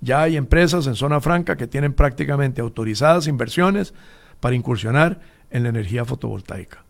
Ya 0.01 0.22
hay 0.22 0.37
empresas 0.37 0.87
en 0.87 0.95
zona 0.95 1.20
franca 1.20 1.57
que 1.57 1.66
tienen 1.66 1.93
prácticamente 1.93 2.61
autorizadas 2.61 3.26
inversiones 3.26 3.95
para 4.41 4.57
incursionar 4.57 5.20
en 5.51 5.62
la 5.62 5.68
energía 5.70 6.05
fotovoltaica, 6.05 6.84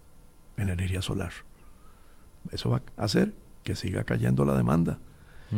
en 0.56 0.68
la 0.68 0.72
energía 0.72 1.02
solar. 1.02 1.32
Eso 2.50 2.70
va 2.70 2.82
a 2.96 3.04
hacer 3.04 3.34
que 3.62 3.74
siga 3.74 4.04
cayendo 4.04 4.44
la 4.44 4.56
demanda. 4.56 4.98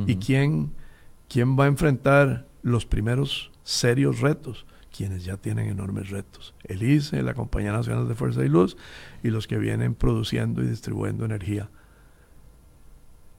¿Y 0.07 0.17
quién, 0.17 0.73
quién 1.29 1.59
va 1.59 1.65
a 1.65 1.69
enfrentar 1.69 2.47
los 2.63 2.85
primeros 2.85 3.51
serios 3.63 4.21
retos? 4.21 4.67
Quienes 4.99 5.25
ya 5.25 5.37
tienen 5.37 5.69
enormes 5.69 6.11
retos. 6.11 6.55
El 6.65 6.83
ICE, 6.83 7.23
la 7.23 7.35
Compañía 7.35 7.71
Nacional 7.71 8.09
de 8.09 8.17
Fuerza 8.17 8.45
y 8.45 8.49
Luz, 8.49 8.77
y 9.23 9.29
los 9.29 9.47
que 9.47 9.57
vienen 9.57 9.95
produciendo 9.95 10.61
y 10.61 10.67
distribuyendo 10.67 11.25
energía 11.25 11.71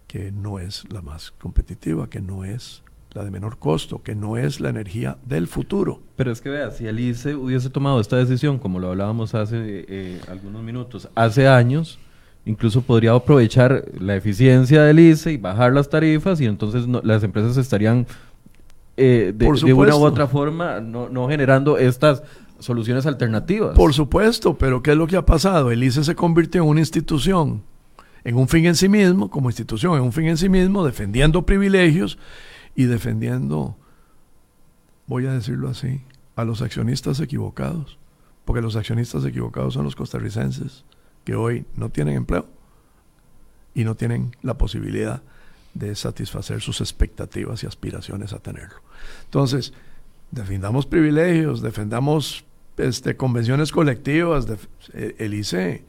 que 0.07 0.31
no 0.31 0.57
es 0.57 0.89
la 0.89 1.01
más 1.01 1.31
competitiva, 1.31 2.09
que 2.09 2.21
no 2.21 2.45
es 2.45 2.81
la 3.11 3.25
de 3.25 3.29
menor 3.29 3.57
costo, 3.57 4.01
que 4.03 4.15
no 4.15 4.37
es 4.37 4.61
la 4.61 4.69
energía 4.69 5.17
del 5.25 5.47
futuro. 5.47 6.01
Pero 6.15 6.31
es 6.31 6.39
que 6.39 6.49
vea, 6.49 6.71
si 6.71 6.87
el 6.87 6.97
ICE 6.97 7.35
hubiese 7.35 7.69
tomado 7.69 7.99
esta 7.99 8.15
decisión, 8.15 8.57
como 8.57 8.79
lo 8.79 8.91
hablábamos 8.91 9.35
hace 9.35 9.57
eh, 9.89 10.21
algunos 10.29 10.63
minutos, 10.63 11.09
hace 11.13 11.49
años, 11.49 11.99
incluso 12.45 12.81
podría 12.81 13.11
aprovechar 13.11 13.85
la 13.99 14.15
eficiencia 14.15 14.81
del 14.83 14.99
ICE 14.99 15.33
y 15.33 15.37
bajar 15.37 15.73
las 15.73 15.89
tarifas 15.89 16.39
y 16.39 16.45
entonces 16.45 16.87
las 17.03 17.21
empresas 17.23 17.57
estarían 17.57 18.07
eh, 19.01 19.33
de, 19.33 19.73
una 19.73 19.95
u 19.95 20.03
otra 20.03 20.27
forma 20.27 20.81
no, 20.81 21.07
no 21.07 21.29
generando 21.29 21.77
estas 21.77 22.21
soluciones 22.59 23.05
alternativas. 23.05 23.75
Por 23.75 23.93
supuesto, 23.93 24.57
pero 24.57 24.83
¿qué 24.83 24.91
es 24.91 24.97
lo 24.97 25.07
que 25.07 25.15
ha 25.15 25.25
pasado? 25.25 25.71
El 25.71 25.83
ICE 25.83 26.03
se 26.03 26.15
convirtió 26.15 26.61
en 26.61 26.67
una 26.67 26.81
institución, 26.81 27.63
en 28.25 28.35
un 28.35 28.49
fin 28.49 28.65
en 28.65 28.75
sí 28.75 28.89
mismo, 28.89 29.29
como 29.29 29.49
institución, 29.49 29.95
en 29.95 30.01
un 30.01 30.11
fin 30.11 30.25
en 30.25 30.37
sí 30.37 30.49
mismo, 30.49 30.85
defendiendo 30.85 31.45
privilegios 31.45 32.17
y 32.75 32.85
defendiendo, 32.85 33.77
voy 35.07 35.25
a 35.27 35.31
decirlo 35.31 35.69
así, 35.69 36.01
a 36.35 36.43
los 36.43 36.61
accionistas 36.61 37.21
equivocados, 37.21 37.97
porque 38.43 38.61
los 38.61 38.75
accionistas 38.75 39.23
equivocados 39.23 39.73
son 39.73 39.85
los 39.85 39.95
costarricenses 39.95 40.83
que 41.23 41.35
hoy 41.35 41.65
no 41.75 41.89
tienen 41.89 42.15
empleo 42.15 42.45
y 43.73 43.85
no 43.85 43.95
tienen 43.95 44.35
la 44.41 44.57
posibilidad 44.57 45.21
de 45.73 45.95
satisfacer 45.95 46.61
sus 46.61 46.81
expectativas 46.81 47.63
y 47.63 47.67
aspiraciones 47.67 48.33
a 48.33 48.39
tenerlo. 48.39 48.81
Entonces, 49.25 49.73
defendamos 50.31 50.85
privilegios, 50.85 51.61
defendamos 51.61 52.45
este, 52.77 53.15
convenciones 53.15 53.71
colectivas. 53.71 54.47
el 54.93 55.33
ICE 55.33 55.83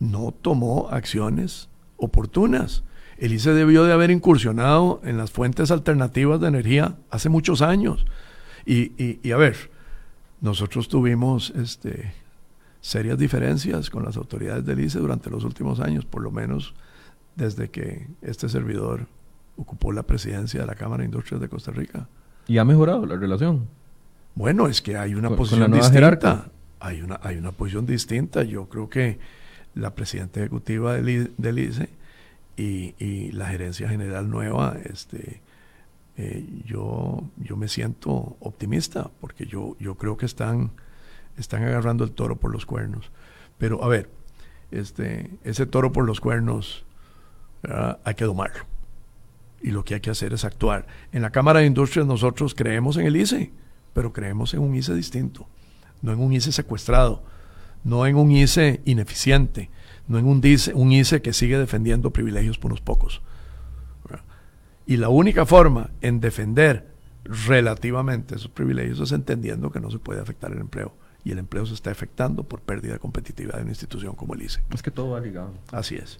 no 0.00 0.32
tomó 0.32 0.88
acciones 0.90 1.68
oportunas. 1.96 2.82
El 3.18 3.32
ICE 3.32 3.52
debió 3.54 3.84
de 3.84 3.92
haber 3.92 4.10
incursionado 4.10 5.00
en 5.04 5.16
las 5.16 5.30
fuentes 5.30 5.70
alternativas 5.70 6.40
de 6.40 6.48
energía 6.48 6.96
hace 7.10 7.28
muchos 7.28 7.62
años. 7.62 8.04
Y, 8.66 9.30
a 9.30 9.36
ver, 9.36 9.70
nosotros 10.40 10.88
tuvimos 10.88 11.50
este, 11.50 12.14
serias 12.80 13.18
diferencias 13.18 13.90
con 13.90 14.04
las 14.04 14.16
autoridades 14.16 14.64
del 14.66 14.80
ICE 14.80 14.98
durante 14.98 15.30
los 15.30 15.44
últimos 15.44 15.78
años, 15.78 16.04
por 16.04 16.22
lo 16.22 16.32
menos 16.32 16.74
desde 17.36 17.70
que 17.70 18.06
este 18.22 18.48
servidor 18.48 19.06
ocupó 19.56 19.92
la 19.92 20.02
presidencia 20.02 20.60
de 20.60 20.66
la 20.66 20.74
Cámara 20.74 21.00
de 21.00 21.06
Industrias 21.06 21.40
de 21.40 21.48
Costa 21.48 21.70
Rica. 21.70 22.08
¿Y 22.46 22.58
ha 22.58 22.64
mejorado 22.64 23.06
la 23.06 23.16
relación? 23.16 23.68
Bueno, 24.34 24.66
es 24.66 24.82
que 24.82 24.96
hay 24.96 25.14
una 25.14 25.30
posición 25.30 25.72
distinta. 25.72 26.46
Hay 26.80 27.02
una, 27.02 27.20
hay 27.22 27.36
una 27.36 27.52
posición 27.52 27.86
distinta. 27.86 28.42
Yo 28.42 28.68
creo 28.68 28.88
que 28.88 29.18
la 29.74 29.94
presidenta 29.94 30.40
ejecutiva 30.40 30.94
del, 30.94 31.32
del 31.36 31.58
ICE 31.58 31.88
y, 32.56 33.32
la 33.32 33.48
gerencia 33.48 33.88
general 33.88 34.28
nueva, 34.30 34.76
este, 34.84 35.40
eh, 36.16 36.44
yo, 36.64 37.22
yo 37.36 37.56
me 37.56 37.68
siento 37.68 38.36
optimista 38.40 39.10
porque 39.20 39.46
yo, 39.46 39.76
yo 39.80 39.96
creo 39.96 40.16
que 40.16 40.26
están, 40.26 40.70
están 41.38 41.64
agarrando 41.64 42.04
el 42.04 42.12
toro 42.12 42.36
por 42.36 42.52
los 42.52 42.66
cuernos. 42.66 43.10
Pero 43.58 43.82
a 43.82 43.88
ver, 43.88 44.08
este, 44.70 45.30
ese 45.44 45.66
toro 45.66 45.92
por 45.92 46.04
los 46.04 46.20
cuernos 46.20 46.84
hay 48.04 48.14
que 48.14 48.24
domarlo. 48.24 48.64
Y 49.62 49.70
lo 49.70 49.84
que 49.84 49.94
hay 49.94 50.00
que 50.00 50.10
hacer 50.10 50.32
es 50.32 50.44
actuar. 50.44 50.86
En 51.12 51.22
la 51.22 51.30
Cámara 51.30 51.60
de 51.60 51.66
Industrias 51.66 52.06
nosotros 52.06 52.54
creemos 52.54 52.96
en 52.96 53.06
el 53.06 53.16
ICE, 53.16 53.52
pero 53.92 54.12
creemos 54.12 54.54
en 54.54 54.60
un 54.60 54.74
ICE 54.74 54.94
distinto, 54.94 55.46
no 56.00 56.12
en 56.12 56.20
un 56.20 56.32
ICE 56.32 56.50
secuestrado, 56.50 57.22
no 57.84 58.06
en 58.06 58.16
un 58.16 58.30
ICE 58.32 58.80
ineficiente, 58.84 59.70
no 60.08 60.18
en 60.18 60.26
un, 60.26 60.44
ICE, 60.44 60.74
un 60.74 60.92
ICE 60.92 61.22
que 61.22 61.32
sigue 61.32 61.58
defendiendo 61.58 62.10
privilegios 62.10 62.58
por 62.58 62.72
unos 62.72 62.80
pocos. 62.80 63.22
Y 64.84 64.96
la 64.96 65.08
única 65.08 65.46
forma 65.46 65.90
en 66.00 66.20
defender 66.20 66.88
relativamente 67.24 68.34
esos 68.34 68.50
privilegios 68.50 69.00
es 69.00 69.12
entendiendo 69.12 69.70
que 69.70 69.80
no 69.80 69.90
se 69.90 70.00
puede 70.00 70.20
afectar 70.20 70.52
el 70.52 70.58
empleo. 70.58 70.94
Y 71.24 71.30
el 71.30 71.38
empleo 71.38 71.64
se 71.66 71.74
está 71.74 71.92
afectando 71.92 72.42
por 72.42 72.60
pérdida 72.60 72.94
de 72.94 72.98
competitividad 72.98 73.56
de 73.56 73.62
una 73.62 73.70
institución 73.70 74.16
como 74.16 74.34
el 74.34 74.42
ICE. 74.42 74.60
Es 74.74 74.82
que 74.82 74.90
todo 74.90 75.10
va 75.10 75.20
ligado. 75.20 75.54
Así 75.70 75.94
es. 75.94 76.18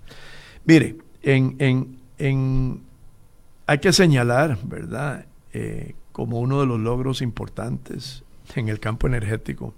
Mire, 0.64 0.96
en, 1.22 1.56
en, 1.58 1.98
en 2.18 2.82
hay 3.66 3.78
que 3.78 3.92
señalar, 3.92 4.58
¿verdad? 4.64 5.26
Eh, 5.52 5.94
como 6.12 6.40
uno 6.40 6.60
de 6.60 6.66
los 6.66 6.78
logros 6.78 7.22
importantes 7.22 8.22
en 8.54 8.68
el 8.68 8.80
campo 8.80 9.06
energético, 9.06 9.74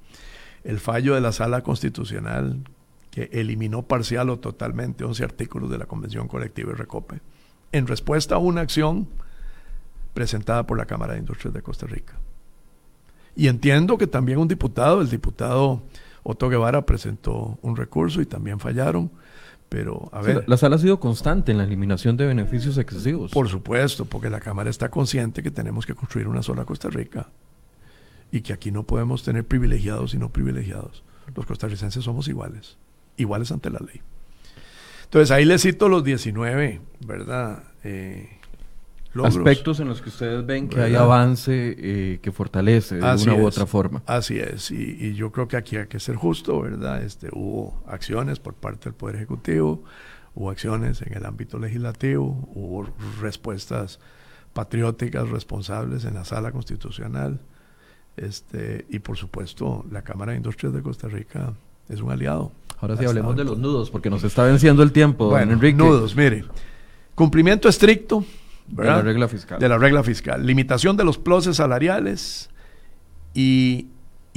el 0.64 0.80
fallo 0.80 1.14
de 1.14 1.20
la 1.20 1.32
Sala 1.32 1.62
Constitucional 1.62 2.58
que 3.10 3.30
eliminó 3.32 3.82
parcial 3.82 4.28
o 4.30 4.40
totalmente 4.40 5.04
11 5.04 5.22
artículos 5.22 5.70
de 5.70 5.78
la 5.78 5.86
Convención 5.86 6.26
Colectiva 6.26 6.72
y 6.72 6.74
Recope, 6.74 7.20
en 7.70 7.86
respuesta 7.86 8.34
a 8.34 8.38
una 8.38 8.62
acción 8.62 9.06
presentada 10.14 10.66
por 10.66 10.76
la 10.78 10.86
Cámara 10.86 11.12
de 11.12 11.20
Industrias 11.20 11.54
de 11.54 11.62
Costa 11.62 11.86
Rica. 11.86 12.14
Y 13.36 13.48
entiendo 13.48 13.98
que 13.98 14.06
también 14.06 14.38
un 14.38 14.48
diputado, 14.48 15.00
el 15.00 15.10
diputado 15.10 15.82
Otto 16.24 16.48
Guevara, 16.48 16.86
presentó 16.86 17.58
un 17.62 17.76
recurso 17.76 18.20
y 18.20 18.26
también 18.26 18.58
fallaron. 18.58 19.10
Pero, 19.68 20.08
a 20.12 20.20
ver. 20.22 20.44
la 20.46 20.56
sala 20.56 20.76
ha 20.76 20.78
sido 20.78 21.00
constante 21.00 21.50
en 21.50 21.58
la 21.58 21.64
eliminación 21.64 22.16
de 22.16 22.26
beneficios 22.26 22.78
excesivos. 22.78 23.32
Por 23.32 23.48
supuesto, 23.48 24.04
porque 24.04 24.30
la 24.30 24.40
Cámara 24.40 24.70
está 24.70 24.88
consciente 24.88 25.42
que 25.42 25.50
tenemos 25.50 25.86
que 25.86 25.94
construir 25.94 26.28
una 26.28 26.42
sola 26.42 26.64
Costa 26.64 26.88
Rica 26.90 27.28
y 28.30 28.42
que 28.42 28.52
aquí 28.52 28.70
no 28.70 28.84
podemos 28.84 29.24
tener 29.24 29.44
privilegiados 29.44 30.14
y 30.14 30.18
no 30.18 30.30
privilegiados. 30.30 31.02
Los 31.34 31.46
costarricenses 31.46 32.04
somos 32.04 32.28
iguales 32.28 32.76
iguales 33.16 33.50
ante 33.52 33.70
la 33.70 33.80
ley. 33.80 34.00
Entonces 35.04 35.30
ahí 35.30 35.44
les 35.44 35.62
cito 35.62 35.88
los 35.88 36.02
19, 36.02 36.80
¿verdad? 37.06 37.64
Eh, 37.84 38.38
Aspectos 39.22 39.78
en 39.80 39.88
los 39.88 40.02
que 40.02 40.08
ustedes 40.08 40.44
ven 40.44 40.68
que 40.68 40.80
hay 40.80 40.94
avance 40.96 42.18
que 42.20 42.32
fortalece 42.32 42.96
de 42.96 43.00
una 43.00 43.34
u 43.34 43.46
otra 43.46 43.66
forma. 43.66 44.02
Así 44.06 44.38
es, 44.38 44.70
y, 44.70 45.14
yo 45.14 45.30
creo 45.30 45.46
que 45.46 45.56
aquí 45.56 45.76
hay 45.76 45.86
que 45.86 46.00
ser 46.00 46.16
justo, 46.16 46.60
¿verdad? 46.60 47.02
Este, 47.02 47.28
hubo 47.32 47.82
acciones 47.86 48.40
por 48.40 48.54
parte 48.54 48.84
del 48.84 48.94
Poder 48.94 49.16
Ejecutivo, 49.16 49.84
hubo 50.34 50.50
acciones 50.50 51.00
en 51.02 51.16
el 51.16 51.24
ámbito 51.24 51.58
legislativo, 51.58 52.48
hubo 52.54 52.88
respuestas 53.20 54.00
patrióticas 54.52 55.28
responsables 55.28 56.04
en 56.04 56.14
la 56.14 56.24
sala 56.24 56.50
constitucional, 56.50 57.40
este, 58.16 58.86
y 58.88 58.98
por 58.98 59.16
supuesto 59.16 59.84
la 59.90 60.02
Cámara 60.02 60.32
de 60.32 60.38
Industrias 60.38 60.72
de 60.72 60.82
Costa 60.82 61.08
Rica 61.08 61.52
es 61.88 62.00
un 62.00 62.10
aliado. 62.10 62.52
Ahora 62.80 62.96
sí 62.96 63.04
hablemos 63.04 63.36
de 63.36 63.44
los 63.44 63.58
nudos, 63.58 63.90
porque 63.90 64.10
nos 64.10 64.24
está 64.24 64.42
venciendo 64.42 64.82
el 64.82 64.92
tiempo, 64.92 65.30
bueno, 65.30 65.52
Enrique. 65.52 65.76
Nudos, 65.76 66.16
mire. 66.16 66.44
Cumplimiento 67.14 67.68
estricto 67.68 68.24
de 68.66 68.84
la 68.84 69.02
regla 69.02 69.28
fiscal. 69.28 69.58
De 69.58 69.68
la 69.68 69.78
regla 69.78 70.02
fiscal. 70.02 70.46
Limitación 70.46 70.96
de 70.96 71.04
los 71.04 71.18
ploses 71.18 71.56
salariales 71.56 72.50
y 73.34 73.88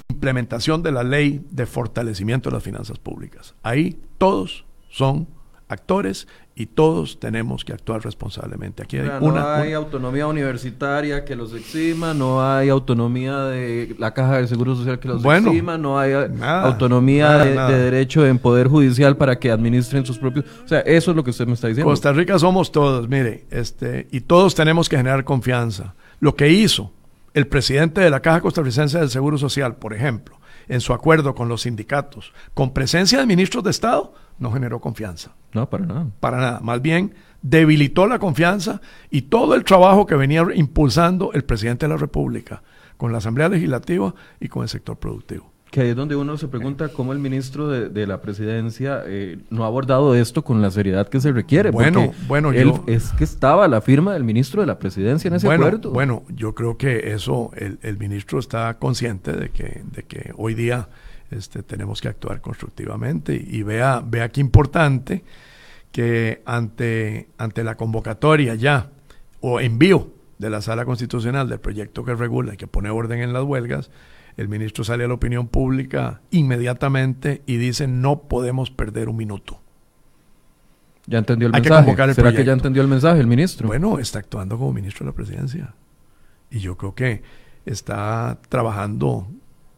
implementación 0.10 0.84
de 0.84 0.92
la 0.92 1.04
ley 1.04 1.46
de 1.52 1.66
fortalecimiento 1.66 2.50
de 2.50 2.56
las 2.56 2.64
finanzas 2.64 3.00
públicas. 3.00 3.56
Ahí 3.64 4.00
todos 4.18 4.66
son 4.90 5.28
actores 5.68 6.28
y 6.60 6.66
todos 6.66 7.20
tenemos 7.20 7.64
que 7.64 7.72
actuar 7.72 8.04
responsablemente. 8.04 8.82
Aquí 8.82 8.98
hay 8.98 9.08
no 9.22 9.48
hay 9.48 9.74
autonomía 9.74 10.26
universitaria 10.26 11.24
que 11.24 11.36
los 11.36 11.54
exima, 11.54 12.16
no 12.16 12.44
hay 12.44 12.70
autonomía 12.70 13.44
de 13.44 13.96
la 14.00 14.16
Caja 14.16 14.38
de 14.42 14.48
Seguro 14.48 14.76
Social 14.76 14.98
que 14.98 15.08
los 15.08 15.24
exima, 15.24 15.78
no 15.78 16.00
hay 16.00 16.14
autonomía 16.42 17.38
de, 17.38 17.78
derecho 17.78 18.26
en 18.26 18.40
Poder 18.40 18.70
Judicial 18.70 19.18
para 19.18 19.38
que 19.38 19.52
administren 19.52 20.04
sus 20.04 20.18
propios... 20.18 20.46
O 20.66 20.68
sea, 20.68 20.80
eso 20.80 21.12
es 21.12 21.18
lo 21.18 21.24
que 21.24 21.30
usted 21.30 21.46
me 21.46 21.54
está 21.54 21.68
diciendo. 21.68 21.92
Costa 21.92 22.12
Rica 22.12 22.40
somos 22.40 22.72
todos, 22.72 23.08
mire, 23.08 23.46
este, 23.52 24.08
y 24.12 24.22
todos 24.22 24.56
tenemos 24.56 24.90
que 24.90 24.98
generar 24.98 25.24
confianza. 25.26 25.94
Lo 26.20 26.36
que 26.36 26.50
hizo 26.50 26.92
el 27.36 27.46
presidente 27.46 28.02
de 28.02 28.10
la 28.10 28.22
Caja 28.22 28.42
Costarricense 28.42 28.98
del 28.98 29.12
Seguro 29.12 29.38
Social, 29.38 29.76
por 29.76 29.94
ejemplo, 29.94 30.40
en 30.68 30.82
su 30.82 30.92
acuerdo 30.92 31.36
con 31.36 31.50
los 31.50 31.62
sindicatos, 31.62 32.34
con 32.56 32.74
presencia 32.74 33.20
de 33.20 33.28
ministros 33.28 33.64
de 33.64 33.70
Estado, 33.70 34.12
no 34.40 34.52
generó 34.52 34.80
confianza. 34.80 35.32
No, 35.54 35.70
para 35.70 35.86
nada. 35.86 36.08
Para 36.20 36.38
nada. 36.38 36.60
Más 36.62 36.82
bien, 36.82 37.14
debilitó 37.42 38.08
la 38.08 38.20
confianza 38.20 38.82
y 39.10 39.24
todo 39.24 39.56
el 39.56 39.64
trabajo 39.64 40.06
que 40.06 40.16
venía 40.16 40.46
impulsando 40.54 41.32
el 41.34 41.44
presidente 41.44 41.86
de 41.86 41.90
la 41.94 41.98
República 41.98 42.62
con 42.98 43.12
la 43.12 43.20
Asamblea 43.20 43.50
Legislativa 43.50 44.14
y 44.40 44.48
con 44.50 44.64
el 44.64 44.70
sector 44.70 44.98
productivo. 44.98 45.52
Que 45.72 45.82
ahí 45.82 45.90
es 45.90 45.96
donde 45.98 46.16
uno 46.16 46.38
se 46.38 46.48
pregunta 46.48 46.88
cómo 46.88 47.12
el 47.12 47.20
ministro 47.20 47.68
de, 47.68 48.08
la 48.08 48.22
presidencia 48.22 49.04
eh, 49.06 49.40
no 49.50 49.66
ha 49.66 49.68
abordado 49.68 50.16
esto 50.16 50.44
con 50.44 50.62
la 50.62 50.72
seriedad 50.72 51.10
que 51.10 51.20
se 51.20 51.34
requiere. 51.34 51.72
Bueno, 51.72 52.14
bueno, 52.28 52.54
yo, 52.54 52.84
es 52.88 53.12
que 53.12 53.26
estaba 53.26 53.68
la 53.68 53.82
firma 53.82 54.14
del 54.14 54.24
ministro 54.24 54.62
de 54.62 54.68
la 54.68 54.80
presidencia 54.80 55.28
en 55.28 55.36
ese 55.36 55.52
acuerdo. 55.52 55.92
Bueno, 55.92 56.24
yo 56.30 56.56
creo 56.56 56.78
que 56.78 57.12
eso, 57.12 57.52
el, 57.58 57.80
el 57.82 57.98
ministro 57.98 58.40
está 58.40 58.76
consciente 58.80 59.34
de 59.34 59.50
que, 59.50 59.84
de 59.92 60.04
que 60.04 60.32
hoy 60.38 60.54
día 60.54 60.88
este, 61.32 61.64
tenemos 61.64 62.02
que 62.02 62.08
actuar 62.08 62.42
constructivamente 62.42 63.36
y, 63.36 63.64
vea, 63.64 64.02
vea 64.06 64.30
qué 64.30 64.42
importante 64.42 65.24
que 65.92 66.42
ante, 66.46 67.30
ante 67.38 67.64
la 67.64 67.76
convocatoria 67.76 68.56
ya 68.56 68.92
o 69.40 69.60
envío 69.60 70.14
de 70.38 70.50
la 70.50 70.62
sala 70.62 70.86
constitucional 70.86 71.50
del 71.50 71.60
proyecto 71.60 72.04
que 72.04 72.16
regula 72.16 72.54
y 72.54 72.58
que 72.58 72.68
pone 72.68 72.90
orden 72.90 73.22
en 73.22 73.34
las 73.34 73.44
huelgas, 73.44 73.90
el 74.38 74.48
ministro 74.50 74.84
sale 74.84 75.04
a 75.04 75.08
la 75.08 75.16
opinión 75.16 75.48
pública 75.48 76.22
inmediatamente 76.32 77.42
y 77.46 77.58
dice 77.58 77.88
no 77.88 78.24
podemos 78.24 78.70
perder 78.70 79.10
un 79.10 79.18
minuto. 79.18 79.62
Ya 81.08 81.20
entendió 81.20 81.48
el 81.48 81.54
mensaje. 81.54 82.14
¿Será 82.14 82.34
que 82.34 82.44
ya 82.44 82.52
entendió 82.52 82.82
el 82.82 82.88
mensaje 82.88 83.20
el 83.20 83.28
ministro? 83.28 83.68
Bueno, 83.68 83.98
está 83.98 84.20
actuando 84.20 84.58
como 84.58 84.74
ministro 84.74 85.06
de 85.06 85.12
la 85.12 85.16
presidencia. 85.16 85.74
Y 86.52 86.60
yo 86.60 86.78
creo 86.78 86.94
que 86.96 87.24
está 87.66 88.40
trabajando 88.50 89.28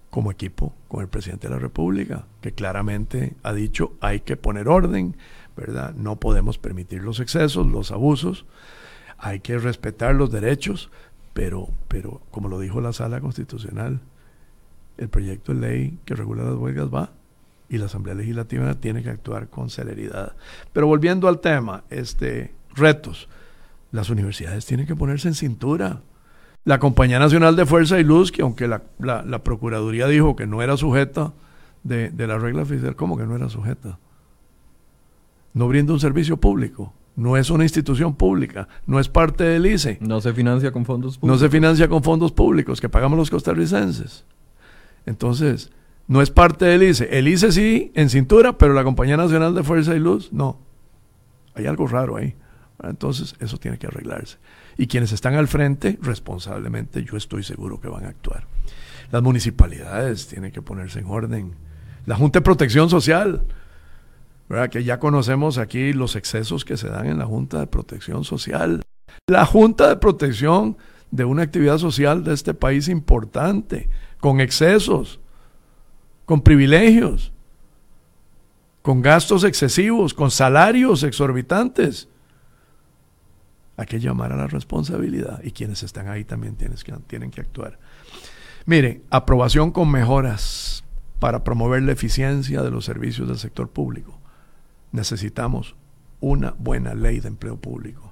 como 0.09 0.31
equipo 0.31 0.73
con 0.87 1.01
el 1.01 1.07
presidente 1.07 1.47
de 1.47 1.53
la 1.53 1.59
República, 1.59 2.25
que 2.41 2.51
claramente 2.51 3.35
ha 3.43 3.53
dicho 3.53 3.93
hay 4.01 4.21
que 4.21 4.37
poner 4.37 4.67
orden, 4.67 5.15
¿verdad? 5.55 5.93
No 5.95 6.19
podemos 6.19 6.57
permitir 6.57 7.03
los 7.03 7.19
excesos, 7.19 7.67
los 7.67 7.91
abusos, 7.91 8.45
hay 9.17 9.41
que 9.41 9.57
respetar 9.57 10.15
los 10.15 10.31
derechos, 10.31 10.89
pero, 11.33 11.69
pero 11.87 12.21
como 12.31 12.49
lo 12.49 12.59
dijo 12.59 12.81
la 12.81 12.93
Sala 12.93 13.21
Constitucional, 13.21 13.99
el 14.97 15.09
proyecto 15.09 15.53
de 15.53 15.59
ley 15.61 15.99
que 16.05 16.15
regula 16.15 16.43
las 16.43 16.55
huelgas 16.55 16.93
va 16.93 17.11
y 17.69 17.77
la 17.77 17.85
Asamblea 17.85 18.15
Legislativa 18.15 18.73
tiene 18.75 19.03
que 19.03 19.09
actuar 19.09 19.49
con 19.49 19.69
celeridad. 19.69 20.35
Pero 20.73 20.87
volviendo 20.87 21.27
al 21.27 21.39
tema, 21.39 21.83
este, 21.89 22.53
retos, 22.75 23.29
las 23.91 24.09
universidades 24.09 24.65
tienen 24.65 24.87
que 24.87 24.95
ponerse 24.95 25.27
en 25.27 25.35
cintura 25.35 26.01
la 26.65 26.79
Compañía 26.79 27.19
Nacional 27.19 27.55
de 27.55 27.65
Fuerza 27.65 27.99
y 27.99 28.03
Luz, 28.03 28.31
que 28.31 28.41
aunque 28.41 28.67
la, 28.67 28.83
la, 28.99 29.43
Procuraduría 29.43 30.07
dijo 30.07 30.35
que 30.35 30.45
no 30.45 30.61
era 30.61 30.77
sujeta 30.77 31.33
de, 31.83 32.11
la 32.15 32.37
regla 32.37 32.63
oficial, 32.63 32.95
¿cómo 32.95 33.17
que 33.17 33.25
no 33.25 33.35
era 33.35 33.49
sujeta? 33.49 33.97
No 35.53 35.67
brinda 35.67 35.93
un 35.93 35.99
servicio 35.99 36.37
público, 36.37 36.93
no 37.15 37.37
es 37.37 37.49
una 37.49 37.63
institución 37.63 38.15
pública, 38.15 38.67
no 38.85 38.99
es 38.99 39.09
parte 39.09 39.43
del 39.43 39.65
ICE. 39.65 39.97
No 40.01 40.21
se 40.21 40.33
financia 40.33 40.71
con 40.71 40.85
fondos 40.85 41.17
públicos. 41.17 41.41
No 41.41 41.45
se 41.45 41.49
financia 41.49 41.87
con 41.87 42.03
fondos 42.03 42.31
públicos 42.31 42.79
que 42.79 42.89
pagamos 42.89 43.17
los 43.17 43.29
costarricenses. 43.29 44.25
Entonces, 45.05 45.71
no 46.07 46.21
es 46.21 46.29
parte 46.29 46.65
del 46.65 46.83
ICE. 46.83 47.17
El 47.17 47.27
ICE 47.27 47.51
sí, 47.51 47.91
en 47.95 48.09
cintura, 48.09 48.57
pero 48.57 48.73
la 48.73 48.83
Compañía 48.83 49.17
Nacional 49.17 49.55
de 49.55 49.63
Fuerza 49.63 49.95
y 49.95 49.99
Luz, 49.99 50.31
no. 50.31 50.59
Hay 51.55 51.65
algo 51.65 51.87
raro 51.87 52.17
ahí. 52.17 52.35
Entonces, 52.83 53.35
eso 53.39 53.57
tiene 53.57 53.77
que 53.77 53.87
arreglarse 53.87 54.37
y 54.79 54.87
quienes 54.87 55.11
están 55.11 55.35
al 55.35 55.49
frente, 55.49 55.99
responsablemente, 56.01 57.03
yo 57.03 57.17
estoy 57.17 57.43
seguro 57.43 57.81
que 57.81 57.89
van 57.89 58.05
a 58.05 58.07
actuar. 58.07 58.45
Las 59.11 59.21
municipalidades 59.21 60.27
tienen 60.27 60.53
que 60.53 60.61
ponerse 60.61 60.99
en 60.99 61.07
orden. 61.07 61.51
La 62.05 62.15
Junta 62.15 62.39
de 62.39 62.43
Protección 62.43 62.89
Social, 62.89 63.43
¿verdad? 64.47 64.69
que 64.69 64.85
ya 64.85 64.97
conocemos 64.97 65.57
aquí 65.57 65.91
los 65.91 66.15
excesos 66.15 66.63
que 66.63 66.77
se 66.77 66.87
dan 66.87 67.07
en 67.07 67.19
la 67.19 67.25
Junta 67.25 67.59
de 67.59 67.67
Protección 67.67 68.23
Social. 68.23 68.81
La 69.27 69.45
Junta 69.45 69.89
de 69.89 69.97
Protección 69.97 70.77
de 71.11 71.25
una 71.25 71.43
actividad 71.43 71.77
social 71.77 72.23
de 72.23 72.33
este 72.33 72.53
país 72.53 72.87
importante, 72.87 73.89
con 74.21 74.39
excesos, 74.39 75.19
con 76.23 76.39
privilegios, 76.39 77.33
con 78.81 79.01
gastos 79.01 79.43
excesivos, 79.43 80.13
con 80.13 80.31
salarios 80.31 81.03
exorbitantes. 81.03 82.07
Hay 83.79 83.85
que 83.85 84.01
llamar 84.01 84.33
a 84.33 84.35
la 84.35 84.47
responsabilidad 84.47 85.41
y 85.41 85.51
quienes 85.51 85.83
están 85.83 86.09
ahí 86.09 86.25
también 86.25 86.57
tienen 87.07 87.31
que, 87.31 87.39
actuar. 87.39 87.79
Mire, 88.65 89.03
aprobación 89.09 89.71
con 89.71 89.89
mejoras 89.89 90.83
para 91.19 91.45
promover 91.45 91.83
la 91.83 91.93
eficiencia 91.93 92.61
de 92.61 92.71
los 92.71 92.83
servicios 92.83 93.29
del 93.29 93.37
sector 93.37 93.69
público. 93.69 94.19
Necesitamos 94.91 95.77
una 96.19 96.53
buena 96.59 96.93
ley 96.93 97.21
de 97.21 97.29
empleo 97.29 97.55
público. 97.55 98.11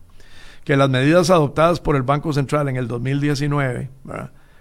Que 0.63 0.78
las 0.78 0.89
medidas 0.89 1.30
adoptadas 1.32 1.82
por 1.82 1.97
el 1.97 2.03
Banco 2.03 2.32
Central 2.32 2.70
en 2.70 2.78
el 2.78 2.88
2019, 2.88 3.89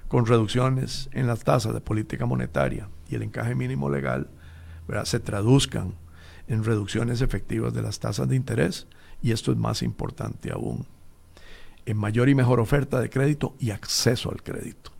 con 0.09 0.27
reducciones 0.27 1.09
en 1.13 1.29
las 1.29 1.45
tasas 1.45 1.73
de 1.73 1.81
política 1.81 2.27
monetaria 2.27 2.89
y 3.09 3.15
el 3.15 3.23
encaje 3.23 3.55
mínimo 3.55 3.91
legal, 3.91 4.29
se 5.05 5.21
traduzcan 5.21 5.95
en 6.49 6.65
reducciones 6.65 7.21
efectivas 7.21 7.73
de 7.73 7.83
las 7.83 8.01
tasas 8.01 8.29
de 8.29 8.35
interés 8.35 8.89
y 9.23 9.31
esto 9.31 9.53
es 9.53 9.57
más 9.57 9.83
importante 9.83 10.51
aún 10.51 10.85
en 11.87 11.97
mayor 11.97 12.29
y 12.29 12.35
mejor 12.35 12.61
oferta 12.61 13.01
de 13.01 13.09
crédito 13.09 13.55
y 13.59 13.71
acceso 13.71 14.31
al 14.31 14.43
crédito. 14.43 14.91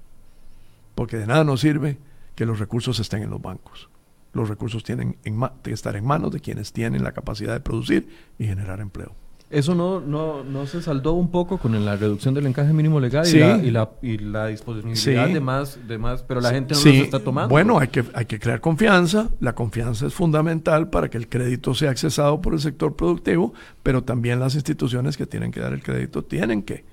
Porque 0.95 1.19
de 1.19 1.27
nada 1.27 1.45
nos 1.45 1.61
sirve 1.61 1.99
que 2.35 2.47
los 2.47 2.59
recursos 2.59 2.99
estén 3.01 3.23
en 3.23 3.31
los 3.31 3.43
bancos. 3.43 3.91
Los 4.33 4.49
recursos 4.49 4.85
tienen 4.85 5.19
que 5.63 5.73
estar 5.73 5.97
en 5.97 6.07
manos 6.07 6.31
de 6.31 6.41
quienes 6.41 6.73
tienen 6.73 7.03
la 7.03 7.13
capacidad 7.13 7.53
de 7.53 7.61
producir 7.61 8.09
y 8.39 8.47
generar 8.47 8.81
empleo. 8.81 9.15
¿Eso 9.49 9.77
no, 9.77 10.01
no, 10.01 10.43
no 10.43 10.67
se 10.67 10.83
saldó 10.83 11.13
un 11.13 11.31
poco 11.31 11.59
con 11.59 11.85
la 11.85 11.95
reducción 11.95 12.35
del 12.35 12.47
encaje 12.47 12.73
mínimo 12.73 12.99
legal 12.99 13.25
y, 13.29 13.39
la, 13.39 13.59
y, 13.59 13.71
la, 13.71 13.91
y, 14.03 14.19
la, 14.19 14.47
disponibilidad 14.49 15.29
de, 15.29 15.39
más, 15.39 15.79
de 15.87 15.99
más, 15.99 16.25
pero 16.25 16.41
la 16.41 16.51
gente 16.51 16.75
no 16.75 16.81
lo 16.83 16.91
está 16.91 17.21
tomando? 17.21 17.49
Bueno, 17.49 17.79
hay 17.79 17.87
que, 17.87 18.05
hay 18.13 18.27
que 18.27 18.41
crear 18.41 18.61
confianza. 18.61 19.31
La 19.39 19.55
confianza 19.55 20.09
es 20.09 20.15
fundamental 20.15 20.91
para 20.91 21.09
que 21.09 21.17
el 21.17 21.29
crédito 21.29 21.75
sea 21.75 21.91
accesado 21.91 22.41
por 22.41 22.55
el 22.55 22.61
sector 22.61 22.97
productivo, 22.97 23.55
pero 23.85 24.03
también 24.03 24.41
las 24.41 24.57
instituciones 24.57 25.17
que 25.17 25.27
tienen 25.27 25.53
que 25.53 25.61
dar 25.61 25.73
el 25.73 25.83
crédito 25.83 26.25
tienen 26.25 26.65
que 26.65 26.85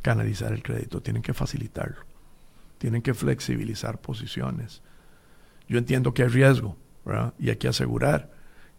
canalizar 0.00 0.54
el 0.54 0.62
crédito, 0.62 1.02
tienen 1.02 1.20
que 1.20 1.34
facilitarlo, 1.34 1.98
tienen 2.78 3.02
que 3.02 3.12
flexibilizar 3.12 4.00
posiciones. 4.00 4.82
Yo 5.68 5.76
entiendo 5.76 6.14
que 6.14 6.22
hay 6.22 6.28
riesgo 6.28 6.74
y 7.38 7.50
hay 7.50 7.56
que 7.56 7.68
asegurar 7.68 8.30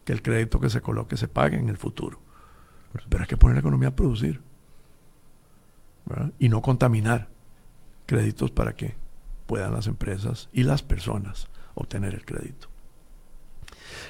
que 0.03 0.13
el 0.13 0.23
crédito 0.23 0.59
que 0.59 0.71
se 0.71 0.81
coloque 0.81 1.15
se 1.15 1.27
pague 1.27 1.57
en 1.57 1.69
el 1.69 1.77
futuro 1.77 2.25
pero 3.09 3.23
hay 3.23 3.27
que 3.27 3.37
poner 3.37 3.55
la 3.55 3.61
economía 3.61 3.89
a 3.89 3.95
producir. 3.95 4.41
Y 6.39 6.49
no 6.49 6.61
contaminar 6.61 7.27
créditos 8.05 8.51
para 8.51 8.75
que 8.75 8.95
puedan 9.45 9.73
las 9.73 9.87
empresas 9.87 10.49
y 10.53 10.63
las 10.63 10.81
personas 10.81 11.47
obtener 11.75 12.13
el 12.13 12.25
crédito. 12.25 12.69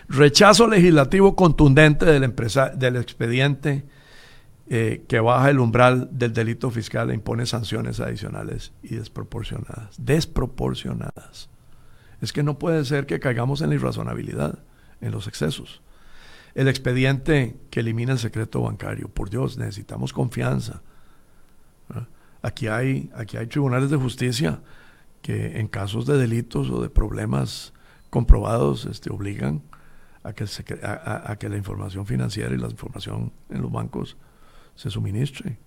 Rechazo 0.07 0.67
legislativo 0.67 1.35
contundente 1.35 2.05
del, 2.05 2.33
del 2.75 2.95
expediente 2.95 3.85
eh, 4.69 5.05
que 5.07 5.19
baja 5.19 5.49
el 5.49 5.59
umbral 5.59 6.09
del 6.11 6.33
delito 6.33 6.69
fiscal 6.69 7.09
e 7.09 7.15
impone 7.15 7.45
sanciones 7.45 7.99
adicionales 7.99 8.73
y 8.83 8.95
desproporcionadas. 8.95 9.95
Desproporcionadas. 9.97 11.49
Es 12.21 12.31
que 12.31 12.43
no 12.43 12.59
puede 12.59 12.85
ser 12.85 13.05
que 13.05 13.19
caigamos 13.19 13.61
en 13.61 13.69
la 13.69 13.75
irrazonabilidad, 13.75 14.59
en 15.01 15.11
los 15.11 15.27
excesos 15.27 15.81
el 16.57 16.67
expediente 16.67 17.55
que 17.69 17.81
elimina 17.81 18.13
el 18.13 18.17
secreto 18.17 18.63
bancario. 18.63 19.09
Por 19.09 19.29
Dios, 19.29 19.59
necesitamos 19.59 20.11
confianza. 20.11 20.81
Aquí 22.41 22.65
hay, 22.67 23.11
aquí 23.13 23.37
hay 23.37 23.45
tribunales 23.45 23.91
de 23.91 23.97
justicia 23.97 24.59
que 25.21 25.59
en 25.59 25.67
casos 25.67 26.07
de 26.07 26.17
delitos 26.17 26.71
o 26.71 26.81
de 26.81 26.89
problemas 26.89 27.73
comprobados 28.09 28.87
este, 28.87 29.11
obligan 29.11 29.61
a 30.23 30.33
que, 30.33 30.45
a, 30.81 31.35
que 31.39 31.47
la 31.47 31.57
información 31.57 32.07
financiera 32.07 32.55
y 32.55 32.57
la 32.57 32.69
información 32.69 33.31
en 33.49 33.61
los 33.61 33.71
bancos 33.71 34.17
se 34.73 34.89
suministre. 34.89 35.59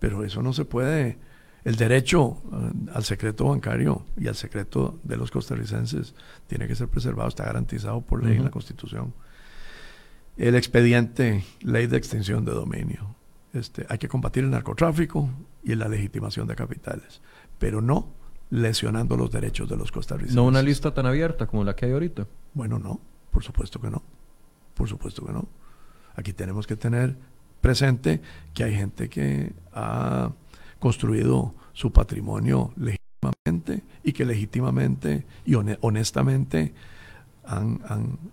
Pero 0.00 0.22
eso 0.22 0.42
no 0.42 0.52
se 0.52 0.66
puede 0.66 1.18
El 1.64 1.76
derecho 1.76 2.42
eh, 2.52 2.90
al 2.92 3.04
secreto 3.04 3.46
bancario 3.46 4.04
y 4.18 4.28
al 4.28 4.34
secreto 4.34 5.00
de 5.02 5.16
los 5.16 5.30
costarricenses 5.30 6.14
tiene 6.46 6.68
que 6.68 6.74
ser 6.74 6.88
preservado, 6.88 7.30
está 7.30 7.46
garantizado 7.46 8.02
por 8.02 8.22
ley 8.22 8.36
en 8.36 8.44
la 8.44 8.50
Constitución. 8.50 9.14
El 10.40 10.54
expediente, 10.54 11.44
ley 11.60 11.86
de 11.86 11.98
extinción 11.98 12.46
de 12.46 12.52
dominio. 12.52 13.14
Este, 13.52 13.84
hay 13.90 13.98
que 13.98 14.08
combatir 14.08 14.42
el 14.42 14.50
narcotráfico 14.50 15.28
y 15.62 15.74
la 15.74 15.86
legitimación 15.86 16.48
de 16.48 16.56
capitales, 16.56 17.20
pero 17.58 17.82
no 17.82 18.08
lesionando 18.48 19.18
los 19.18 19.30
derechos 19.30 19.68
de 19.68 19.76
los 19.76 19.92
costarricenses. 19.92 20.34
No 20.34 20.44
una 20.44 20.62
lista 20.62 20.94
tan 20.94 21.04
abierta 21.04 21.46
como 21.46 21.62
la 21.62 21.76
que 21.76 21.84
hay 21.84 21.92
ahorita. 21.92 22.26
Bueno, 22.54 22.78
no, 22.78 22.98
por 23.30 23.44
supuesto 23.44 23.82
que 23.82 23.90
no. 23.90 24.02
Por 24.72 24.88
supuesto 24.88 25.26
que 25.26 25.32
no. 25.34 25.46
Aquí 26.16 26.32
tenemos 26.32 26.66
que 26.66 26.76
tener 26.76 27.18
presente 27.60 28.22
que 28.54 28.64
hay 28.64 28.74
gente 28.74 29.10
que 29.10 29.52
ha 29.74 30.32
construido 30.78 31.54
su 31.74 31.92
patrimonio 31.92 32.72
legítimamente 32.76 33.84
y 34.02 34.14
que 34.14 34.24
legítimamente 34.24 35.26
y 35.44 35.54
honestamente 35.54 36.72
han, 37.44 37.82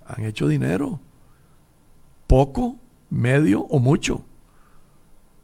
han, 0.06 0.24
hecho 0.24 0.48
dinero. 0.48 1.02
Poco, 2.28 2.78
medio 3.10 3.62
o 3.62 3.80
mucho. 3.80 4.24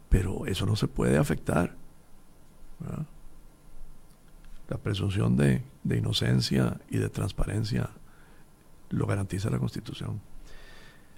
Pero 0.09 0.45
eso 0.45 0.65
no 0.65 0.75
se 0.75 0.87
puede 0.87 1.17
afectar. 1.17 1.75
La 4.67 4.77
presunción 4.77 5.35
de, 5.37 5.63
de 5.83 5.97
inocencia 5.97 6.79
y 6.89 6.97
de 6.97 7.09
transparencia 7.09 7.89
lo 8.89 9.07
garantiza 9.07 9.49
la 9.49 9.59
Constitución. 9.59 10.21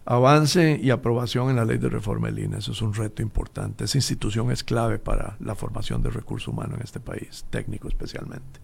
Avance 0.05 0.80
y 0.82 0.91
aprobación 0.91 1.49
en 1.49 1.55
la 1.55 1.66
ley 1.66 1.80
de 1.80 1.89
reforma 1.89 2.28
del 2.28 2.39
INE, 2.39 2.59
eso 2.59 2.74
es 2.74 2.82
un 2.84 2.93
reto 2.93 3.24
importante. 3.24 3.86
Esa 3.86 3.97
institución 3.97 4.51
es 4.51 4.63
clave 4.63 4.99
para 4.99 5.36
la 5.39 5.55
formación 5.55 6.03
de 6.03 6.11
recursos 6.11 6.47
humanos 6.47 6.78
en 6.78 6.84
este 6.84 6.99
país, 6.99 7.45
técnico 7.49 7.88
especialmente. 7.88 8.59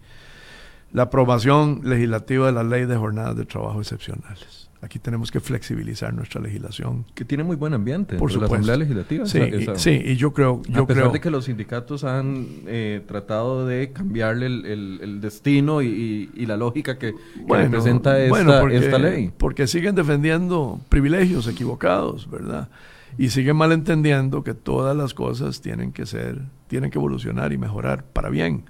La 0.92 1.04
aprobación 1.04 1.80
legislativa 1.82 2.46
de 2.46 2.52
la 2.52 2.62
ley 2.62 2.86
de 2.86 2.96
jornadas 2.96 3.34
de 3.34 3.44
trabajo 3.44 3.80
excepcionales. 3.80 4.70
Aquí 4.82 4.98
tenemos 4.98 5.30
que 5.30 5.38
flexibilizar 5.38 6.12
nuestra 6.12 6.40
legislación. 6.40 7.06
Que 7.14 7.24
tiene 7.24 7.44
muy 7.44 7.54
buen 7.54 7.72
ambiente 7.72 8.16
por 8.16 8.34
la 8.34 8.46
Asamblea 8.46 8.76
Legislativa. 8.76 9.26
Sí, 9.26 9.38
y, 9.38 9.78
sí, 9.78 10.02
y 10.04 10.16
yo 10.16 10.32
creo... 10.32 10.60
Yo 10.68 10.82
a 10.82 10.86
pesar 10.88 11.04
creo, 11.04 11.12
de 11.12 11.20
que 11.20 11.30
los 11.30 11.44
sindicatos 11.44 12.02
han 12.02 12.48
eh, 12.66 13.00
tratado 13.06 13.64
de 13.64 13.92
cambiarle 13.92 14.46
el, 14.46 15.20
destino 15.20 15.82
y, 15.82 16.26
la 16.34 16.56
lógica 16.56 16.98
que, 16.98 17.14
representa 17.48 18.18
esta, 18.18 18.72
esta 18.72 18.98
ley. 18.98 19.32
Porque 19.38 19.68
siguen 19.68 19.94
defendiendo 19.94 20.80
privilegios 20.88 21.46
equivocados, 21.46 22.28
¿verdad? 22.28 22.68
Y 23.16 23.30
siguen 23.30 23.54
malentendiendo 23.54 24.42
que 24.42 24.52
todas 24.52 24.96
las 24.96 25.14
cosas 25.14 25.60
tienen 25.60 25.92
que 25.92 26.06
ser, 26.06 26.42
tienen 26.66 26.90
que 26.90 26.98
evolucionar 26.98 27.52
y 27.52 27.56
mejorar 27.56 28.04
para 28.04 28.30
bien. 28.30 28.64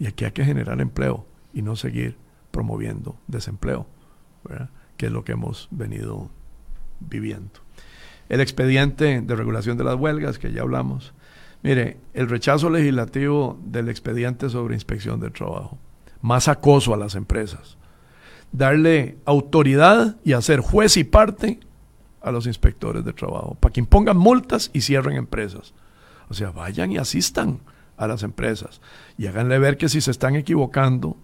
Y 0.00 0.08
aquí 0.08 0.24
hay 0.24 0.32
que 0.32 0.44
generar 0.44 0.80
empleo 0.80 1.26
y 1.54 1.62
no 1.62 1.76
seguir 1.76 2.16
promoviendo 2.50 3.16
desempleo, 3.28 3.86
¿verdad? 4.42 4.70
Que 4.98 5.06
es 5.06 5.12
lo 5.12 5.24
que 5.24 5.32
hemos 5.32 5.68
venido 5.70 6.28
viviendo. 7.00 7.60
El 8.28 8.42
expediente 8.42 9.22
de 9.22 9.36
regulación 9.36 9.78
de 9.78 9.84
las 9.84 9.94
huelgas, 9.94 10.38
que 10.38 10.52
ya 10.52 10.60
hablamos. 10.62 11.14
Mire, 11.62 11.96
el 12.12 12.28
rechazo 12.28 12.68
legislativo 12.68 13.58
del 13.64 13.88
expediente 13.88 14.50
sobre 14.50 14.74
inspección 14.74 15.20
del 15.20 15.32
trabajo. 15.32 15.78
Más 16.20 16.48
acoso 16.48 16.92
a 16.92 16.98
las 16.98 17.14
empresas. 17.14 17.78
Darle 18.52 19.16
autoridad 19.24 20.16
y 20.24 20.32
hacer 20.32 20.60
juez 20.60 20.96
y 20.96 21.04
parte 21.04 21.60
a 22.20 22.32
los 22.32 22.46
inspectores 22.46 23.04
de 23.04 23.12
trabajo, 23.12 23.56
para 23.60 23.72
que 23.72 23.80
impongan 23.80 24.16
multas 24.16 24.70
y 24.72 24.80
cierren 24.80 25.16
empresas. 25.16 25.72
O 26.28 26.34
sea, 26.34 26.50
vayan 26.50 26.90
y 26.92 26.98
asistan 26.98 27.60
a 27.96 28.06
las 28.06 28.22
empresas 28.22 28.80
y 29.16 29.26
háganle 29.26 29.58
ver 29.58 29.76
que 29.76 29.88
si 29.88 30.00
se 30.00 30.10
están 30.10 30.34
equivocando 30.36 31.16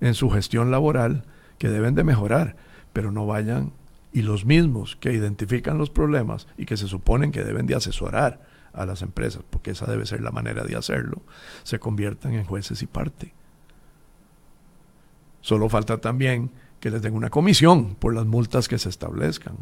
en 0.00 0.14
su 0.14 0.28
gestión 0.30 0.70
laboral, 0.70 1.24
que 1.58 1.68
deben 1.68 1.94
de 1.94 2.04
mejorar 2.04 2.56
pero 2.92 3.10
no 3.10 3.26
vayan 3.26 3.72
y 4.12 4.22
los 4.22 4.44
mismos 4.44 4.96
que 4.96 5.12
identifican 5.12 5.78
los 5.78 5.90
problemas 5.90 6.46
y 6.58 6.66
que 6.66 6.76
se 6.76 6.86
suponen 6.86 7.32
que 7.32 7.44
deben 7.44 7.66
de 7.66 7.74
asesorar 7.74 8.42
a 8.72 8.86
las 8.86 9.02
empresas, 9.02 9.42
porque 9.48 9.72
esa 9.72 9.86
debe 9.86 10.06
ser 10.06 10.20
la 10.22 10.30
manera 10.30 10.64
de 10.64 10.76
hacerlo, 10.76 11.22
se 11.62 11.78
conviertan 11.78 12.34
en 12.34 12.44
jueces 12.44 12.82
y 12.82 12.86
parte. 12.86 13.34
Solo 15.40 15.68
falta 15.68 15.98
también 15.98 16.50
que 16.80 16.90
les 16.90 17.02
den 17.02 17.14
una 17.14 17.30
comisión 17.30 17.94
por 17.94 18.14
las 18.14 18.26
multas 18.26 18.68
que 18.68 18.78
se 18.78 18.88
establezcan, 18.88 19.56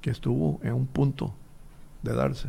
que 0.00 0.10
estuvo 0.10 0.60
en 0.62 0.74
un 0.74 0.86
punto 0.86 1.34
de 2.02 2.14
darse. 2.14 2.48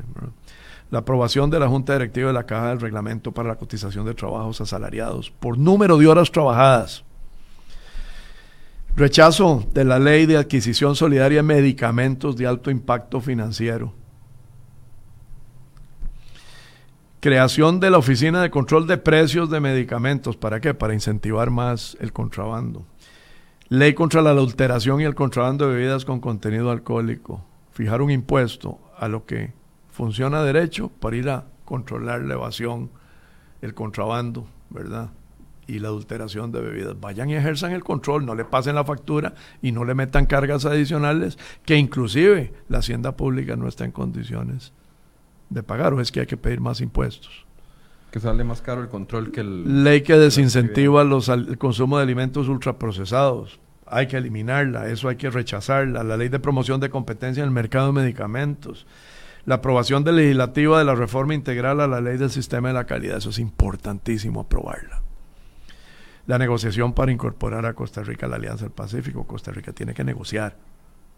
La 0.90 1.00
aprobación 1.00 1.50
de 1.50 1.60
la 1.60 1.68
Junta 1.68 1.94
Directiva 1.94 2.28
de 2.28 2.34
la 2.34 2.46
Caja 2.46 2.70
del 2.70 2.82
Reglamento 2.82 3.32
para 3.32 3.50
la 3.50 3.56
Cotización 3.56 4.06
de 4.06 4.14
Trabajos 4.14 4.62
Asalariados 4.62 5.32
por 5.32 5.58
número 5.58 5.98
de 5.98 6.08
horas 6.08 6.32
trabajadas 6.32 7.04
Rechazo 8.96 9.66
de 9.74 9.86
la 9.86 10.00
ley 10.00 10.26
de 10.26 10.36
adquisición 10.38 10.96
solidaria 10.96 11.38
de 11.40 11.44
medicamentos 11.44 12.36
de 12.36 12.46
alto 12.46 12.70
impacto 12.70 13.22
financiero. 13.22 13.94
Creación 17.22 17.80
de 17.80 17.90
la 17.90 18.00
Oficina 18.00 18.42
de 18.42 18.50
Control 18.50 18.88
de 18.88 18.98
Precios 18.98 19.50
de 19.50 19.62
Medicamentos. 19.62 20.36
¿Para 20.36 20.60
qué? 20.60 20.74
Para 20.74 20.94
incentivar 20.94 21.52
más 21.52 21.96
el 22.02 22.12
contrabando. 22.12 22.86
Ley 23.70 23.94
contra 23.94 24.22
la 24.22 24.32
adulteración 24.32 25.00
y 25.00 25.06
el 25.06 25.16
contrabando 25.16 25.68
de 25.68 25.76
bebidas 25.76 26.04
con 26.04 26.20
contenido 26.20 26.70
alcohólico. 26.70 27.46
Fijar 27.72 28.02
un 28.02 28.12
impuesto 28.12 28.80
a 28.98 29.08
lo 29.08 29.26
que 29.26 29.54
funciona 29.90 30.44
derecho 30.44 30.90
para 30.90 31.16
ir 31.16 31.30
a 31.30 31.46
controlar 31.64 32.24
la 32.24 32.34
evasión, 32.34 32.92
el 33.62 33.74
contrabando, 33.74 34.48
¿verdad? 34.70 35.12
Y 35.72 35.80
la 35.80 35.88
adulteración 35.88 36.52
de 36.52 36.60
bebidas. 36.60 37.00
Vayan 37.00 37.30
y 37.30 37.36
ejerzan 37.36 37.72
el 37.72 37.84
control, 37.84 38.26
no 38.26 38.36
le 38.36 38.44
pasen 38.44 38.76
la 38.76 38.84
factura 38.84 39.34
y 39.62 39.72
no 39.72 39.86
le 39.86 39.96
metan 39.96 40.26
cargas 40.26 40.66
adicionales 40.66 41.38
que 41.66 41.78
inclusive 41.78 42.54
la 42.68 42.80
hacienda 42.80 43.16
pública 43.16 43.56
no 43.56 43.70
está 43.70 43.86
en 43.86 43.92
condiciones 43.92 44.74
de 45.50 45.64
pagar 45.64 45.94
o 45.94 46.02
es 46.02 46.12
que 46.12 46.20
hay 46.20 46.26
que 46.26 46.38
pedir 46.38 46.60
más 46.60 46.82
impuestos. 46.82 47.46
Que 48.12 48.20
sale 48.20 48.44
más 48.44 48.62
caro 48.62 48.82
el 48.82 48.90
control 48.90 49.32
que 49.32 49.40
el... 49.40 49.84
Ley 49.86 50.02
que 50.02 50.18
desincentiva 50.18 51.06
los, 51.06 51.30
el 51.30 51.58
consumo 51.58 51.98
de 51.98 52.04
alimentos 52.04 52.50
ultraprocesados. 52.50 53.62
Hay 53.86 54.08
que 54.08 54.18
eliminarla, 54.18 54.90
eso 54.90 55.08
hay 55.08 55.16
que 55.16 55.30
rechazarla. 55.30 56.04
La 56.04 56.18
ley 56.18 56.28
de 56.28 56.40
promoción 56.40 56.82
de 56.82 56.90
competencia 56.90 57.42
en 57.42 57.48
el 57.48 57.54
mercado 57.54 57.88
de 57.88 58.02
medicamentos. 58.02 58.86
La 59.46 59.56
aprobación 59.56 60.04
de 60.04 60.12
legislativa 60.12 60.80
de 60.80 60.86
la 60.86 60.96
reforma 60.96 61.34
integral 61.34 61.80
a 61.80 61.88
la 61.88 62.02
ley 62.02 62.18
del 62.18 62.30
sistema 62.30 62.68
de 62.68 62.74
la 62.74 62.86
calidad. 62.86 63.18
Eso 63.18 63.30
es 63.30 63.40
importantísimo 63.40 64.42
aprobarla 64.42 65.01
la 66.28 66.38
negociación 66.38 66.94
para 66.94 67.12
incorporar 67.12 67.66
a 67.66 67.74
Costa 67.74 68.04
Rica 68.04 68.26
a 68.26 68.30
la 68.30 68.36
Alianza 68.36 68.66
del 68.66 68.74
Pacífico. 68.74 69.26
Costa 69.26 69.52
Rica 69.52 69.74
tiene 69.74 69.94
que 69.94 70.04
negociar, 70.04 70.58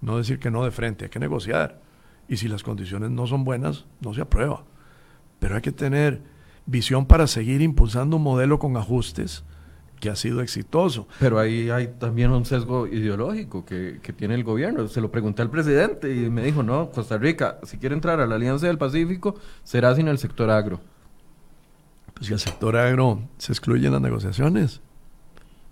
no 0.02 0.18
decir 0.18 0.40
que 0.40 0.52
no 0.52 0.64
de 0.64 0.72
frente, 0.72 1.06
hay 1.06 1.10
que 1.10 1.20
negociar. 1.20 1.82
Y 2.28 2.38
si 2.38 2.48
las 2.48 2.64
condiciones 2.64 3.12
no 3.12 3.28
son 3.28 3.44
buenas, 3.44 3.86
no 4.02 4.14
se 4.14 4.22
aprueba. 4.22 4.64
Pero 5.40 5.56
hay 5.56 5.62
que 5.62 5.72
tener 5.72 6.22
visión 6.66 7.06
para 7.06 7.28
seguir 7.28 7.62
impulsando 7.62 8.18
un 8.18 8.24
modelo 8.24 8.60
con 8.60 8.78
ajustes 8.78 9.44
que 10.00 10.10
ha 10.10 10.16
sido 10.16 10.42
exitoso. 10.42 11.08
Pero 11.20 11.40
ahí 11.40 11.70
hay 11.70 11.88
también 11.88 12.32
un 12.32 12.46
sesgo 12.46 12.88
ideológico 12.88 13.64
que, 13.66 14.00
que, 14.02 14.12
tiene 14.12 14.36
el 14.36 14.44
gobierno. 14.44 14.88
Se 14.90 15.00
lo 15.00 15.12
pregunté 15.12 15.42
al 15.42 15.50
presidente 15.50 16.14
y 16.14 16.30
me 16.30 16.44
dijo, 16.44 16.62
no, 16.62 16.92
Costa 16.92 17.18
Rica, 17.18 17.60
si 17.64 17.78
quiere 17.78 17.96
entrar 17.96 18.20
a 18.20 18.28
la 18.28 18.36
Alianza 18.36 18.68
del 18.68 18.78
Pacífico, 18.78 19.36
será 19.64 19.96
sin 19.96 20.10
el 20.10 20.18
sector 20.18 20.50
agro. 20.50 20.82
Pues 22.14 22.28
si 22.28 22.34
el 22.34 22.40
sector 22.40 22.76
agro 22.76 23.22
se 23.38 23.54
excluye 23.54 23.88
en 23.88 23.94
las 23.94 24.02
negociaciones, 24.02 24.82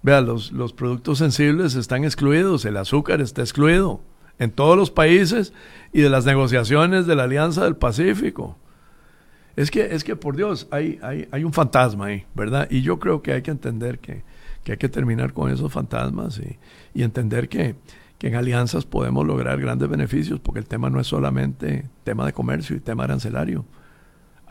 Vea, 0.04 0.22
los, 0.22 0.52
los 0.52 0.74
productos 0.74 1.20
sensibles 1.20 1.76
están 1.76 2.04
excluidos, 2.04 2.66
el 2.66 2.78
azúcar 2.78 3.22
está 3.22 3.42
excluido 3.42 4.02
en 4.40 4.52
todos 4.52 4.76
los 4.76 4.90
países 4.90 5.54
y 5.94 6.02
de 6.02 6.10
las 6.10 6.26
negociaciones 6.26 7.06
de 7.06 7.16
la 7.16 7.24
Alianza 7.24 7.64
del 7.64 7.76
Pacífico. 7.76 8.58
Es 9.56 9.70
que, 9.70 9.94
es 9.94 10.04
que 10.04 10.16
por 10.16 10.36
Dios, 10.36 10.68
hay, 10.72 10.98
hay, 11.04 11.28
hay 11.32 11.44
un 11.44 11.54
fantasma 11.54 12.08
ahí, 12.08 12.26
¿verdad? 12.34 12.68
Y 12.72 12.82
yo 12.82 13.00
creo 13.00 13.22
que 13.22 13.34
hay 13.34 13.42
que 13.44 13.52
entender 13.52 14.00
que, 14.00 14.24
que 14.64 14.72
hay 14.72 14.78
que 14.78 14.90
terminar 14.90 15.34
con 15.34 15.52
esos 15.52 15.72
fantasmas 15.72 16.40
y, 16.40 16.58
y 16.98 17.04
entender 17.04 17.50
que, 17.50 17.76
que 18.18 18.30
en 18.30 18.36
alianzas 18.36 18.86
podemos 18.86 19.28
lograr 19.28 19.60
grandes 19.60 19.90
beneficios, 19.90 20.40
porque 20.40 20.60
el 20.60 20.68
tema 20.68 20.90
no 20.90 21.00
es 21.00 21.08
solamente 21.08 21.86
tema 22.04 22.26
de 22.26 22.34
comercio 22.34 22.76
y 22.76 22.80
tema 22.80 23.04
arancelario 23.04 23.66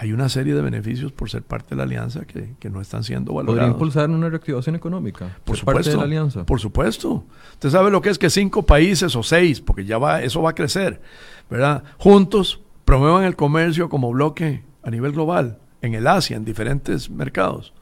hay 0.01 0.15
una 0.15 0.31
serie 0.31 0.55
de 0.55 0.63
beneficios 0.63 1.13
por 1.13 1.29
ser 1.29 1.43
parte 1.43 1.71
de 1.71 1.77
la 1.77 1.83
alianza 1.83 2.23
que, 2.25 2.71
no 2.71 2.81
están 2.81 3.05
siendo 3.05 3.35
valorados. 3.35 3.59
¿Podría 3.59 3.71
impulsar 3.71 4.09
una 4.09 4.31
reactivación 4.31 4.75
económica? 4.75 5.37
Por 5.45 5.59
supuesto. 5.59 5.75
Parte 5.75 5.91
de 5.91 5.97
la 5.99 6.05
alianza? 6.05 6.47
Por 6.47 6.59
supuesto. 6.59 7.27
Usted 7.53 7.69
sabe 7.69 7.91
lo 7.91 8.01
que 8.01 8.09
es 8.09 8.19
que 8.19 8.31
cinco 8.31 8.65
países 8.65 9.15
o 9.15 9.23
seis, 9.23 9.61
porque 9.61 9.85
ya 9.85 9.99
va, 9.99 10.23
eso 10.23 10.41
va 10.41 10.51
a 10.51 10.55
crecer, 10.55 11.03
¿verdad? 11.51 11.85
Juntos 11.99 12.63
promuevan 12.87 13.25
el 13.25 13.37
comercio 13.37 13.91
como 13.91 14.11
bloque 14.11 14.65
a 14.83 14.91
nivel 14.91 15.13
global, 15.13 15.59
en 15.83 15.93
el 15.93 16.07
Asia, 16.07 16.39
en 16.39 16.47
diferentes 16.47 17.11
mercados. 17.11 17.75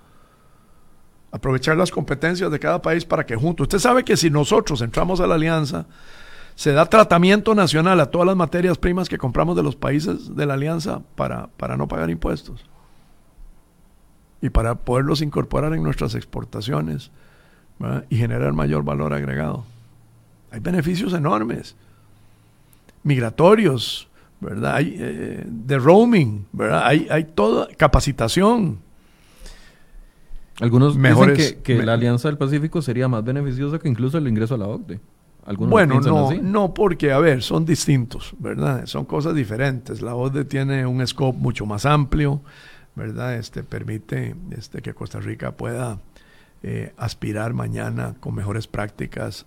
Aprovechar 1.31 1.77
las 1.77 1.93
competencias 1.93 2.51
de 2.51 2.59
cada 2.59 2.83
país 2.83 3.05
para 3.05 3.27
que 3.27 3.37
juntos. 3.37 3.66
Usted 3.66 3.79
sabe 3.79 4.03
que 4.03 4.16
si 4.16 4.29
nosotros 4.29 4.83
entramos 4.83 5.21
a 5.21 5.29
la 5.29 5.37
alianza, 5.37 5.87
se 6.59 6.73
da 6.73 6.87
tratamiento 6.87 7.55
nacional 7.55 8.01
a 8.01 8.07
todas 8.07 8.27
las 8.27 8.35
materias 8.35 8.79
primas 8.79 9.09
que 9.09 9.17
compramos 9.17 9.55
de 9.55 9.63
los 9.63 9.77
países 9.77 10.35
de 10.35 10.45
la 10.45 10.55
alianza 10.55 11.03
para, 11.15 11.47
para 11.57 11.77
no 11.77 11.87
pagar 11.87 12.11
impuestos. 12.11 12.67
y 14.43 14.51
para 14.51 14.75
poderlos 14.75 15.23
incorporar 15.23 15.73
en 15.75 15.85
nuestras 15.85 16.17
exportaciones 16.17 17.13
y 18.11 18.17
generar 18.17 18.55
mayor 18.55 18.83
valor 18.83 19.13
agregado. 19.13 19.65
Hay 20.51 20.59
beneficios 20.59 21.13
enormes, 21.13 21.77
migratorios, 23.05 24.09
¿verdad? 24.41 24.75
Hay 24.75 24.97
eh, 24.99 25.45
de 25.47 25.79
roaming, 25.79 26.45
¿verdad? 26.51 26.83
Hay, 26.87 27.07
hay 27.09 27.23
toda 27.23 27.69
capacitación. 27.77 28.81
Algunos 30.59 31.01
dicen 31.01 31.35
que, 31.35 31.59
que 31.63 31.85
la 31.85 31.95
Alianza 31.95 32.27
del 32.27 32.37
Pacífico 32.37 32.83
sería 32.83 33.07
más 33.07 33.23
beneficiosa 33.23 33.79
que 33.79 33.89
incluso 33.89 34.19
el 34.19 34.27
ingreso 34.27 34.57
a 34.57 34.59
la 34.59 34.67
OCDE. 34.67 35.01
Bueno, 35.57 36.01
no, 36.01 36.33
no, 36.35 36.75
porque, 36.75 37.13
a 37.13 37.19
ver, 37.19 37.43
son 37.43 37.65
distintos, 37.65 38.35
¿verdad? 38.39 38.87
Son 38.87 39.05
cosas 39.05 39.35
diferentes. 39.35 40.03
La 40.03 40.15
OCDE 40.15 40.45
tiene 40.45 40.87
un 40.87 41.07
scope 41.07 41.39
mucho 41.39 41.65
más 41.65 41.87
amplio, 41.87 42.43
¿verdad? 42.95 43.37
Este 43.37 43.63
permite 43.63 44.37
este, 44.51 44.83
que 44.83 44.93
Costa 44.93 45.21
Rica 45.21 45.53
pueda 45.53 46.01
eh, 46.63 46.93
aspirar 46.97 47.55
mañana 47.55 48.17
con 48.21 48.35
mejores 48.35 48.67
prácticas 48.67 49.47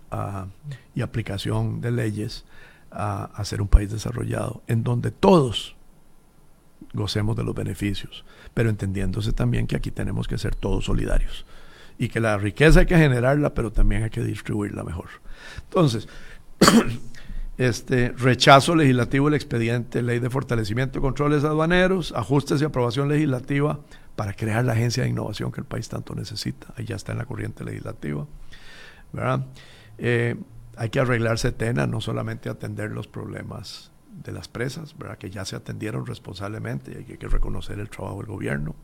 y 0.94 1.02
aplicación 1.02 1.80
de 1.80 1.90
leyes 1.92 2.44
a, 2.90 3.24
a, 3.24 3.44
ser 3.44 3.62
un 3.62 3.68
país 3.68 3.90
desarrollado, 3.90 4.62
en 4.66 4.82
donde 4.82 5.10
todos 5.10 5.76
gocemos 6.94 7.36
de 7.36 7.44
los 7.44 7.54
beneficios, 7.54 8.24
pero 8.54 8.70
entendiéndose 8.70 9.32
también 9.32 9.66
que 9.66 9.76
aquí 9.76 9.90
tenemos 9.90 10.26
que 10.26 10.36
ser 10.36 10.54
todos 10.54 10.84
solidarios 10.84 11.46
y 12.02 12.08
que 12.08 12.18
la 12.18 12.36
riqueza 12.36 12.80
hay 12.80 12.86
que 12.86 12.96
generarla, 12.96 13.54
pero 13.54 13.70
también 13.70 14.02
hay 14.02 14.10
que 14.10 14.24
distribuirla 14.24 14.82
mejor. 14.82 15.06
Entonces, 15.68 16.08
este 17.58 18.08
rechazo 18.18 18.74
legislativo 18.74 19.26
del 19.26 19.34
expediente, 19.34 20.02
ley 20.02 20.18
de 20.18 20.28
fortalecimiento 20.28 20.98
de 20.98 21.00
controles 21.00 21.44
aduaneros, 21.44 22.12
ajustes 22.16 22.60
y 22.60 22.64
aprobación 22.64 23.08
legislativa 23.08 23.78
para 24.16 24.32
crear 24.32 24.64
la 24.64 24.72
agencia 24.72 25.04
de 25.04 25.10
innovación 25.10 25.52
que 25.52 25.60
el 25.60 25.64
país 25.64 25.88
tanto 25.88 26.16
necesita. 26.16 26.74
Ahí 26.76 26.86
ya 26.86 26.96
está 26.96 27.12
en 27.12 27.18
la 27.18 27.24
corriente 27.24 27.62
legislativa. 27.62 28.26
Eh, 29.98 30.34
hay 30.76 30.90
que 30.90 30.98
arreglar 30.98 31.38
Setena, 31.38 31.86
no 31.86 32.00
solamente 32.00 32.48
atender 32.48 32.90
los 32.90 33.06
problemas 33.06 33.92
de 34.10 34.32
las 34.32 34.48
presas, 34.48 34.98
¿verdad? 34.98 35.18
que 35.18 35.30
ya 35.30 35.44
se 35.44 35.54
atendieron 35.54 36.04
responsablemente 36.04 36.90
y 36.90 37.12
hay 37.12 37.16
que 37.16 37.28
reconocer 37.28 37.78
el 37.78 37.88
trabajo 37.88 38.16
del 38.16 38.26
gobierno 38.26 38.74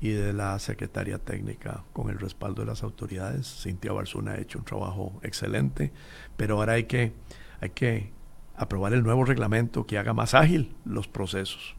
y 0.00 0.10
de 0.10 0.32
la 0.32 0.58
Secretaría 0.58 1.18
Técnica 1.18 1.84
con 1.92 2.10
el 2.10 2.18
respaldo 2.18 2.62
de 2.62 2.66
las 2.66 2.82
autoridades. 2.82 3.62
Cintia 3.62 3.92
Barzuna 3.92 4.32
ha 4.32 4.40
hecho 4.40 4.58
un 4.58 4.64
trabajo 4.64 5.20
excelente, 5.22 5.92
pero 6.36 6.56
ahora 6.56 6.74
hay 6.74 6.84
que, 6.84 7.12
hay 7.60 7.70
que 7.70 8.12
aprobar 8.56 8.92
el 8.92 9.02
nuevo 9.02 9.24
reglamento 9.24 9.86
que 9.86 9.98
haga 9.98 10.14
más 10.14 10.34
ágil 10.34 10.74
los 10.84 11.08
procesos 11.08 11.76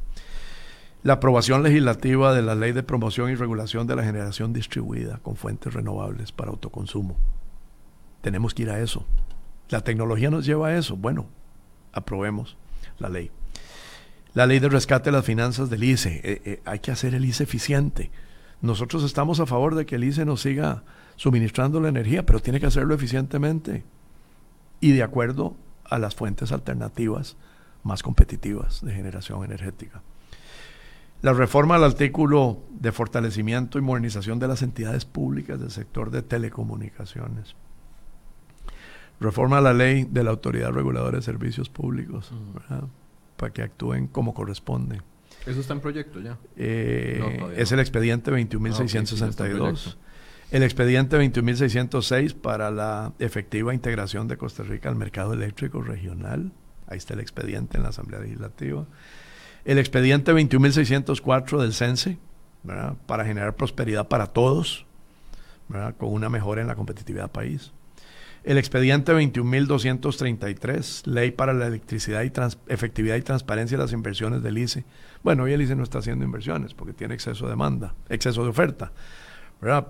la 1.03 1.13
aprobación 1.13 1.63
legislativa 1.63 2.33
de 2.33 2.43
la 2.43 2.53
Ley 2.53 2.73
de 2.73 2.83
Promoción 2.83 3.31
y 3.31 3.35
Regulación 3.35 3.87
de 3.87 3.95
la 3.95 4.03
Generación 4.03 4.53
Distribuida 4.53 5.17
con 5.23 5.35
Fuentes 5.35 5.73
Renovables 5.73 6.31
para 6.31 6.51
Autoconsumo. 6.51 7.17
Tenemos 8.21 8.53
que 8.53 8.63
ir 8.63 8.69
a 8.69 8.79
eso. 8.79 9.05
La 9.69 9.83
tecnología 9.83 10.29
nos 10.29 10.45
lleva 10.45 10.67
a 10.67 10.77
eso. 10.77 10.95
Bueno, 10.95 11.25
aprobemos 11.91 12.55
la 12.99 13.09
ley. 13.09 13.31
La 14.33 14.45
ley 14.45 14.59
de 14.59 14.69
rescate 14.69 15.09
de 15.09 15.17
las 15.17 15.25
finanzas 15.25 15.69
del 15.69 15.83
ICE. 15.83 16.21
Eh, 16.23 16.41
eh, 16.45 16.61
hay 16.65 16.79
que 16.79 16.91
hacer 16.91 17.13
el 17.15 17.25
ICE 17.25 17.43
eficiente. 17.43 18.11
Nosotros 18.61 19.03
estamos 19.03 19.39
a 19.39 19.45
favor 19.45 19.75
de 19.75 19.85
que 19.85 19.95
el 19.95 20.03
ICE 20.03 20.25
nos 20.25 20.41
siga 20.41 20.83
suministrando 21.15 21.79
la 21.81 21.89
energía, 21.89 22.25
pero 22.25 22.39
tiene 22.39 22.59
que 22.59 22.67
hacerlo 22.67 22.93
eficientemente 22.93 23.83
y 24.79 24.91
de 24.93 25.03
acuerdo 25.03 25.55
a 25.85 25.99
las 25.99 26.15
fuentes 26.15 26.51
alternativas 26.51 27.35
más 27.83 28.03
competitivas 28.03 28.83
de 28.83 28.93
generación 28.93 29.43
energética. 29.43 30.01
La 31.21 31.33
reforma 31.33 31.75
al 31.75 31.83
artículo 31.83 32.59
de 32.71 32.91
fortalecimiento 32.91 33.77
y 33.77 33.81
modernización 33.81 34.39
de 34.39 34.47
las 34.47 34.63
entidades 34.63 35.05
públicas 35.05 35.59
del 35.59 35.69
sector 35.69 36.09
de 36.09 36.23
telecomunicaciones. 36.23 37.55
Reforma 39.19 39.59
a 39.59 39.61
la 39.61 39.73
ley 39.73 40.07
de 40.09 40.23
la 40.23 40.31
Autoridad 40.31 40.71
Reguladora 40.71 41.17
de 41.17 41.21
Servicios 41.21 41.69
Públicos, 41.69 42.31
para 43.41 43.51
que 43.51 43.61
actúen 43.61 44.07
como 44.07 44.33
corresponde. 44.33 45.01
¿Eso 45.45 45.59
está 45.59 45.73
en 45.73 45.81
proyecto 45.81 46.21
ya? 46.21 46.37
Eh, 46.55 47.53
es 47.57 47.73
el 47.73 47.81
expediente 47.81 48.31
21.662. 48.31 49.95
Ah, 49.95 49.97
el 50.51 50.63
expediente 50.63 51.17
21.606 51.17 52.35
para 52.35 52.71
la 52.71 53.11
efectiva 53.19 53.73
integración 53.73 54.29
de 54.29 54.37
Costa 54.37 54.63
Rica 54.63 54.87
al 54.87 54.95
mercado 54.95 55.33
eléctrico 55.33 55.81
regional. 55.81 56.53
Ahí 56.87 56.97
está 56.97 57.15
el 57.15 57.19
expediente 57.19 57.77
en 57.77 57.83
la 57.83 57.89
Asamblea 57.89 58.21
Legislativa 58.21 58.85
el 59.65 59.77
expediente 59.77 60.33
21.604 60.33 61.59
del 61.59 61.73
CENSE, 61.73 62.17
para 63.05 63.25
generar 63.25 63.55
prosperidad 63.55 64.07
para 64.07 64.27
todos, 64.27 64.85
con 65.97 66.13
una 66.13 66.29
mejora 66.29 66.61
en 66.61 66.67
la 66.67 66.75
competitividad 66.75 67.23
del 67.23 67.31
país. 67.31 67.71
El 68.43 68.57
expediente 68.57 69.13
21.233, 69.13 71.05
ley 71.05 71.31
para 71.31 71.53
la 71.53 71.67
electricidad 71.67 72.23
y 72.23 72.31
efectividad 72.67 73.15
y 73.15 73.21
transparencia 73.21 73.77
de 73.77 73.83
las 73.83 73.93
inversiones 73.93 74.41
del 74.41 74.57
ICE. 74.57 74.83
Bueno, 75.21 75.43
hoy 75.43 75.53
el 75.53 75.61
ICE 75.61 75.75
no 75.75 75.83
está 75.83 75.99
haciendo 75.99 76.25
inversiones 76.25 76.73
porque 76.73 76.93
tiene 76.93 77.13
exceso 77.13 77.45
de 77.45 77.51
demanda, 77.51 77.93
exceso 78.09 78.43
de 78.43 78.49
oferta. 78.49 78.91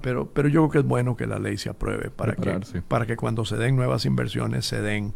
Pero, 0.02 0.30
pero 0.34 0.49
yo 0.49 0.68
creo 0.68 0.70
que 0.70 0.78
es 0.80 0.84
bueno 0.84 1.16
que 1.16 1.28
la 1.28 1.39
ley 1.39 1.58
se 1.58 1.70
apruebe 1.70 2.10
para 2.10 2.36
que, 2.36 2.82
para 2.82 3.06
que 3.06 3.16
cuando 3.16 3.45
se 3.45 3.56
den 3.56 3.78
nuevas 3.78 4.06
inversiones 4.06 4.66
se 4.66 4.82
den 4.82 5.14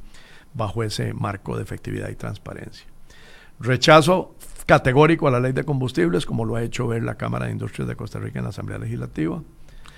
bajo 0.53 0.81
ese 0.83 1.13
marco 1.13 1.57
de 1.57 1.63
efectividad 1.63 2.09
y 2.09 2.15
transparencia. 2.15 2.87
Rechazo 3.59 4.35
categórico 4.65 5.27
a 5.27 5.31
la 5.31 5.41
ley 5.41 5.51
de 5.51 5.65
combustibles, 5.65 6.25
como 6.25 6.45
lo 6.45 6.55
ha 6.55 6.63
hecho 6.63 6.87
ver 6.87 7.03
la 7.03 7.15
Cámara 7.15 7.47
de 7.47 7.51
Industrias 7.51 7.85
de 7.87 7.97
Costa 7.97 8.19
Rica 8.19 8.39
en 8.39 8.45
la 8.45 8.49
Asamblea 8.49 8.79
Legislativa. 8.79 9.43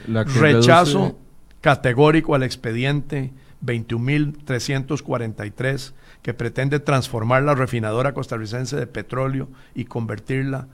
Rechazo 0.08 1.20
categórico 1.68 2.34
al 2.34 2.44
expediente 2.44 3.34
21.343 3.62 5.92
que 6.22 6.34
pretende 6.34 6.80
transformar 6.80 7.44
la 7.44 7.56
refinadora 7.56 8.14
costarricense 8.14 8.78
de 8.78 8.88
petróleo 8.88 9.50
y 9.76 9.84
convertirla 9.84 10.70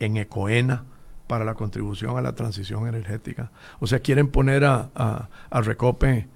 en 0.00 0.16
ecoena 0.16 0.84
para 1.26 1.44
la 1.44 1.52
contribución 1.52 2.16
a 2.16 2.22
la 2.22 2.34
transición 2.34 2.88
energética. 2.88 3.52
O 3.78 3.86
sea, 3.86 4.00
quieren 4.00 4.28
poner 4.28 4.64
a, 4.64 5.28
Recope 5.50 6.28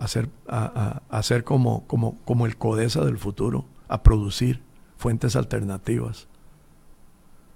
a 0.00 0.08
ser, 0.08 0.28
a, 0.48 1.00
a, 1.08 1.22
como, 1.44 1.86
como, 1.86 2.18
como 2.24 2.46
el 2.46 2.56
CODESA 2.56 3.04
del 3.04 3.18
futuro, 3.18 3.64
a 3.86 4.02
producir 4.02 4.60
fuentes 4.96 5.36
alternativas. 5.36 6.26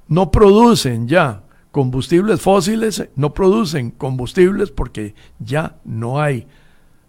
No 0.06 0.30
producen 0.30 1.08
ya 1.08 1.42
combustibles 1.74 2.40
fósiles, 2.40 3.08
no 3.16 3.34
producen 3.34 3.90
combustibles 3.90 4.70
porque 4.70 5.16
ya 5.40 5.80
no 5.84 6.22
hay 6.22 6.46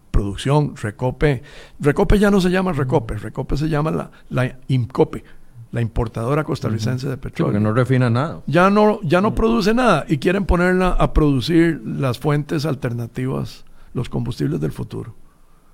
producción. 0.09 0.75
Recope, 0.75 1.43
Recope 1.79 2.17
ya 2.17 2.31
no 2.31 2.41
se 2.41 2.49
llama 2.49 2.73
Recope, 2.73 3.15
Recope 3.15 3.57
se 3.57 3.69
llama 3.69 3.91
la, 3.91 4.09
la 4.29 4.57
IMCOPE, 4.67 5.23
la 5.71 5.81
importadora 5.81 6.43
costarricense 6.43 7.07
de 7.07 7.15
petróleo. 7.15 7.53
porque 7.53 7.63
no 7.63 7.73
refina 7.75 8.09
nada. 8.09 8.41
Ya 8.47 8.71
no, 8.71 8.99
ya 9.03 9.21
no 9.21 9.35
produce 9.35 9.75
nada 9.75 10.03
y 10.07 10.17
quieren 10.17 10.45
ponerla 10.45 10.93
a 10.93 11.13
producir 11.13 11.79
las 11.85 12.17
fuentes 12.17 12.65
alternativas, 12.65 13.65
los 13.93 14.09
combustibles 14.09 14.59
del 14.61 14.71
futuro. 14.71 15.13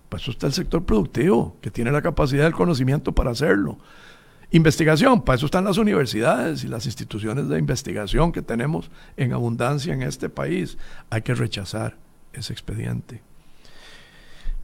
Pues 0.09 0.23
eso 0.23 0.31
está 0.31 0.47
el 0.47 0.53
sector 0.53 0.83
productivo, 0.83 1.55
que 1.61 1.71
tiene 1.71 1.93
la 1.93 2.01
capacidad 2.01 2.43
del 2.43 2.51
conocimiento 2.51 3.13
para 3.13 3.31
hacerlo. 3.31 3.77
Investigación, 4.53 5.21
para 5.21 5.37
eso 5.37 5.45
están 5.45 5.63
las 5.63 5.77
universidades 5.77 6.65
y 6.65 6.67
las 6.67 6.85
instituciones 6.85 7.47
de 7.47 7.57
investigación 7.57 8.33
que 8.33 8.41
tenemos 8.41 8.91
en 9.15 9.31
abundancia 9.31 9.93
en 9.93 10.01
este 10.01 10.27
país. 10.29 10.77
Hay 11.09 11.21
que 11.21 11.33
rechazar 11.33 11.95
ese 12.33 12.51
expediente. 12.51 13.21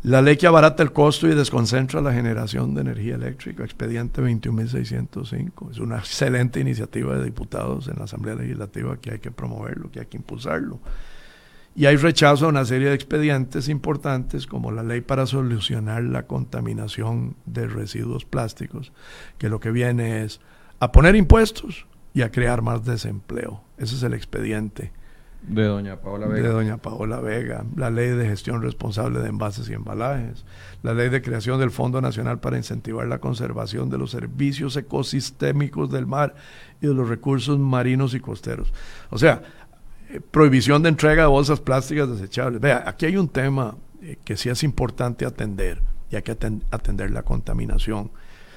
La 0.03 0.21
ley 0.21 0.35
que 0.35 0.45
abarata 0.45 0.83
el 0.83 0.91
costo 0.91 1.27
y 1.27 1.33
desconcentra 1.33 2.01
la 2.01 2.13
generación 2.13 2.75
de 2.75 2.81
energía 2.81 3.15
eléctrica, 3.15 3.63
expediente 3.63 4.21
21.605. 4.21 5.71
Es 5.71 5.79
una 5.79 5.97
excelente 5.99 6.59
iniciativa 6.59 7.17
de 7.17 7.23
diputados 7.23 7.87
en 7.87 7.95
la 7.97 8.03
Asamblea 8.03 8.35
Legislativa 8.35 8.97
que 8.97 9.11
hay 9.11 9.19
que 9.19 9.31
promoverlo, 9.31 9.89
que 9.89 10.01
hay 10.01 10.05
que 10.05 10.17
impulsarlo 10.17 10.81
y 11.77 11.85
hay 11.85 11.95
rechazo 11.95 12.47
a 12.47 12.49
una 12.49 12.65
serie 12.65 12.89
de 12.89 12.95
expedientes 12.95 13.69
importantes 13.69 14.47
como 14.47 14.71
la 14.71 14.81
ley 14.81 15.01
para 15.01 15.27
solucionar 15.27 16.01
la 16.01 16.25
contaminación 16.25 17.35
de 17.45 17.67
residuos 17.67 18.25
plásticos, 18.25 18.91
que 19.37 19.47
lo 19.47 19.59
que 19.59 19.69
viene 19.69 20.23
es 20.23 20.41
a 20.79 20.91
poner 20.91 21.15
impuestos 21.15 21.85
y 22.15 22.23
a 22.23 22.31
crear 22.31 22.63
más 22.63 22.83
desempleo. 22.83 23.61
Ese 23.77 23.93
es 23.93 24.01
el 24.01 24.15
expediente. 24.15 24.91
De 25.43 25.65
doña 25.65 26.01
Paola 26.01 26.25
Vega. 26.25 26.47
De 26.47 26.53
doña 26.53 26.77
Paola 26.77 27.21
Vega. 27.21 27.63
La 27.75 27.91
ley 27.91 28.09
de 28.09 28.25
gestión 28.25 28.63
responsable 28.63 29.19
de 29.19 29.29
envases 29.29 29.69
y 29.69 29.73
embalajes. 29.73 30.45
La 30.81 30.95
ley 30.95 31.09
de 31.09 31.21
creación 31.21 31.59
del 31.59 31.69
Fondo 31.69 32.01
Nacional 32.01 32.39
para 32.39 32.57
incentivar 32.57 33.07
la 33.07 33.19
conservación 33.19 33.91
de 33.91 33.99
los 33.99 34.09
servicios 34.09 34.75
ecosistémicos 34.77 35.91
del 35.91 36.07
mar 36.07 36.33
y 36.81 36.87
de 36.87 36.95
los 36.95 37.07
recursos 37.07 37.59
marinos 37.59 38.15
y 38.15 38.19
costeros. 38.19 38.73
O 39.11 39.19
sea, 39.19 39.43
prohibición 40.31 40.83
de 40.83 40.89
entrega 40.89 41.23
de 41.23 41.27
bolsas 41.27 41.59
plásticas 41.59 42.09
desechables. 42.09 42.61
Vea, 42.61 42.83
aquí 42.85 43.05
hay 43.05 43.17
un 43.17 43.29
tema 43.29 43.75
eh, 44.01 44.17
que 44.23 44.37
sí 44.37 44.49
es 44.49 44.63
importante 44.63 45.25
atender 45.25 45.81
y 46.09 46.15
hay 46.15 46.21
que 46.21 46.31
atender 46.31 47.11
la 47.11 47.23
contaminación. 47.23 48.11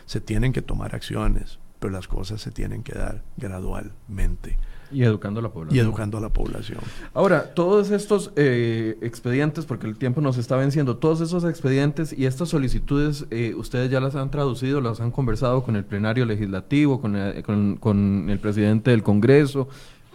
Se 0.06 0.20
tienen 0.20 0.52
que 0.52 0.62
tomar 0.62 0.94
acciones 0.94 1.58
pero 1.80 1.92
las 1.92 2.06
cosas 2.06 2.40
se 2.40 2.52
tienen 2.52 2.82
que 2.84 2.92
dar 2.92 3.22
gradualmente. 3.36 4.58
Y 4.92 5.04
educando 5.04 5.40
a 5.40 5.42
la 5.42 5.50
población. 5.50 5.76
Y 5.76 5.80
educando 5.80 6.18
a 6.18 6.20
la 6.20 6.30
población. 6.30 6.80
Ahora, 7.14 7.54
todos 7.54 7.90
estos 7.90 8.32
eh, 8.36 8.98
expedientes, 9.02 9.64
porque 9.64 9.86
el 9.86 9.96
tiempo 9.96 10.20
nos 10.20 10.36
está 10.36 10.56
venciendo, 10.56 10.96
todos 10.96 11.20
esos 11.20 11.44
expedientes 11.44 12.12
y 12.12 12.26
estas 12.26 12.48
solicitudes, 12.48 13.24
eh, 13.30 13.54
ustedes 13.56 13.90
ya 13.90 14.00
las 14.00 14.14
han 14.16 14.30
traducido, 14.30 14.80
las 14.80 15.00
han 15.00 15.12
conversado 15.12 15.62
con 15.62 15.76
el 15.76 15.84
plenario 15.84 16.26
legislativo, 16.26 17.00
con, 17.00 17.14
eh, 17.16 17.42
con, 17.44 18.26
el 18.28 18.38
presidente 18.40 18.90
del 18.90 19.02
Congreso. 19.02 19.68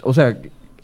O 0.04 0.14
sea, 0.14 0.38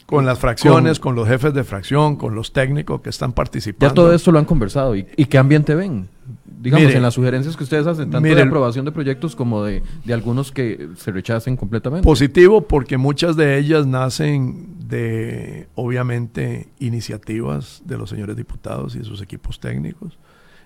con 0.06 0.26
las 0.26 0.38
fracciones, 0.38 1.00
con, 1.00 1.14
los 1.14 1.26
jefes 1.26 1.54
de 1.54 1.64
fracción, 1.64 2.16
con 2.16 2.34
los 2.34 2.52
técnicos 2.52 3.00
que 3.00 3.10
están 3.10 3.32
participando. 3.32 3.90
Ya 3.90 3.94
todo 3.94 4.12
esto 4.12 4.32
lo 4.32 4.38
han 4.38 4.44
conversado. 4.44 4.94
¿Y, 4.96 5.04
qué 5.04 5.38
ambiente 5.38 5.74
ven? 5.74 6.08
Digamos, 6.44 6.92
en 6.92 7.02
las 7.02 7.14
sugerencias 7.14 7.56
que 7.56 7.64
ustedes 7.64 7.86
hacen, 7.86 8.10
tanto 8.10 8.34
de 8.34 8.42
aprobación 8.42 8.84
de 8.84 8.92
proyectos 8.92 9.34
como 9.34 9.64
de, 9.64 9.82
algunos 10.12 10.52
que 10.52 10.90
se 10.96 11.10
rechacen 11.10 11.56
completamente. 11.56 12.04
Positivo, 12.04 12.62
porque 12.62 12.96
muchas 12.96 13.36
de 13.36 13.58
ellas 13.58 13.86
nacen 13.86 14.88
de, 14.88 15.68
obviamente, 15.74 16.68
iniciativas 16.78 17.82
de 17.84 17.98
los 17.98 18.10
señores 18.10 18.36
diputados 18.36 18.94
y 18.94 18.98
de 18.98 19.04
sus 19.04 19.22
equipos 19.22 19.58
técnicos 19.58 20.18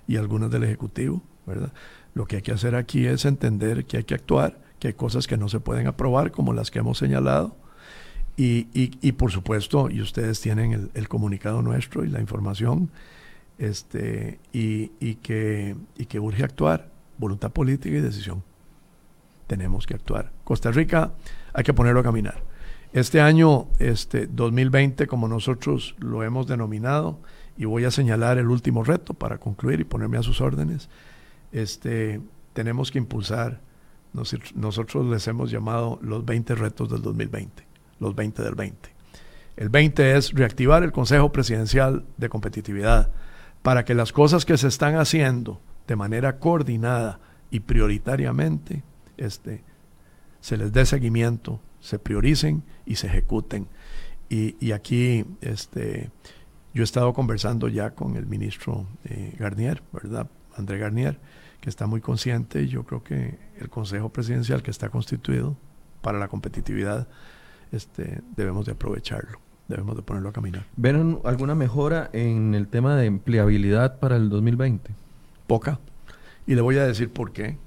y 0.09 0.17
algunas 0.17 0.51
del 0.51 0.65
Ejecutivo, 0.65 1.23
¿verdad? 1.47 1.73
Lo 2.15 2.27
que 2.27 2.37
hay 2.37 2.43
que 2.43 2.53
hacer 2.53 2.75
aquí 2.75 3.07
es 3.07 3.25
entender 3.25 3.85
que 3.85 3.99
hay 3.99 4.05
que 4.05 4.15
actuar, 4.15 4.59
que 4.79 4.89
hay 4.89 4.95
cosas 4.95 5.27
que 5.27 5.37
no 5.37 5.49
se 5.49 5.61
pueden 5.61 5.87
aprobar, 5.87 6.31
como 6.31 6.53
las 6.53 6.71
que 6.71 6.79
hemos 6.79 6.99
señalado, 6.99 7.57
y, 8.37 8.69
y, 8.75 9.13
por 9.13 9.33
supuesto, 9.33 9.89
y 9.91 10.03
ustedes 10.03 10.41
tienen 10.41 10.73
el, 10.73 10.91
el 10.95 11.09
comunicado 11.09 11.63
nuestro 11.63 12.05
y 12.05 12.09
la 12.09 12.21
información, 12.21 12.91
este, 13.59 14.41
y, 14.53 14.93
y, 15.01 15.15
que, 15.17 15.75
y 15.97 16.07
que 16.07 16.21
urge 16.21 16.45
actuar, 16.45 16.91
voluntad 17.19 17.51
política 17.51 17.97
y 17.97 18.01
decisión. 18.01 18.43
Tenemos 19.47 19.87
que 19.87 19.95
actuar. 19.95 20.33
Costa 20.45 20.71
Rica 20.71 21.15
hay 21.55 21.65
que 21.65 21.73
ponerlo 21.73 22.01
a 22.01 22.03
caminar. 22.03 22.43
Este 22.93 23.21
año, 23.21 23.69
este 23.79 24.27
2020, 24.27 25.07
como 25.07 25.29
nosotros 25.29 25.97
lo 25.99 26.23
hemos 26.23 26.47
denominado, 26.47 27.21
y 27.57 27.65
voy 27.65 27.85
a 27.85 27.91
señalar 27.91 28.39
el 28.39 28.49
último 28.49 28.85
reto 28.85 29.15
para 29.15 29.39
concluir 29.39 29.81
y 29.81 29.85
ponerme 29.85 30.19
a 30.19 30.23
sus 30.23 30.41
órdenes, 30.41 30.89
este, 31.53 32.21
tenemos 32.53 32.91
que 32.91 32.99
impulsar, 32.99 33.61
nosotros 34.55 35.07
les 35.07 35.27
hemos 35.27 35.51
llamado 35.51 35.99
los 36.03 36.25
20 36.25 36.55
retos 36.55 36.91
del 36.91 37.03
2020, 37.03 37.67
los 38.01 38.15
20 38.15 38.43
del 38.43 38.55
20. 38.55 38.97
El 39.57 39.69
20 39.71 40.17
es 40.17 40.33
reactivar 40.33 40.83
el 40.83 40.93
Consejo 40.93 41.33
Presidencial 41.33 42.05
de 42.17 42.29
Competitividad, 42.29 43.11
para 43.63 43.85
que 43.85 43.95
las 43.95 44.13
cosas 44.13 44.45
que 44.45 44.57
se 44.59 44.69
están 44.69 44.95
haciendo 44.95 45.61
de 45.89 45.97
manera 45.97 46.39
coordinada 46.39 47.19
y 47.51 47.61
prioritariamente 47.61 48.85
este, 49.17 49.65
se 50.41 50.57
les 50.57 50.73
dé 50.73 50.87
seguimiento, 50.87 51.61
se 51.81 51.99
prioricen 51.99 52.63
y 52.85 52.95
se 52.95 53.09
ejecuten. 53.09 53.67
Y, 54.29 54.71
aquí 54.71 55.25
este, 55.41 56.11
yo 56.75 56.83
he 56.83 56.85
estado 56.85 57.13
conversando 57.13 57.67
ya 57.67 57.91
con 57.91 58.17
el 58.17 58.27
ministro 58.27 58.87
eh, 59.05 59.35
Garnier, 59.39 59.83
¿verdad? 59.93 60.29
André 60.57 60.79
Garnier, 60.79 61.19
que 61.61 61.69
está 61.69 61.87
muy 61.87 62.01
consciente 62.01 62.63
y 62.63 62.69
yo 62.69 62.85
creo 62.85 63.03
que 63.03 63.39
el 63.59 63.69
Consejo 63.69 64.11
Presidencial 64.11 64.63
que 64.63 64.71
está 64.71 64.91
constituido 64.91 65.57
para 66.03 66.19
la 66.19 66.29
competitividad 66.29 67.09
este, 67.73 68.23
debemos 68.37 68.67
de 68.67 68.73
aprovecharlo 68.73 69.41
debemos 69.69 69.97
de 69.97 70.03
ponerlo 70.03 70.29
a 70.29 70.33
caminar. 70.33 70.65
¿Ven 70.77 71.19
alguna 71.25 71.55
mejora 71.55 72.11
en 72.13 72.55
el 72.55 72.69
tema 72.69 72.97
de 72.97 73.07
empleabilidad 73.07 73.99
para 73.99 74.17
el 74.17 74.29
2020? 74.29 74.91
Poca. 75.47 75.81
Y 76.47 76.55
le 76.55 76.61
voy 76.61 76.79
a 76.79 76.87
decir 76.87 77.11
por 77.11 77.33
qué. 77.33 77.59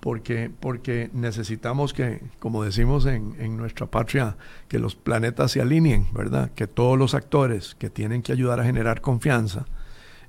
Porque, 0.00 0.50
porque 0.58 1.10
necesitamos 1.12 1.92
que, 1.92 2.22
como 2.40 2.64
decimos 2.64 3.06
en, 3.06 3.36
en 3.38 3.56
nuestra 3.56 3.86
patria, 3.86 4.36
que 4.66 4.80
los 4.80 4.96
planetas 4.96 5.52
se 5.52 5.60
alineen, 5.60 6.08
¿verdad? 6.12 6.50
Que 6.56 6.66
todos 6.66 6.98
los 6.98 7.14
actores 7.14 7.76
que 7.76 7.88
tienen 7.88 8.22
que 8.22 8.32
ayudar 8.32 8.58
a 8.58 8.64
generar 8.64 9.00
confianza 9.00 9.64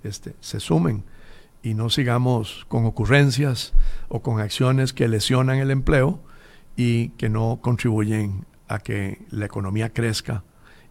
este, 0.04 0.36
se 0.42 0.60
sumen 0.60 1.04
y 1.64 1.74
no 1.74 1.90
sigamos 1.90 2.66
con 2.68 2.86
ocurrencias 2.86 3.74
o 4.10 4.22
con 4.22 4.40
acciones 4.40 4.94
que 4.94 5.08
lesionan 5.08 5.58
el 5.58 5.72
empleo 5.72 6.20
y 6.76 7.10
que 7.10 7.30
no 7.30 7.58
contribuyen 7.60 8.46
a 8.74 8.80
que 8.80 9.26
la 9.30 9.46
economía 9.46 9.92
crezca 9.92 10.44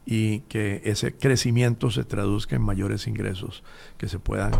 y 0.04 0.40
que 0.40 0.82
ese 0.84 1.16
crecimiento 1.16 1.90
se 1.90 2.04
traduzca 2.04 2.56
en 2.56 2.62
mayores 2.62 3.06
ingresos 3.06 3.62
que 3.96 4.08
se 4.08 4.18
puedan 4.18 4.52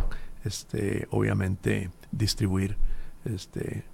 este, 0.44 1.06
obviamente 1.10 1.90
distribuir 2.10 2.76
este, 3.24 3.84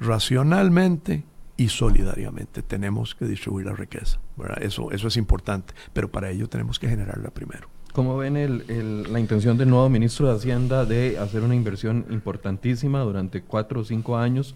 racionalmente 0.00 1.24
y 1.56 1.68
solidariamente. 1.68 2.62
Tenemos 2.62 3.14
que 3.14 3.24
distribuir 3.24 3.66
la 3.66 3.72
riqueza. 3.72 4.20
Eso, 4.60 4.90
eso 4.92 5.08
es 5.08 5.16
importante, 5.16 5.74
pero 5.92 6.10
para 6.10 6.30
ello 6.30 6.48
tenemos 6.48 6.78
que 6.78 6.88
generarla 6.88 7.30
primero. 7.30 7.68
¿Cómo 7.92 8.18
ven 8.18 8.36
el, 8.36 9.10
la 9.10 9.20
intención 9.20 9.56
del 9.56 9.70
nuevo 9.70 9.88
ministro 9.88 10.28
de 10.28 10.34
Hacienda 10.34 10.84
de 10.84 11.18
hacer 11.18 11.42
una 11.42 11.54
inversión 11.54 12.04
importantísima 12.10 13.00
durante 13.00 13.40
cuatro 13.40 13.80
o 13.80 13.84
cinco 13.84 14.18
años 14.18 14.54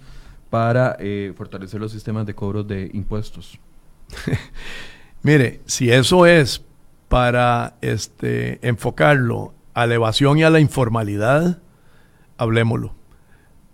para 0.51 0.97
eh, 0.99 1.33
fortalecer 1.35 1.81
los 1.81 1.93
sistemas 1.93 2.27
de 2.27 2.35
cobros 2.35 2.69
de 2.69 2.91
impuestos? 2.93 3.59
Mire, 5.23 5.61
si 5.67 5.91
eso 5.91 6.27
es 6.27 6.65
para 7.09 7.77
este, 7.81 8.67
enfocarlo 8.67 9.55
a 9.75 9.87
la 9.87 9.95
evasión 9.95 10.39
y 10.39 10.45
a 10.45 10.51
la 10.51 10.61
informalidad, 10.61 11.59
hablemoslo. 12.39 12.95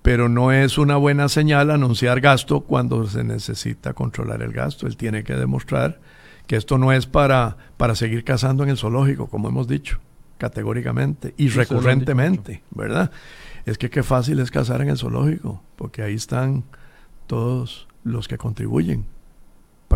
Pero 0.03 0.29
no 0.29 0.53
es 0.53 0.79
una 0.79 0.97
buena 0.97 1.29
señal 1.29 1.71
anunciar 1.71 2.21
gasto 2.21 2.61
cuando 2.61 3.07
se 3.07 3.25
necesita 3.25 3.93
controlar 3.93 4.43
el 4.43 4.53
gasto. 4.53 4.87
Él 4.87 4.97
tiene 4.97 5.25
que 5.25 5.35
demostrar 5.35 6.01
que 6.47 6.57
esto 6.57 6.79
no 6.79 6.93
es 6.93 7.07
para, 7.07 7.57
para 7.77 7.95
seguir 7.95 8.25
cazando 8.25 8.63
en 8.63 8.71
el 8.71 8.77
zoológico, 8.77 9.27
como 9.27 9.49
hemos 9.49 9.67
dicho, 9.67 9.99
categóricamente 10.39 11.35
y 11.37 11.49
recurrentemente, 11.49 12.63
¿verdad? 12.71 13.11
Es 13.65 13.79
que 13.79 13.91
qué 13.91 14.03
fácil 14.03 14.39
es 14.39 14.51
cazar 14.51 14.81
en 14.81 14.91
el 14.91 14.97
zoológico, 14.97 15.63
porque 15.75 16.03
ahí 16.03 16.15
están 16.15 16.65
todos 17.27 17.89
los 18.05 18.29
que 18.29 18.39
contribuyen. 18.39 19.07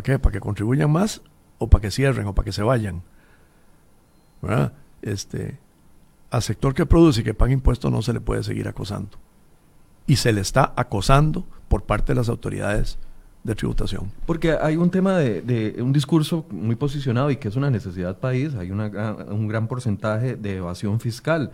¿Para 0.01 0.15
qué? 0.15 0.19
¿Para 0.19 0.33
que 0.33 0.41
contribuyan 0.41 0.91
más 0.91 1.21
o 1.59 1.69
para 1.69 1.83
que 1.83 1.91
cierren 1.91 2.27
o 2.27 2.35
para 2.35 2.47
que 2.47 2.53
se 2.53 2.63
vayan. 2.63 3.03
Este, 5.03 5.59
al 6.31 6.41
sector 6.41 6.73
que 6.73 6.87
produce 6.87 7.21
y 7.21 7.25
que 7.25 7.35
paga 7.35 7.53
impuestos 7.53 7.93
no 7.93 8.01
se 8.01 8.15
le 8.15 8.21
puede 8.21 8.43
seguir 8.43 8.67
acosando. 8.67 9.19
Y 10.07 10.17
se 10.17 10.33
le 10.33 10.41
está 10.41 10.73
acosando 10.75 11.45
por 11.69 11.83
parte 11.83 12.13
de 12.13 12.17
las 12.17 12.31
autoridades 12.31 12.99
de 13.45 13.55
tributación. 13.55 14.11
Porque 14.25 14.57
hay 14.59 14.79
un 14.79 14.91
tema 14.91 15.19
de, 15.19 15.77
un 15.83 15.93
discurso 15.93 16.47
muy 16.51 16.77
posicionado 16.77 17.31
y 17.31 17.37
que 17.37 17.49
es 17.49 17.57
una 17.57 17.69
necesidad 17.69 18.17
país, 18.17 18.55
hay 18.55 18.71
un 18.71 19.49
gran 19.49 19.69
porcentaje 19.69 20.35
de 20.35 20.57
evasión 20.57 20.99
fiscal. 20.99 21.51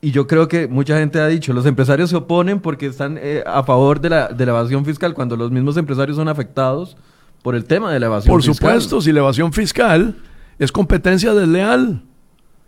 Y 0.00 0.10
yo 0.10 0.26
creo 0.26 0.48
que 0.48 0.66
mucha 0.66 0.98
gente 0.98 1.20
ha 1.20 1.28
dicho, 1.28 1.52
los 1.52 1.66
empresarios 1.66 2.10
se 2.10 2.16
oponen 2.16 2.58
porque 2.58 2.86
están 2.86 3.18
eh, 3.20 3.44
a 3.46 3.62
favor 3.62 4.00
de 4.00 4.08
la, 4.08 4.28
de 4.28 4.46
la 4.46 4.50
evasión 4.50 4.84
fiscal, 4.84 5.14
cuando 5.14 5.36
los 5.36 5.52
mismos 5.52 5.76
empresarios 5.76 6.16
son 6.16 6.26
afectados 6.26 6.96
por 7.42 7.54
el 7.54 7.64
tema 7.64 7.92
de 7.92 8.00
la 8.00 8.06
evasión 8.06 8.36
fiscal. 8.40 8.54
Por 8.54 8.56
supuesto, 8.56 9.00
si 9.00 9.12
la 9.12 9.20
evasión 9.20 9.52
fiscal 9.52 10.16
es 10.58 10.72
competencia 10.72 11.34
desleal. 11.34 12.02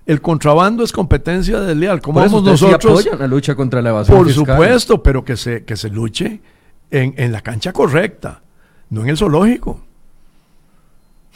El 0.05 0.20
contrabando 0.20 0.83
es 0.83 0.93
competencia 0.93 1.61
desleal. 1.61 2.01
¿Cómo 2.01 2.18
vamos 2.20 2.43
nosotros? 2.43 3.01
apoyan 3.01 3.18
la 3.18 3.27
lucha 3.27 3.55
contra 3.55 3.81
la 3.83 3.91
evasión 3.91 4.16
por 4.16 4.27
fiscal. 4.27 4.45
Por 4.45 4.55
supuesto, 4.57 5.03
pero 5.03 5.25
que 5.25 5.37
se, 5.37 5.64
que 5.64 5.77
se 5.77 5.91
luche 5.91 6.41
en, 6.91 7.14
en 7.16 7.31
la 7.31 7.41
cancha 7.41 7.73
correcta, 7.73 8.43
no 8.91 9.03
en 9.03 9.11
el 9.11 9.16
zoológico. 9.16 9.81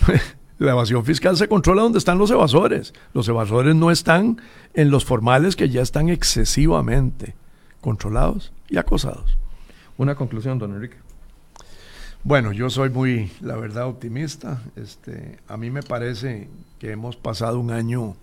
la 0.58 0.72
evasión 0.72 1.04
fiscal 1.04 1.36
se 1.36 1.46
controla 1.46 1.82
donde 1.82 1.98
están 1.98 2.18
los 2.18 2.30
evasores. 2.30 2.92
Los 3.12 3.28
evasores 3.28 3.74
no 3.76 3.90
están 3.90 4.40
en 4.74 4.90
los 4.90 5.04
formales 5.04 5.54
que 5.54 5.68
ya 5.68 5.82
están 5.82 6.08
excesivamente 6.08 7.36
controlados 7.80 8.52
y 8.68 8.78
acosados. 8.78 9.38
Una 9.96 10.14
conclusión, 10.14 10.58
don 10.58 10.74
Enrique. 10.74 10.96
Bueno, 12.26 12.50
yo 12.50 12.70
soy 12.70 12.90
muy, 12.90 13.30
la 13.40 13.54
verdad, 13.54 13.86
optimista. 13.86 14.60
Este, 14.74 15.38
a 15.46 15.56
mí 15.56 15.70
me 15.70 15.84
parece 15.84 16.50
que 16.80 16.90
hemos 16.90 17.14
pasado 17.14 17.60
un 17.60 17.70
año 17.70 18.16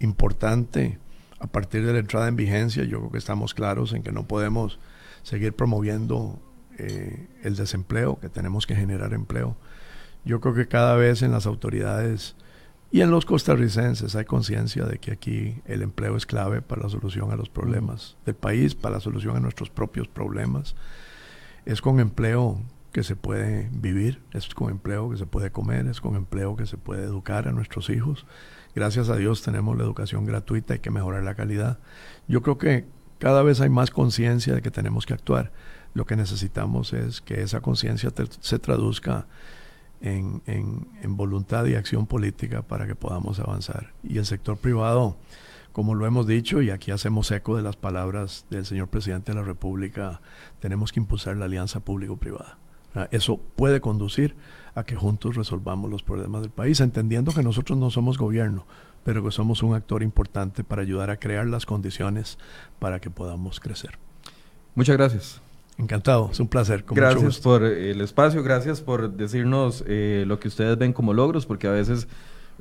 importante 0.00 0.98
a 1.38 1.46
partir 1.46 1.86
de 1.86 1.92
la 1.92 2.00
entrada 2.00 2.26
en 2.26 2.34
vigencia. 2.34 2.82
Yo 2.82 2.98
creo 2.98 3.12
que 3.12 3.18
estamos 3.18 3.54
claros 3.54 3.92
en 3.92 4.02
que 4.02 4.10
no 4.10 4.26
podemos 4.26 4.80
seguir 5.22 5.52
promoviendo 5.52 6.40
eh, 6.76 7.28
el 7.44 7.54
desempleo, 7.54 8.18
que 8.18 8.28
tenemos 8.28 8.66
que 8.66 8.74
generar 8.74 9.14
empleo. 9.14 9.56
Yo 10.24 10.40
creo 10.40 10.54
que 10.54 10.66
cada 10.66 10.96
vez 10.96 11.22
en 11.22 11.30
las 11.30 11.46
autoridades 11.46 12.34
y 12.90 13.02
en 13.02 13.12
los 13.12 13.26
costarricenses 13.26 14.16
hay 14.16 14.24
conciencia 14.24 14.86
de 14.86 14.98
que 14.98 15.12
aquí 15.12 15.62
el 15.66 15.82
empleo 15.82 16.16
es 16.16 16.26
clave 16.26 16.62
para 16.62 16.82
la 16.82 16.88
solución 16.88 17.30
a 17.30 17.36
los 17.36 17.48
problemas 17.48 18.16
del 18.26 18.34
país, 18.34 18.74
para 18.74 18.96
la 18.96 19.00
solución 19.00 19.36
a 19.36 19.40
nuestros 19.40 19.70
propios 19.70 20.08
problemas. 20.08 20.74
Es 21.64 21.80
con 21.80 22.00
empleo 22.00 22.60
que 22.96 23.02
se 23.02 23.14
puede 23.14 23.68
vivir, 23.72 24.22
es 24.32 24.54
con 24.54 24.70
empleo 24.70 25.10
que 25.10 25.18
se 25.18 25.26
puede 25.26 25.52
comer, 25.52 25.86
es 25.86 26.00
con 26.00 26.16
empleo 26.16 26.56
que 26.56 26.64
se 26.64 26.78
puede 26.78 27.04
educar 27.04 27.46
a 27.46 27.52
nuestros 27.52 27.90
hijos. 27.90 28.24
Gracias 28.74 29.10
a 29.10 29.16
Dios 29.16 29.42
tenemos 29.42 29.76
la 29.76 29.84
educación 29.84 30.24
gratuita, 30.24 30.72
hay 30.72 30.80
que 30.80 30.90
mejorar 30.90 31.22
la 31.22 31.34
calidad. 31.34 31.78
Yo 32.26 32.40
creo 32.40 32.56
que 32.56 32.86
cada 33.18 33.42
vez 33.42 33.60
hay 33.60 33.68
más 33.68 33.90
conciencia 33.90 34.54
de 34.54 34.62
que 34.62 34.70
tenemos 34.70 35.04
que 35.04 35.12
actuar. 35.12 35.52
Lo 35.92 36.06
que 36.06 36.16
necesitamos 36.16 36.94
es 36.94 37.20
que 37.20 37.42
esa 37.42 37.60
conciencia 37.60 38.10
se 38.40 38.58
traduzca 38.58 39.26
en, 40.00 40.40
en, 40.46 41.16
voluntad 41.18 41.66
y 41.66 41.74
acción 41.74 42.06
política 42.06 42.62
para 42.62 42.86
que 42.86 42.94
podamos 42.94 43.38
avanzar. 43.40 43.92
Y 44.02 44.16
el 44.16 44.24
sector 44.24 44.56
privado, 44.56 45.18
como 45.72 45.94
lo 45.94 46.06
hemos 46.06 46.26
dicho, 46.26 46.62
y 46.62 46.70
aquí 46.70 46.92
hacemos 46.92 47.30
eco 47.30 47.58
de 47.58 47.62
las 47.62 47.76
palabras 47.76 48.46
del 48.48 48.64
señor 48.64 48.88
presidente 48.88 49.32
de 49.32 49.38
la 49.38 49.44
República, 49.44 50.22
tenemos 50.60 50.92
que 50.92 51.00
impulsar 51.00 51.36
la 51.36 51.44
alianza 51.44 51.80
público-privada. 51.80 52.56
Eso 53.10 53.38
puede 53.56 53.80
conducir 53.80 54.34
a 54.74 54.84
que 54.84 54.94
juntos 54.94 55.36
resolvamos 55.36 55.90
los 55.90 56.02
problemas 56.02 56.42
del 56.42 56.50
país, 56.50 56.80
entendiendo 56.80 57.32
que 57.32 57.42
nosotros 57.42 57.78
no 57.78 57.90
somos 57.90 58.18
gobierno, 58.18 58.66
pero 59.04 59.24
que 59.24 59.30
somos 59.30 59.62
un 59.62 59.74
actor 59.74 60.02
importante 60.02 60.64
para 60.64 60.82
ayudar 60.82 61.10
a 61.10 61.16
crear 61.16 61.46
las 61.46 61.66
condiciones 61.66 62.38
para 62.78 63.00
que 63.00 63.10
podamos 63.10 63.60
crecer. 63.60 63.98
Muchas 64.74 64.96
gracias. 64.96 65.40
Encantado, 65.78 66.30
es 66.32 66.40
un 66.40 66.48
placer. 66.48 66.84
gracias 66.88 67.38
por 67.38 67.62
el 67.62 68.00
espacio, 68.00 68.42
gracias 68.42 68.80
por 68.80 69.12
decirnos 69.12 69.84
eh, 69.86 70.24
lo 70.26 70.40
que 70.40 70.48
ustedes 70.48 70.78
ven 70.78 70.94
como 70.94 71.12
logros, 71.12 71.44
porque 71.44 71.66
a 71.66 71.70
veces 71.70 72.08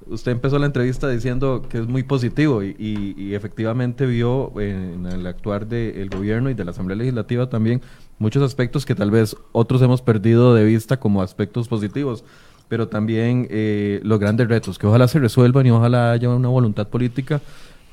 usted 0.08 0.34
empezó 0.34 0.60
la 0.60 0.66
entrevista 0.66 1.08
diciendo 1.10 1.66
que 1.70 1.80
es 1.80 1.88
muy 1.88 2.04
positivo 2.04 2.62
y, 2.64 3.34
efectivamente 3.34 4.06
vio 4.06 4.58
en 4.60 5.06
el 5.06 5.26
actuar 5.28 5.68
del 5.68 6.10
gobierno 6.10 6.50
y 6.50 6.54
de 6.54 6.66
la 6.66 6.72
Asamblea 6.72 6.98
Legislativa 6.98 7.50
también 7.50 7.82
muchos 8.20 8.44
aspectos 8.44 8.86
que 8.86 8.96
tal 8.96 9.12
vez 9.12 9.36
otros 9.52 9.82
hemos 9.82 10.02
perdido 10.02 10.54
de 10.54 10.64
vista 10.64 10.98
como 10.98 11.22
aspectos 11.22 11.68
positivos, 11.68 12.24
pero 12.68 12.88
también 12.88 13.48
eh, 13.50 14.00
los 14.04 14.20
grandes 14.20 14.48
retos 14.48 14.80
que 14.80 14.88
ojalá 14.88 15.08
se 15.08 15.20
resuelvan 15.20 15.66
y 15.66 15.72
ojalá 15.72 16.12
haya 16.12 16.30
una 16.30 16.50
voluntad 16.50 16.88
política 16.88 17.42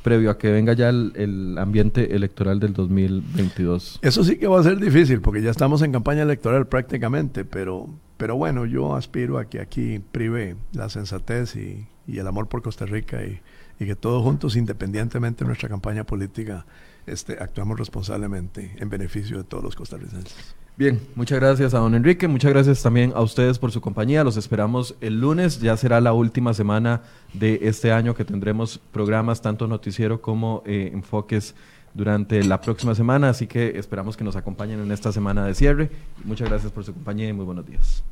previo 0.02 0.30
a 0.30 0.38
que 0.38 0.50
venga 0.50 0.72
ya 0.72 0.88
el, 0.88 1.56
ambiente 1.58 2.14
electoral 2.14 2.60
del 2.60 2.72
2022. 2.72 4.00
Eso 4.02 4.24
sí 4.24 4.36
que 4.36 4.48
va 4.48 4.60
a 4.60 4.62
ser 4.62 4.78
difícil 4.78 5.20
porque 5.20 5.42
ya 5.42 5.50
estamos 5.50 5.80
en 5.82 5.92
campaña 5.92 6.22
electoral 6.22 6.66
prácticamente, 6.66 7.44
pero, 7.44 7.88
pero 8.16 8.36
bueno, 8.36 8.66
yo 8.66 8.96
aspiro 8.96 9.38
a 9.38 9.46
que 9.46 9.60
aquí 9.60 10.00
prive 10.10 10.56
la 10.72 10.88
sensatez 10.88 11.56
y, 11.56 11.86
el 12.08 12.26
amor 12.26 12.48
por 12.48 12.62
Costa 12.62 12.84
Rica 12.84 13.24
y, 13.24 13.40
y 13.78 13.86
que 13.86 13.94
todos 13.94 14.22
juntos, 14.22 14.56
independientemente 14.56 15.44
de 15.44 15.46
nuestra 15.46 15.68
campaña 15.68 16.04
política, 16.04 16.66
este, 17.06 17.38
actuamos 17.40 17.78
responsablemente 17.78 18.74
en 18.78 18.88
beneficio 18.88 19.38
de 19.38 19.44
todos 19.44 19.62
los 19.62 19.76
costarricenses. 19.76 20.54
Bien, 20.76 21.00
muchas 21.14 21.38
gracias 21.38 21.74
a 21.74 21.78
don 21.78 21.94
Enrique, 21.94 22.28
muchas 22.28 22.50
gracias 22.50 22.82
también 22.82 23.12
a 23.14 23.20
ustedes 23.20 23.58
por 23.58 23.70
su 23.72 23.82
compañía. 23.82 24.24
Los 24.24 24.38
esperamos 24.38 24.94
el 25.02 25.20
lunes, 25.20 25.60
ya 25.60 25.76
será 25.76 26.00
la 26.00 26.14
última 26.14 26.54
semana 26.54 27.02
de 27.34 27.60
este 27.62 27.92
año 27.92 28.14
que 28.14 28.24
tendremos 28.24 28.80
programas 28.90 29.42
tanto 29.42 29.66
noticiero 29.66 30.22
como 30.22 30.62
eh, 30.64 30.90
enfoques 30.92 31.54
durante 31.92 32.42
la 32.42 32.60
próxima 32.62 32.94
semana, 32.94 33.28
así 33.28 33.46
que 33.46 33.78
esperamos 33.78 34.16
que 34.16 34.24
nos 34.24 34.34
acompañen 34.34 34.80
en 34.80 34.92
esta 34.92 35.12
semana 35.12 35.44
de 35.44 35.54
cierre. 35.54 35.90
Muchas 36.24 36.48
gracias 36.48 36.72
por 36.72 36.84
su 36.84 36.94
compañía 36.94 37.28
y 37.28 37.34
muy 37.34 37.44
buenos 37.44 37.66
días. 37.66 38.02